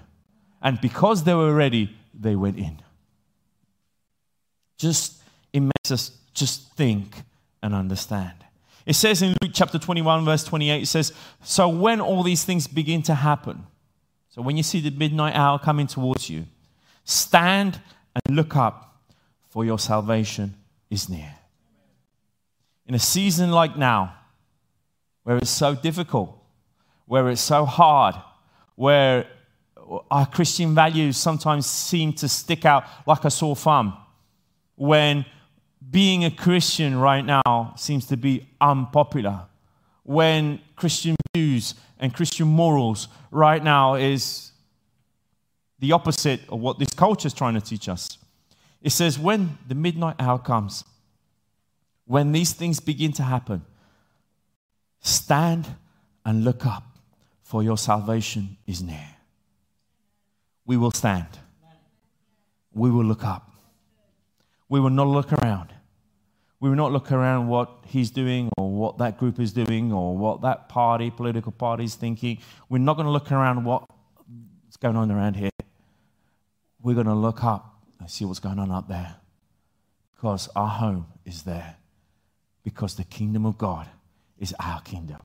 And 0.63 0.81
because 0.81 1.25
they 1.25 1.35
were 1.35 1.53
ready, 1.53 1.97
they 2.15 2.37
went 2.37 2.57
in. 2.57 2.81
Just, 4.77 5.21
it 5.53 5.59
makes 5.59 5.91
us 5.91 6.13
just 6.35 6.73
think 6.77 7.17
and 7.65 7.75
understand. 7.75 8.45
It 8.89 8.97
says 8.97 9.21
in 9.21 9.37
Luke 9.43 9.51
chapter 9.53 9.79
21, 9.79 10.25
verse 10.25 10.45
28, 10.45 10.83
it 10.85 10.87
says, 10.87 11.13
So 11.45 11.69
when 11.69 12.01
all 12.01 12.23
these 12.23 12.47
things 12.47 12.67
begin 12.67 13.03
to 13.03 13.15
happen, 13.15 13.67
so 14.31 14.41
when 14.41 14.57
you 14.57 14.63
see 14.63 14.81
the 14.81 14.91
midnight 14.91 15.37
hour 15.37 15.59
coming 15.59 15.87
towards 15.87 16.31
you, 16.31 16.47
stand 17.05 17.79
and 18.15 18.35
look 18.35 18.57
up, 18.57 19.03
for 19.51 19.63
your 19.63 19.79
salvation 19.79 20.55
is 20.89 21.11
near. 21.11 21.35
In 22.87 22.95
a 22.95 22.99
season 22.99 23.51
like 23.51 23.77
now, 23.77 24.15
where 25.23 25.37
it's 25.37 25.51
so 25.51 25.75
difficult, 25.75 26.35
where 27.05 27.29
it's 27.29 27.43
so 27.43 27.67
hard, 27.67 28.15
where 28.75 29.27
our 30.11 30.25
Christian 30.25 30.75
values 30.75 31.19
sometimes 31.19 31.67
seem 31.67 32.15
to 32.15 32.27
stick 32.27 32.65
out 32.65 32.85
like 33.07 33.27
a 33.27 33.31
sore 33.31 33.55
thumb, 33.55 33.99
when 34.77 35.27
being 35.91 36.25
a 36.25 36.31
Christian 36.31 36.99
right 36.99 37.25
now 37.25 37.75
seems 37.77 38.07
to 38.07 38.17
be 38.17 38.49
unpopular, 38.61 39.47
when 40.03 40.61
Christian 40.77 41.17
views 41.35 41.75
and 41.99 42.15
Christian 42.15 42.49
morals 42.49 43.09
right 43.31 43.63
now 43.63 43.95
is 43.95 44.53
the 45.79 45.93
opposite 45.93 46.41
of 46.49 46.61
what 46.61 46.79
this 46.79 46.89
culture 46.89 47.27
is 47.27 47.35
trying 47.35 47.55
to 47.55 47.61
teach 47.61 47.89
us. 47.89 48.19
It 48.83 48.91
says, 48.91 49.19
when 49.19 49.59
the 49.67 49.75
midnight 49.75 50.17
hour 50.19 50.39
comes, 50.39 50.85
when 52.07 52.33
these 52.33 52.53
things 52.53 52.81
begin 52.81 53.13
to 53.13 53.23
happen, 53.23 53.63
stand 55.01 55.67
and 56.25 56.45
look 56.45 56.65
up 56.65 56.85
for 57.43 57.63
your 57.63 57.79
salvation 57.79 58.57
is 58.67 58.83
near. 58.83 59.09
We 60.65 60.77
will 60.77 60.91
stand. 60.91 61.27
We 62.73 62.91
will 62.91 63.05
look 63.05 63.25
up. 63.25 63.51
We 64.69 64.81
will 64.81 64.91
not 64.91 65.07
look 65.07 65.33
around. 65.33 65.73
We 66.61 66.69
will 66.69 66.77
not 66.77 66.93
look 66.93 67.13
around 67.13 67.49
what 67.49 67.71
he's 67.87 68.11
doing 68.11 68.51
or 68.59 68.71
what 68.71 68.99
that 68.99 69.19
group 69.19 69.39
is 69.39 69.53
doing 69.53 69.93
or 69.93 70.17
what 70.17 70.43
that 70.43 70.69
party, 70.69 71.11
political 71.11 71.53
party 71.53 71.85
is 71.85 71.95
thinking. 71.95 72.39
We're 72.69 72.79
not 72.79 72.97
going 72.97 73.07
to 73.07 73.13
look 73.13 73.31
around 73.31 73.65
what's 73.65 73.87
going 74.81 74.97
on 74.97 75.11
around 75.11 75.35
here. 75.35 75.51
We're 76.83 76.95
going 76.95 77.07
to 77.07 77.15
look 77.15 77.45
up 77.45 77.81
and 78.01 78.11
see 78.11 78.25
what's 78.25 78.41
going 78.41 78.59
on 78.59 78.71
up 78.71 78.89
there 78.89 79.17
because 80.15 80.49
our 80.57 80.69
home 80.69 81.07
is 81.25 81.43
there. 81.43 81.77
Because 82.65 82.97
the 82.97 83.05
kingdom 83.05 83.47
of 83.47 83.57
God 83.57 83.87
is 84.39 84.55
our 84.59 84.81
kingdom. 84.83 85.21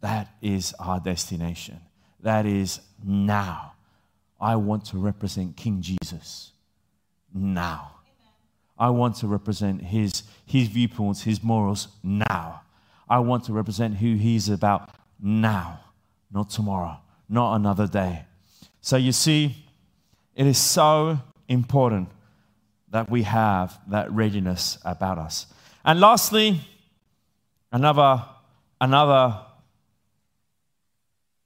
That 0.00 0.34
is 0.42 0.74
our 0.78 1.00
destination. 1.00 1.80
That 2.20 2.44
is 2.44 2.80
now. 3.02 3.74
I 4.40 4.56
want 4.56 4.84
to 4.86 4.98
represent 4.98 5.56
King 5.56 5.80
Jesus 5.80 6.52
now. 7.32 7.92
I 8.78 8.90
want 8.90 9.16
to 9.16 9.26
represent 9.26 9.82
his, 9.82 10.24
his 10.46 10.68
viewpoints, 10.68 11.22
his 11.22 11.42
morals 11.42 11.88
now. 12.02 12.62
I 13.08 13.18
want 13.20 13.44
to 13.44 13.52
represent 13.52 13.96
who 13.96 14.14
he's 14.14 14.48
about 14.48 14.90
now, 15.20 15.80
not 16.32 16.50
tomorrow, 16.50 16.98
not 17.28 17.54
another 17.54 17.86
day. 17.86 18.24
So 18.80 18.96
you 18.96 19.12
see, 19.12 19.54
it 20.34 20.46
is 20.46 20.58
so 20.58 21.18
important 21.48 22.08
that 22.90 23.10
we 23.10 23.22
have 23.22 23.78
that 23.88 24.10
readiness 24.12 24.78
about 24.84 25.18
us. 25.18 25.46
And 25.84 26.00
lastly, 26.00 26.60
another, 27.70 28.24
another 28.80 29.40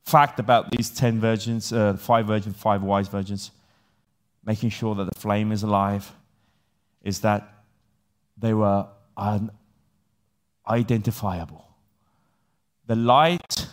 fact 0.05 0.39
about 0.39 0.71
these 0.71 0.91
10 0.91 1.21
virgins, 1.21 1.73
uh, 1.73 1.95
five 1.95 2.27
virgins, 2.27 2.57
five 2.57 2.83
wise 2.83 3.09
virgins, 3.09 3.51
making 4.45 4.71
sure 4.71 4.95
that 4.95 5.13
the 5.13 5.19
flame 5.19 5.53
is 5.53 5.63
alive, 5.63 6.13
is 7.09 7.21
that 7.21 7.65
they 8.37 8.53
were 8.55 8.87
unidentifiable. 10.67 11.65
The 12.87 12.95
light 12.95 13.67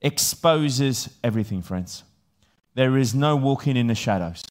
exposes 0.00 1.10
everything, 1.22 1.62
friends. 1.62 2.04
There 2.74 2.96
is 2.96 3.14
no 3.14 3.36
walking 3.36 3.76
in 3.76 3.88
the 3.88 3.94
shadows. 3.94 4.42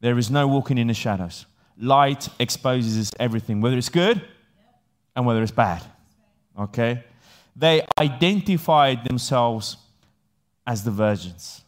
There 0.00 0.16
is 0.18 0.30
no 0.30 0.48
walking 0.48 0.78
in 0.78 0.86
the 0.86 0.94
shadows. 0.94 1.44
Light 1.76 2.28
exposes 2.38 3.12
everything, 3.20 3.60
whether 3.60 3.76
it's 3.76 3.88
good 3.90 4.22
and 5.14 5.26
whether 5.26 5.42
it's 5.42 5.52
bad. 5.52 5.82
Okay? 6.58 7.04
They 7.54 7.86
identified 8.00 9.04
themselves 9.04 9.76
as 10.66 10.84
the 10.84 10.90
virgins. 10.90 11.62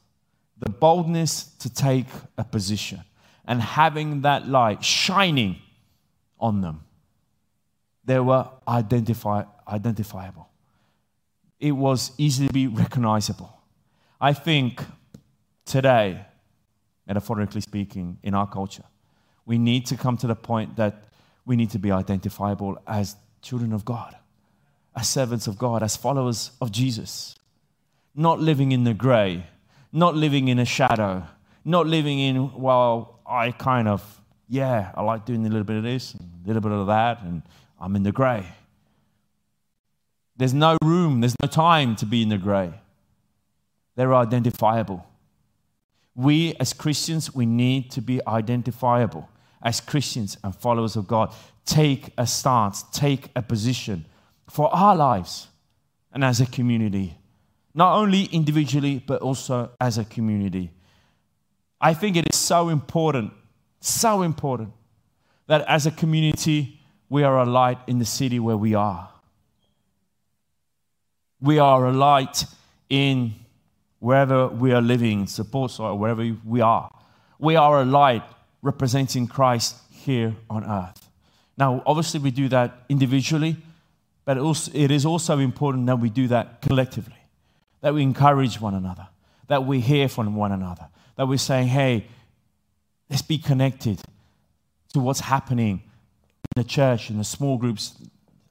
The 0.58 0.70
boldness 0.70 1.44
to 1.58 1.72
take 1.72 2.06
a 2.38 2.44
position 2.44 3.02
and 3.46 3.60
having 3.60 4.22
that 4.22 4.48
light 4.48 4.84
shining 4.84 5.56
on 6.38 6.60
them. 6.60 6.84
They 8.04 8.18
were 8.18 8.48
identifiable. 8.66 10.48
It 11.58 11.72
was 11.72 12.12
easily 12.18 12.48
be 12.48 12.66
recognizable. 12.66 13.52
I 14.20 14.32
think 14.32 14.82
today, 15.64 16.24
metaphorically 17.06 17.60
speaking, 17.60 18.18
in 18.22 18.34
our 18.34 18.46
culture, 18.46 18.84
we 19.46 19.58
need 19.58 19.86
to 19.86 19.96
come 19.96 20.16
to 20.18 20.26
the 20.26 20.34
point 20.34 20.76
that 20.76 21.04
we 21.44 21.56
need 21.56 21.70
to 21.70 21.78
be 21.78 21.90
identifiable 21.90 22.78
as 22.86 23.16
children 23.42 23.72
of 23.72 23.84
God, 23.84 24.16
as 24.96 25.08
servants 25.08 25.46
of 25.46 25.58
God, 25.58 25.82
as 25.82 25.96
followers 25.96 26.50
of 26.60 26.72
Jesus. 26.72 27.34
Not 28.14 28.40
living 28.40 28.72
in 28.72 28.84
the 28.84 28.94
gray, 28.94 29.46
not 29.92 30.14
living 30.14 30.48
in 30.48 30.58
a 30.58 30.64
shadow, 30.64 31.24
not 31.64 31.86
living 31.86 32.18
in, 32.18 32.52
well, 32.54 33.19
I 33.30 33.52
kind 33.52 33.86
of, 33.86 34.20
yeah, 34.48 34.90
I 34.94 35.02
like 35.02 35.24
doing 35.24 35.46
a 35.46 35.48
little 35.48 35.64
bit 35.64 35.76
of 35.76 35.84
this, 35.84 36.14
a 36.14 36.46
little 36.46 36.60
bit 36.60 36.72
of 36.72 36.88
that, 36.88 37.22
and 37.22 37.42
I'm 37.78 37.94
in 37.94 38.02
the 38.02 38.10
gray. 38.10 38.44
There's 40.36 40.52
no 40.52 40.76
room, 40.82 41.20
there's 41.20 41.36
no 41.40 41.46
time 41.46 41.94
to 41.96 42.06
be 42.06 42.22
in 42.22 42.28
the 42.28 42.38
gray. 42.38 42.72
They're 43.94 44.14
identifiable. 44.14 45.06
We 46.14 46.54
as 46.58 46.72
Christians, 46.72 47.34
we 47.34 47.46
need 47.46 47.90
to 47.92 48.00
be 48.00 48.20
identifiable 48.26 49.28
as 49.62 49.80
Christians 49.80 50.36
and 50.42 50.54
followers 50.54 50.96
of 50.96 51.06
God. 51.06 51.32
Take 51.64 52.12
a 52.18 52.26
stance, 52.26 52.82
take 52.90 53.28
a 53.36 53.42
position 53.42 54.06
for 54.48 54.74
our 54.74 54.96
lives 54.96 55.48
and 56.12 56.24
as 56.24 56.40
a 56.40 56.46
community. 56.46 57.16
Not 57.74 57.96
only 57.96 58.24
individually, 58.24 59.02
but 59.06 59.22
also 59.22 59.70
as 59.80 59.98
a 59.98 60.04
community. 60.04 60.72
I 61.80 61.94
think 61.94 62.16
it 62.16 62.26
is 62.32 62.38
so 62.38 62.68
important, 62.68 63.32
so 63.80 64.22
important 64.22 64.72
that 65.46 65.62
as 65.62 65.86
a 65.86 65.90
community, 65.90 66.80
we 67.08 67.22
are 67.22 67.38
a 67.38 67.46
light 67.46 67.78
in 67.86 67.98
the 67.98 68.04
city 68.04 68.38
where 68.38 68.56
we 68.56 68.74
are. 68.74 69.08
We 71.40 71.58
are 71.58 71.86
a 71.86 71.92
light 71.92 72.44
in 72.90 73.34
wherever 73.98 74.48
we 74.48 74.72
are 74.72 74.82
living, 74.82 75.26
support 75.26 75.78
or 75.80 75.98
wherever 75.98 76.36
we 76.44 76.60
are. 76.60 76.90
We 77.38 77.56
are 77.56 77.80
a 77.80 77.84
light 77.84 78.22
representing 78.62 79.26
Christ 79.26 79.76
here 79.90 80.34
on 80.50 80.64
earth. 80.64 81.08
Now, 81.56 81.82
obviously, 81.86 82.20
we 82.20 82.30
do 82.30 82.48
that 82.48 82.84
individually, 82.88 83.56
but 84.24 84.36
it 84.74 84.90
is 84.90 85.06
also 85.06 85.38
important 85.38 85.86
that 85.86 85.98
we 85.98 86.10
do 86.10 86.28
that 86.28 86.60
collectively, 86.60 87.16
that 87.80 87.94
we 87.94 88.02
encourage 88.02 88.60
one 88.60 88.74
another, 88.74 89.08
that 89.48 89.64
we 89.64 89.80
hear 89.80 90.08
from 90.08 90.34
one 90.36 90.52
another, 90.52 90.88
that 91.20 91.26
we're 91.26 91.36
saying, 91.36 91.68
hey, 91.68 92.06
let's 93.10 93.20
be 93.20 93.36
connected 93.36 94.00
to 94.94 95.00
what's 95.00 95.20
happening 95.20 95.82
in 96.56 96.62
the 96.62 96.64
church, 96.64 97.10
in 97.10 97.18
the 97.18 97.24
small 97.24 97.58
groups. 97.58 97.94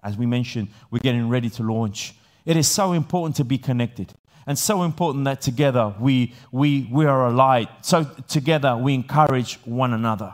As 0.03 0.15
we 0.15 0.27
mentioned, 0.27 0.67
we're 0.91 0.99
getting 0.99 1.29
ready 1.29 1.49
to 1.49 1.63
launch. 1.63 2.13
It 2.45 2.57
is 2.57 2.67
so 2.67 2.93
important 2.93 3.37
to 3.37 3.43
be 3.43 3.57
connected 3.57 4.13
and 4.45 4.55
so 4.55 4.83
important 4.83 5.25
that 5.25 5.41
together 5.41 5.95
we, 5.99 6.35
we, 6.51 6.87
we 6.91 7.07
are 7.07 7.25
a 7.25 7.31
light. 7.31 7.69
So 7.81 8.03
together 8.27 8.77
we 8.77 8.93
encourage 8.93 9.55
one 9.65 9.91
another. 9.91 10.31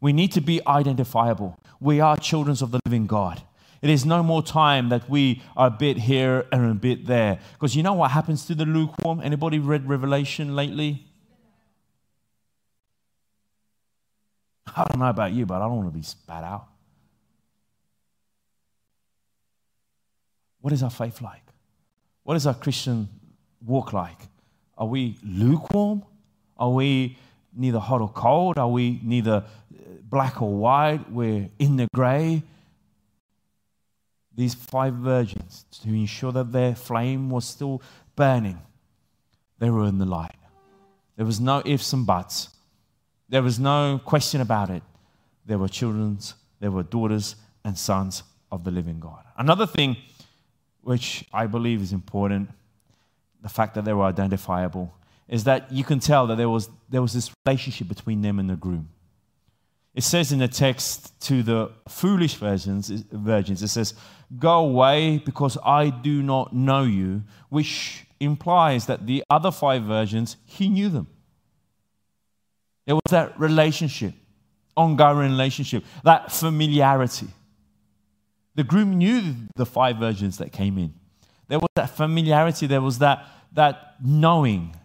We 0.00 0.12
need 0.12 0.30
to 0.34 0.40
be 0.40 0.64
identifiable. 0.68 1.58
We 1.80 1.98
are 1.98 2.16
children 2.16 2.56
of 2.62 2.70
the 2.70 2.78
living 2.86 3.08
God. 3.08 3.42
It 3.82 3.90
is 3.90 4.06
no 4.06 4.22
more 4.22 4.44
time 4.44 4.90
that 4.90 5.10
we 5.10 5.42
are 5.56 5.66
a 5.66 5.70
bit 5.70 5.96
here 5.96 6.46
and 6.52 6.70
a 6.70 6.74
bit 6.74 7.06
there. 7.08 7.40
Because 7.54 7.74
you 7.74 7.82
know 7.82 7.94
what 7.94 8.12
happens 8.12 8.46
to 8.46 8.54
the 8.54 8.64
lukewarm? 8.64 9.20
Anybody 9.20 9.58
read 9.58 9.88
Revelation 9.88 10.54
lately? 10.54 11.08
I 14.76 14.84
don't 14.84 14.98
know 14.98 15.08
about 15.08 15.32
you, 15.32 15.46
but 15.46 15.62
I 15.62 15.66
don't 15.66 15.76
want 15.76 15.92
to 15.92 15.98
be 15.98 16.02
spat 16.02 16.42
out. 16.42 16.66
What 20.60 20.72
is 20.72 20.82
our 20.82 20.90
faith 20.90 21.20
like? 21.20 21.42
What 22.22 22.36
is 22.36 22.46
our 22.46 22.54
Christian 22.54 23.08
walk 23.64 23.92
like? 23.92 24.18
Are 24.76 24.86
we 24.86 25.18
lukewarm? 25.22 26.02
Are 26.56 26.70
we 26.70 27.18
neither 27.54 27.78
hot 27.78 28.00
or 28.00 28.08
cold? 28.08 28.58
Are 28.58 28.68
we 28.68 28.98
neither 29.02 29.44
uh, 29.44 29.78
black 30.08 30.42
or 30.42 30.52
white? 30.54 31.10
We're 31.10 31.50
in 31.58 31.76
the 31.76 31.86
gray. 31.94 32.42
These 34.34 34.54
five 34.54 34.94
virgins, 34.94 35.64
to 35.82 35.88
ensure 35.88 36.32
that 36.32 36.50
their 36.50 36.74
flame 36.74 37.30
was 37.30 37.44
still 37.44 37.82
burning, 38.16 38.58
they 39.58 39.70
were 39.70 39.86
in 39.86 39.98
the 39.98 40.06
light. 40.06 40.34
There 41.16 41.26
was 41.26 41.40
no 41.40 41.62
ifs 41.64 41.92
and 41.92 42.04
buts. 42.04 42.48
There 43.34 43.42
was 43.42 43.58
no 43.58 44.00
question 44.04 44.40
about 44.40 44.70
it. 44.70 44.84
There 45.44 45.58
were 45.58 45.66
children, 45.66 46.20
there 46.60 46.70
were 46.70 46.84
daughters 46.84 47.34
and 47.64 47.76
sons 47.76 48.22
of 48.52 48.62
the 48.62 48.70
living 48.70 49.00
God. 49.00 49.24
Another 49.36 49.66
thing 49.66 49.96
which 50.82 51.24
I 51.32 51.48
believe 51.48 51.82
is 51.82 51.92
important, 51.92 52.48
the 53.42 53.48
fact 53.48 53.74
that 53.74 53.84
they 53.84 53.92
were 53.92 54.04
identifiable, 54.04 54.94
is 55.26 55.42
that 55.42 55.72
you 55.72 55.82
can 55.82 55.98
tell 55.98 56.28
that 56.28 56.36
there 56.36 56.48
was, 56.48 56.70
there 56.88 57.02
was 57.02 57.12
this 57.12 57.32
relationship 57.44 57.88
between 57.88 58.22
them 58.22 58.38
and 58.38 58.48
the 58.48 58.54
groom. 58.54 58.88
It 59.96 60.04
says 60.04 60.30
in 60.30 60.38
the 60.38 60.46
text 60.46 61.20
to 61.22 61.42
the 61.42 61.72
foolish 61.88 62.34
virgins, 62.34 62.88
virgins, 63.10 63.64
it 63.64 63.68
says, 63.68 63.94
Go 64.38 64.60
away 64.60 65.18
because 65.18 65.58
I 65.64 65.90
do 65.90 66.22
not 66.22 66.52
know 66.52 66.84
you, 66.84 67.24
which 67.48 68.06
implies 68.20 68.86
that 68.86 69.08
the 69.08 69.24
other 69.28 69.50
five 69.50 69.82
virgins, 69.82 70.36
he 70.44 70.68
knew 70.68 70.88
them. 70.88 71.08
There 72.86 72.94
was 72.94 73.02
that 73.10 73.38
relationship, 73.38 74.14
ongoing 74.76 75.30
relationship, 75.30 75.84
that 76.02 76.32
familiarity. 76.32 77.28
The 78.54 78.64
groom 78.64 78.98
knew 78.98 79.34
the 79.56 79.66
five 79.66 79.96
virgins 79.96 80.38
that 80.38 80.52
came 80.52 80.78
in. 80.78 80.94
There 81.48 81.58
was 81.58 81.70
that 81.74 81.90
familiarity, 81.90 82.66
there 82.66 82.82
was 82.82 82.98
that, 82.98 83.26
that 83.52 83.96
knowing, 84.02 84.76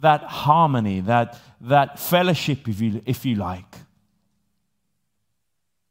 that 0.00 0.22
harmony, 0.22 1.00
that, 1.00 1.38
that 1.60 1.98
fellowship, 1.98 2.68
if 2.68 2.80
you, 2.80 3.02
if 3.06 3.24
you 3.24 3.36
like. 3.36 3.76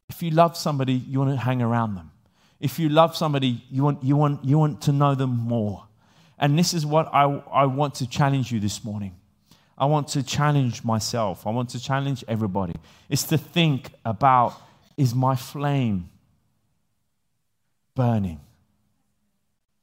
If 0.10 0.22
you 0.22 0.32
love 0.32 0.56
somebody, 0.56 0.94
you 0.94 1.20
want 1.20 1.32
to 1.32 1.38
hang 1.38 1.62
around 1.62 1.96
them. 1.96 2.12
If 2.60 2.80
you 2.80 2.90
love 2.90 3.16
somebody, 3.16 3.64
you 3.70 3.84
want, 3.84 4.04
you 4.04 4.16
want, 4.16 4.46
you 4.46 4.58
want 4.58 4.82
to 4.84 4.92
know 4.92 5.16
them 5.16 5.32
more. 5.32 5.86
And 6.38 6.58
this 6.58 6.74
is 6.74 6.86
what 6.86 7.08
I, 7.14 7.24
I 7.52 7.66
want 7.66 7.96
to 7.96 8.08
challenge 8.08 8.52
you 8.52 8.60
this 8.60 8.84
morning. 8.84 9.16
I 9.84 9.86
want 9.86 10.08
to 10.10 10.24
challenge 10.24 10.86
myself. 10.86 11.46
I 11.46 11.50
want 11.50 11.72
to 11.72 11.80
challenge 11.80 12.24
everybody. 12.30 12.74
It's 13.10 13.24
to 13.24 13.38
think 13.38 13.90
about 14.06 14.54
is 14.96 15.14
my 15.14 15.36
flame 15.36 16.10
burning? 17.94 18.40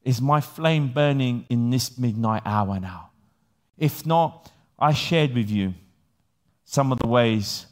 Is 0.03 0.23
my 0.23 0.41
flame 0.41 0.89
burning 0.89 1.45
in 1.51 1.69
this 1.69 1.99
midnight 1.99 2.41
hour 2.47 2.81
now? 2.81 3.11
If 3.77 4.07
not, 4.07 4.51
I 4.79 4.95
shared 4.95 5.35
with 5.35 5.51
you 5.51 5.75
some 6.65 6.93
of 6.93 6.99
the 6.99 7.07
ways 7.07 7.67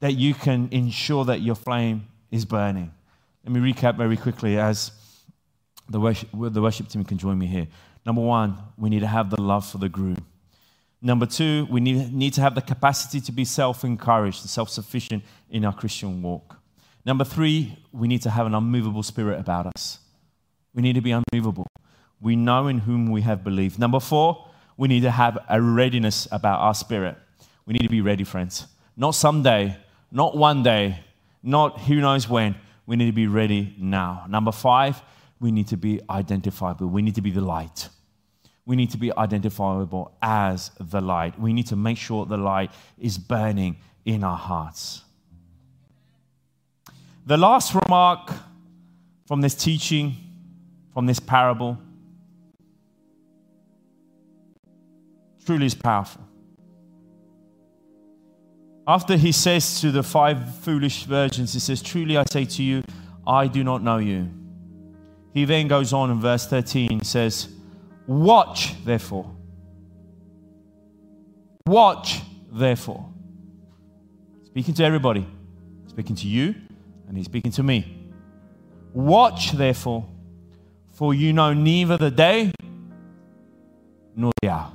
that 0.00 0.12
you 0.12 0.34
can 0.34 0.68
ensure 0.70 1.24
that 1.24 1.40
your 1.40 1.54
flame 1.54 2.08
is 2.30 2.44
burning. 2.44 2.92
Let 3.42 3.54
me 3.54 3.72
recap 3.72 3.96
very 3.96 4.18
quickly 4.18 4.58
as 4.58 4.92
the 5.88 5.98
worship, 5.98 6.28
the 6.34 6.60
worship 6.60 6.88
team 6.88 7.04
can 7.04 7.16
join 7.16 7.38
me 7.38 7.46
here. 7.46 7.68
Number 8.04 8.20
one, 8.20 8.58
we 8.76 8.90
need 8.90 9.00
to 9.00 9.06
have 9.06 9.30
the 9.30 9.40
love 9.40 9.64
for 9.64 9.78
the 9.78 9.88
groom. 9.88 10.26
Number 11.04 11.26
two, 11.26 11.66
we 11.68 11.80
need, 11.80 12.14
need 12.14 12.32
to 12.34 12.40
have 12.40 12.54
the 12.54 12.62
capacity 12.62 13.20
to 13.22 13.32
be 13.32 13.44
self 13.44 13.84
encouraged 13.84 14.42
and 14.42 14.48
self 14.50 14.70
sufficient 14.70 15.24
in 15.50 15.64
our 15.64 15.72
Christian 15.74 16.22
walk. 16.22 16.58
Number 17.04 17.24
three, 17.24 17.76
we 17.90 18.06
need 18.06 18.22
to 18.22 18.30
have 18.30 18.46
an 18.46 18.54
unmovable 18.54 19.02
spirit 19.02 19.40
about 19.40 19.66
us. 19.66 19.98
We 20.72 20.82
need 20.82 20.94
to 20.94 21.00
be 21.00 21.10
unmovable. 21.10 21.66
We 22.20 22.36
know 22.36 22.68
in 22.68 22.78
whom 22.78 23.10
we 23.10 23.22
have 23.22 23.42
believed. 23.42 23.80
Number 23.80 23.98
four, 23.98 24.48
we 24.76 24.86
need 24.86 25.00
to 25.00 25.10
have 25.10 25.38
a 25.48 25.60
readiness 25.60 26.28
about 26.30 26.60
our 26.60 26.74
spirit. 26.74 27.16
We 27.66 27.72
need 27.72 27.82
to 27.82 27.88
be 27.88 28.00
ready, 28.00 28.22
friends. 28.22 28.68
Not 28.96 29.16
someday, 29.16 29.76
not 30.12 30.36
one 30.36 30.62
day, 30.62 31.00
not 31.42 31.80
who 31.80 31.96
knows 31.96 32.28
when. 32.28 32.54
We 32.86 32.94
need 32.94 33.06
to 33.06 33.12
be 33.12 33.26
ready 33.26 33.74
now. 33.76 34.24
Number 34.28 34.52
five, 34.52 35.02
we 35.40 35.50
need 35.50 35.66
to 35.68 35.76
be 35.76 36.00
identifiable. 36.08 36.86
We 36.86 37.02
need 37.02 37.16
to 37.16 37.22
be 37.22 37.32
the 37.32 37.40
light. 37.40 37.88
We 38.64 38.76
need 38.76 38.90
to 38.90 38.96
be 38.96 39.12
identifiable 39.16 40.16
as 40.22 40.70
the 40.78 41.00
light. 41.00 41.38
We 41.38 41.52
need 41.52 41.66
to 41.68 41.76
make 41.76 41.98
sure 41.98 42.24
the 42.26 42.36
light 42.36 42.70
is 42.98 43.18
burning 43.18 43.76
in 44.04 44.22
our 44.22 44.36
hearts. 44.36 45.02
The 47.26 47.36
last 47.36 47.74
remark 47.74 48.32
from 49.26 49.40
this 49.40 49.54
teaching, 49.54 50.14
from 50.92 51.06
this 51.06 51.20
parable, 51.20 51.78
truly 55.44 55.66
is 55.66 55.74
powerful. 55.74 56.22
After 58.86 59.16
he 59.16 59.30
says 59.30 59.80
to 59.80 59.92
the 59.92 60.02
five 60.02 60.56
foolish 60.56 61.04
virgins, 61.04 61.52
he 61.52 61.60
says, 61.60 61.80
Truly 61.82 62.16
I 62.16 62.24
say 62.24 62.44
to 62.44 62.62
you, 62.62 62.82
I 63.26 63.46
do 63.46 63.62
not 63.62 63.82
know 63.82 63.98
you. 63.98 64.28
He 65.32 65.44
then 65.44 65.68
goes 65.68 65.92
on 65.92 66.10
in 66.10 66.20
verse 66.20 66.46
13, 66.46 67.02
says, 67.04 67.48
Watch 68.06 68.84
therefore. 68.84 69.30
Watch 71.66 72.20
therefore. 72.50 73.08
Speaking 74.44 74.74
to 74.74 74.84
everybody, 74.84 75.26
speaking 75.86 76.16
to 76.16 76.26
you, 76.26 76.54
and 77.08 77.16
he's 77.16 77.26
speaking 77.26 77.52
to 77.52 77.62
me. 77.62 78.10
Watch 78.92 79.52
therefore, 79.52 80.06
for 80.90 81.14
you 81.14 81.32
know 81.32 81.54
neither 81.54 81.96
the 81.96 82.10
day 82.10 82.52
nor 84.14 84.32
the 84.42 84.50
hour. 84.50 84.72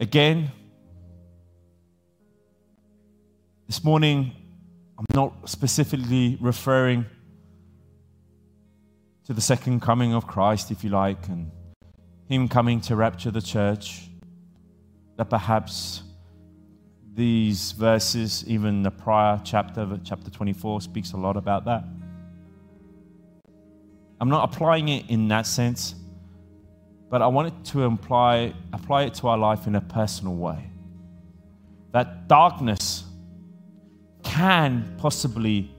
Again, 0.00 0.52
this 3.68 3.84
morning, 3.84 4.32
I'm 4.98 5.04
not 5.14 5.48
specifically 5.48 6.36
referring 6.40 7.06
to 9.26 9.32
the 9.32 9.40
second 9.40 9.80
coming 9.80 10.12
of 10.12 10.26
Christ, 10.26 10.72
if 10.72 10.82
you 10.82 10.90
like, 10.90 11.28
and 11.28 11.52
Him 12.28 12.48
coming 12.48 12.80
to 12.82 12.96
rapture 12.96 13.30
the 13.30 13.42
church. 13.42 14.08
That 15.16 15.30
perhaps 15.30 16.02
these 17.14 17.70
verses, 17.72 18.44
even 18.48 18.82
the 18.82 18.90
prior 18.90 19.40
chapter, 19.44 20.00
chapter 20.02 20.30
24, 20.30 20.80
speaks 20.80 21.12
a 21.12 21.16
lot 21.16 21.36
about 21.36 21.64
that. 21.66 21.84
I'm 24.20 24.28
not 24.28 24.52
applying 24.52 24.88
it 24.88 25.08
in 25.08 25.28
that 25.28 25.46
sense 25.46 25.94
but 27.10 27.22
I 27.22 27.26
wanted 27.26 27.64
to 27.66 27.84
apply, 27.84 28.52
apply 28.72 29.04
it 29.04 29.14
to 29.14 29.28
our 29.28 29.38
life 29.38 29.66
in 29.66 29.74
a 29.74 29.80
personal 29.80 30.34
way. 30.34 30.70
That 31.92 32.28
darkness 32.28 33.04
can 34.28 34.94
possibly 34.98 35.70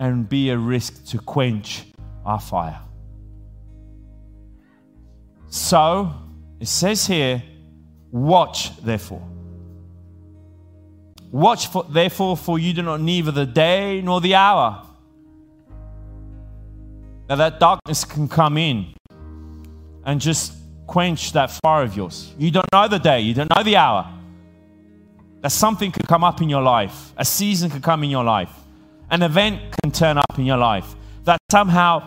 and 0.00 0.28
be 0.28 0.50
a 0.50 0.58
risk 0.58 1.06
to 1.06 1.18
quench 1.18 1.84
our 2.26 2.40
fire. 2.40 2.80
So, 5.48 6.12
it 6.60 6.66
says 6.68 7.06
here, 7.06 7.42
watch 8.10 8.76
therefore. 8.78 9.22
Watch 11.30 11.68
for, 11.68 11.84
therefore, 11.84 12.36
for 12.36 12.58
you 12.58 12.72
do 12.72 12.82
not 12.82 13.00
neither 13.00 13.30
the 13.30 13.46
day 13.46 14.00
nor 14.02 14.20
the 14.20 14.34
hour. 14.34 14.84
Now 17.28 17.36
that 17.36 17.60
darkness 17.60 18.04
can 18.04 18.28
come 18.28 18.58
in 18.58 18.94
and 20.04 20.20
just 20.20 20.54
quench 20.86 21.32
that 21.32 21.50
fire 21.62 21.82
of 21.84 21.96
yours. 21.96 22.32
You 22.38 22.50
don't 22.50 22.66
know 22.72 22.88
the 22.88 22.98
day, 22.98 23.20
you 23.20 23.34
don't 23.34 23.54
know 23.54 23.62
the 23.62 23.76
hour. 23.76 24.17
That 25.40 25.50
something 25.50 25.92
could 25.92 26.08
come 26.08 26.24
up 26.24 26.42
in 26.42 26.48
your 26.48 26.62
life, 26.62 27.12
a 27.16 27.24
season 27.24 27.70
could 27.70 27.82
come 27.82 28.02
in 28.02 28.10
your 28.10 28.24
life, 28.24 28.50
an 29.10 29.22
event 29.22 29.60
can 29.82 29.92
turn 29.92 30.18
up 30.18 30.38
in 30.38 30.44
your 30.44 30.56
life 30.56 30.96
that 31.28 31.38
somehow 31.50 32.02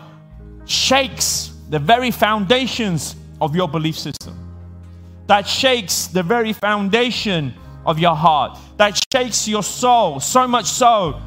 shakes 0.64 1.52
the 1.70 1.78
very 1.78 2.10
foundations 2.10 3.14
of 3.40 3.54
your 3.54 3.68
belief 3.68 3.96
system, 3.96 4.36
that 5.28 5.46
shakes 5.46 6.08
the 6.08 6.24
very 6.24 6.52
foundation 6.52 7.54
of 7.86 8.00
your 8.00 8.16
heart, 8.16 8.58
that 8.78 9.00
shakes 9.12 9.46
your 9.46 9.62
soul 9.62 10.18
so 10.18 10.48
much 10.48 10.66
so 10.66 11.20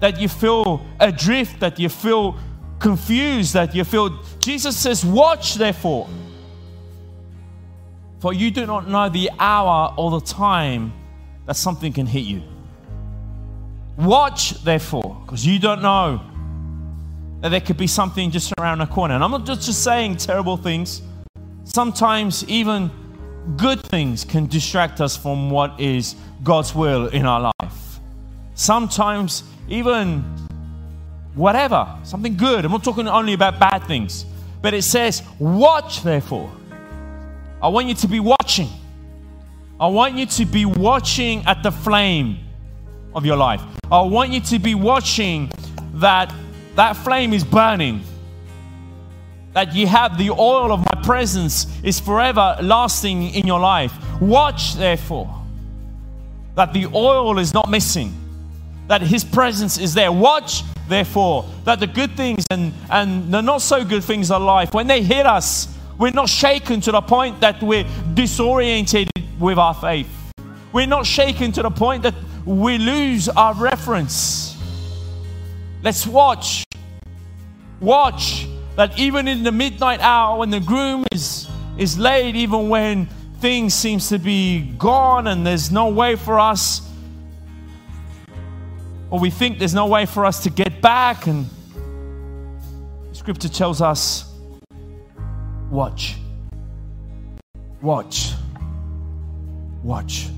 that 0.00 0.18
you 0.18 0.30
feel 0.30 0.80
adrift, 0.98 1.60
that 1.60 1.78
you 1.78 1.90
feel 1.90 2.38
confused, 2.78 3.52
that 3.52 3.74
you 3.74 3.84
feel. 3.84 4.18
Jesus 4.38 4.74
says, 4.74 5.04
Watch 5.04 5.56
therefore, 5.56 6.08
for 8.18 8.32
you 8.32 8.50
do 8.50 8.64
not 8.64 8.88
know 8.88 9.10
the 9.10 9.30
hour 9.38 9.92
or 9.98 10.10
the 10.10 10.20
time 10.20 10.90
that 11.46 11.56
something 11.56 11.92
can 11.92 12.06
hit 12.06 12.24
you. 12.24 12.42
Watch 13.96 14.62
therefore, 14.62 15.20
because 15.24 15.46
you 15.46 15.58
don't 15.58 15.80
know 15.80 16.20
that 17.40 17.48
there 17.48 17.60
could 17.60 17.76
be 17.76 17.86
something 17.86 18.30
just 18.30 18.52
around 18.58 18.78
the 18.78 18.86
corner. 18.86 19.14
And 19.14 19.24
I'm 19.24 19.30
not 19.30 19.46
just 19.46 19.82
saying 19.82 20.16
terrible 20.18 20.56
things, 20.56 21.02
sometimes 21.64 22.44
even 22.48 22.90
good 23.56 23.80
things 23.80 24.24
can 24.24 24.46
distract 24.46 25.00
us 25.00 25.16
from 25.16 25.50
what 25.50 25.78
is 25.80 26.16
God's 26.42 26.74
will 26.74 27.06
in 27.06 27.24
our 27.24 27.52
life. 27.60 28.00
Sometimes, 28.54 29.44
even 29.68 30.22
whatever, 31.34 31.86
something 32.02 32.36
good. 32.36 32.64
I'm 32.64 32.72
not 32.72 32.82
talking 32.82 33.06
only 33.06 33.34
about 33.34 33.58
bad 33.58 33.84
things, 33.86 34.24
but 34.62 34.74
it 34.74 34.82
says, 34.82 35.22
Watch 35.38 36.02
therefore. 36.02 36.50
I 37.62 37.68
want 37.68 37.86
you 37.86 37.94
to 37.94 38.08
be 38.08 38.20
watching. 38.20 38.68
I 39.78 39.88
want 39.88 40.14
you 40.14 40.24
to 40.24 40.46
be 40.46 40.64
watching 40.64 41.44
at 41.44 41.62
the 41.62 41.70
flame 41.70 42.38
of 43.14 43.26
your 43.26 43.36
life. 43.36 43.60
I 43.92 44.00
want 44.00 44.30
you 44.30 44.40
to 44.40 44.58
be 44.58 44.74
watching 44.74 45.50
that 45.94 46.32
that 46.76 46.96
flame 46.96 47.34
is 47.34 47.44
burning. 47.44 48.02
That 49.52 49.74
you 49.74 49.86
have 49.86 50.16
the 50.16 50.30
oil 50.30 50.72
of 50.72 50.80
my 50.80 51.02
presence 51.02 51.66
is 51.82 52.00
forever 52.00 52.56
lasting 52.62 53.34
in 53.34 53.46
your 53.46 53.60
life. 53.60 53.92
Watch, 54.18 54.76
therefore, 54.76 55.42
that 56.54 56.72
the 56.72 56.86
oil 56.94 57.38
is 57.38 57.52
not 57.52 57.68
missing, 57.68 58.14
that 58.88 59.02
His 59.02 59.24
presence 59.24 59.76
is 59.76 59.92
there. 59.92 60.10
Watch, 60.10 60.62
therefore, 60.88 61.44
that 61.64 61.80
the 61.80 61.86
good 61.86 62.16
things 62.16 62.44
and, 62.50 62.72
and 62.90 63.32
the 63.32 63.42
not 63.42 63.60
so 63.60 63.84
good 63.84 64.04
things 64.04 64.30
of 64.30 64.40
life, 64.40 64.72
when 64.72 64.86
they 64.86 65.02
hit 65.02 65.26
us, 65.26 65.68
we're 65.98 66.10
not 66.10 66.30
shaken 66.30 66.80
to 66.82 66.92
the 66.92 67.02
point 67.02 67.40
that 67.40 67.62
we're 67.62 67.86
disoriented 68.14 69.10
with 69.38 69.58
our 69.58 69.74
faith. 69.74 70.08
We're 70.72 70.86
not 70.86 71.06
shaken 71.06 71.52
to 71.52 71.62
the 71.62 71.70
point 71.70 72.02
that 72.02 72.14
we 72.44 72.78
lose 72.78 73.28
our 73.28 73.54
reference. 73.54 74.56
Let's 75.82 76.06
watch. 76.06 76.64
Watch 77.80 78.46
that 78.76 78.98
even 78.98 79.28
in 79.28 79.42
the 79.42 79.52
midnight 79.52 80.00
hour 80.00 80.38
when 80.38 80.50
the 80.50 80.60
groom 80.60 81.04
is, 81.12 81.48
is 81.78 81.98
late, 81.98 82.36
even 82.36 82.68
when 82.68 83.06
things 83.40 83.74
seems 83.74 84.08
to 84.08 84.18
be 84.18 84.62
gone 84.78 85.26
and 85.26 85.46
there's 85.46 85.70
no 85.70 85.88
way 85.88 86.16
for 86.16 86.40
us 86.40 86.86
or 89.10 89.20
we 89.20 89.30
think 89.30 89.58
there's 89.58 89.74
no 89.74 89.86
way 89.86 90.06
for 90.06 90.24
us 90.24 90.42
to 90.42 90.50
get 90.50 90.80
back 90.80 91.26
and 91.26 91.46
scripture 93.12 93.48
tells 93.48 93.82
us 93.82 94.32
watch 95.70 96.16
watch 97.82 98.32
watch. 99.82 100.28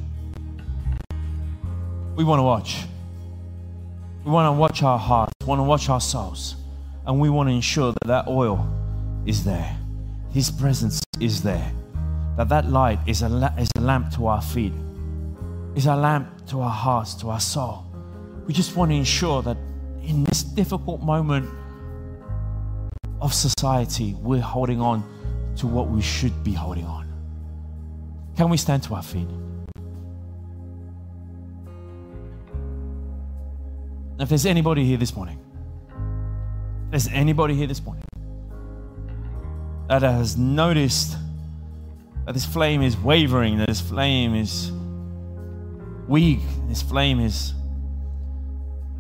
We 2.17 2.25
want 2.25 2.39
to 2.39 2.43
watch. 2.43 2.85
We 4.25 4.31
want 4.31 4.55
to 4.55 4.59
watch 4.59 4.83
our 4.83 4.99
hearts 4.99 5.33
want 5.49 5.61
to 5.61 5.65
watch 5.65 5.89
our 5.89 6.01
souls 6.01 6.57
and 7.07 7.19
we 7.19 7.31
want 7.31 7.49
to 7.49 7.55
ensure 7.55 7.93
that 7.93 8.07
that 8.07 8.29
oil 8.29 8.69
is 9.25 9.45
there. 9.45 9.75
His 10.31 10.51
presence 10.51 11.03
is 11.21 11.43
there. 11.43 11.73
That 12.37 12.51
that 12.51 12.69
light 12.69 12.99
is 13.07 13.23
a, 13.23 13.31
la- 13.31 13.55
is 13.57 13.71
a 13.79 13.81
lamp 13.81 14.13
to 14.17 14.27
our 14.27 14.43
feet. 14.43 14.75
Is 15.75 15.87
a 15.87 15.97
lamp 15.97 16.47
to 16.49 16.61
our 16.61 16.71
hearts 16.71 17.15
to 17.15 17.31
our 17.31 17.41
soul. 17.41 17.87
We 18.47 18.53
just 18.53 18.77
want 18.77 18.91
to 18.91 18.97
ensure 18.97 19.41
that 19.43 19.57
in 20.03 20.25
this 20.25 20.43
difficult 20.43 21.01
moment 21.01 21.49
of 23.23 23.33
society, 23.33 24.15
we're 24.21 24.43
holding 24.43 24.83
on 24.83 25.03
to 25.57 25.67
what 25.67 25.89
we 25.89 26.03
should 26.03 26.45
be 26.45 26.53
holding 26.53 26.85
on. 26.85 27.08
Can 28.39 28.51
we 28.51 28.57
stand 28.57 28.85
to 28.85 28.95
our 28.95 29.03
feet? 29.03 29.27
If 34.21 34.29
there's 34.29 34.47
anybody 34.47 34.85
here 34.85 34.97
this 34.97 35.17
morning, 35.17 35.41
if 36.85 36.91
there's 36.93 37.09
anybody 37.09 37.57
here 37.57 37.67
this 37.67 37.83
morning 37.83 38.05
that 39.89 40.03
has 40.03 40.37
noticed 40.37 41.17
that 42.27 42.35
this 42.35 42.45
flame 42.45 42.81
is 42.81 42.97
wavering, 42.97 43.59
that 43.59 43.67
this 43.67 43.81
flame 43.81 44.37
is 44.37 44.71
weak, 46.07 46.39
this 46.69 46.81
flame 46.81 47.19
is 47.19 47.55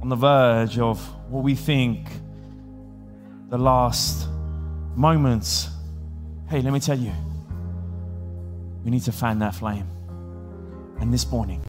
on 0.02 0.08
the 0.08 0.16
verge 0.16 0.80
of 0.80 0.98
what 1.30 1.44
we 1.44 1.54
think 1.54 2.08
the 3.50 3.58
last 3.58 4.26
moments. 4.96 5.68
Hey, 6.50 6.60
let 6.60 6.72
me 6.72 6.80
tell 6.80 6.98
you, 6.98 7.12
we 8.84 8.90
need 8.90 9.02
to 9.02 9.12
fan 9.12 9.38
that 9.40 9.54
flame. 9.54 9.88
And 11.00 11.12
this 11.12 11.30
morning, 11.30 11.62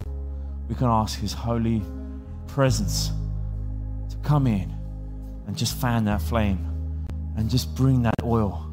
we 0.68 0.76
can 0.76 0.88
ask 0.88 1.20
His 1.20 1.34
holy 1.34 1.82
presence 2.48 3.12
to 4.10 4.16
come 4.24 4.48
in 4.48 4.74
and 5.48 5.58
just 5.58 5.78
fan 5.78 6.06
that 6.06 6.22
flame 6.22 6.66
and 7.38 7.50
just 7.50 7.76
bring 7.76 8.04
that 8.04 8.16
oil. 8.24 8.66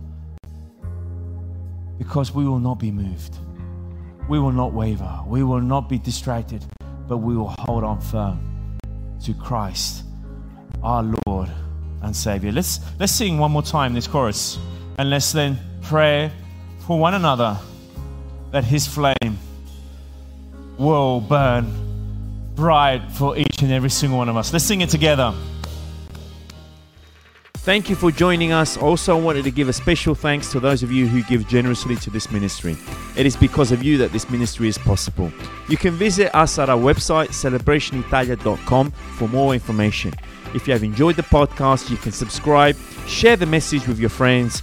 Because 1.98 2.32
we 2.32 2.44
will 2.44 2.58
not 2.58 2.78
be 2.78 2.90
moved. 2.90 3.36
We 4.28 4.38
will 4.38 4.52
not 4.52 4.72
waver. 4.72 5.20
We 5.26 5.42
will 5.42 5.60
not 5.60 5.88
be 5.88 5.98
distracted, 5.98 6.64
but 7.06 7.18
we 7.18 7.36
will 7.36 7.54
hold 7.58 7.84
on 7.84 8.00
firm 8.00 8.78
to 9.24 9.34
Christ, 9.34 10.04
our 10.82 11.02
Lord 11.26 11.48
and 12.02 12.14
Savior. 12.14 12.52
Let's, 12.52 12.80
let's 12.98 13.12
sing 13.12 13.38
one 13.38 13.52
more 13.52 13.62
time 13.62 13.94
this 13.94 14.06
chorus 14.06 14.58
and 14.98 15.10
let's 15.10 15.32
then 15.32 15.58
pray 15.82 16.30
for 16.80 16.98
one 16.98 17.14
another 17.14 17.58
that 18.56 18.64
His 18.64 18.86
flame 18.86 19.38
will 20.78 21.20
burn 21.20 21.70
bright 22.54 23.02
for 23.12 23.36
each 23.36 23.60
and 23.60 23.70
every 23.70 23.90
single 23.90 24.16
one 24.16 24.30
of 24.30 24.36
us. 24.38 24.50
Let's 24.50 24.64
sing 24.64 24.80
it 24.80 24.88
together. 24.88 25.34
Thank 27.52 27.90
you 27.90 27.96
for 27.96 28.10
joining 28.10 28.52
us. 28.52 28.78
Also, 28.78 29.14
I 29.14 29.20
wanted 29.20 29.44
to 29.44 29.50
give 29.50 29.68
a 29.68 29.74
special 29.74 30.14
thanks 30.14 30.50
to 30.52 30.60
those 30.60 30.82
of 30.82 30.90
you 30.90 31.06
who 31.06 31.22
give 31.24 31.46
generously 31.46 31.96
to 31.96 32.08
this 32.08 32.30
ministry. 32.30 32.78
It 33.14 33.26
is 33.26 33.36
because 33.36 33.72
of 33.72 33.82
you 33.82 33.98
that 33.98 34.12
this 34.12 34.30
ministry 34.30 34.68
is 34.68 34.78
possible. 34.78 35.30
You 35.68 35.76
can 35.76 35.92
visit 35.92 36.34
us 36.34 36.58
at 36.58 36.70
our 36.70 36.78
website, 36.78 37.32
celebrationitalia.com, 37.32 38.90
for 38.90 39.28
more 39.28 39.52
information. 39.52 40.14
If 40.54 40.66
you 40.66 40.72
have 40.72 40.82
enjoyed 40.82 41.16
the 41.16 41.24
podcast, 41.24 41.90
you 41.90 41.98
can 41.98 42.12
subscribe, 42.12 42.74
share 43.06 43.36
the 43.36 43.44
message 43.44 43.86
with 43.86 43.98
your 43.98 44.08
friends, 44.08 44.62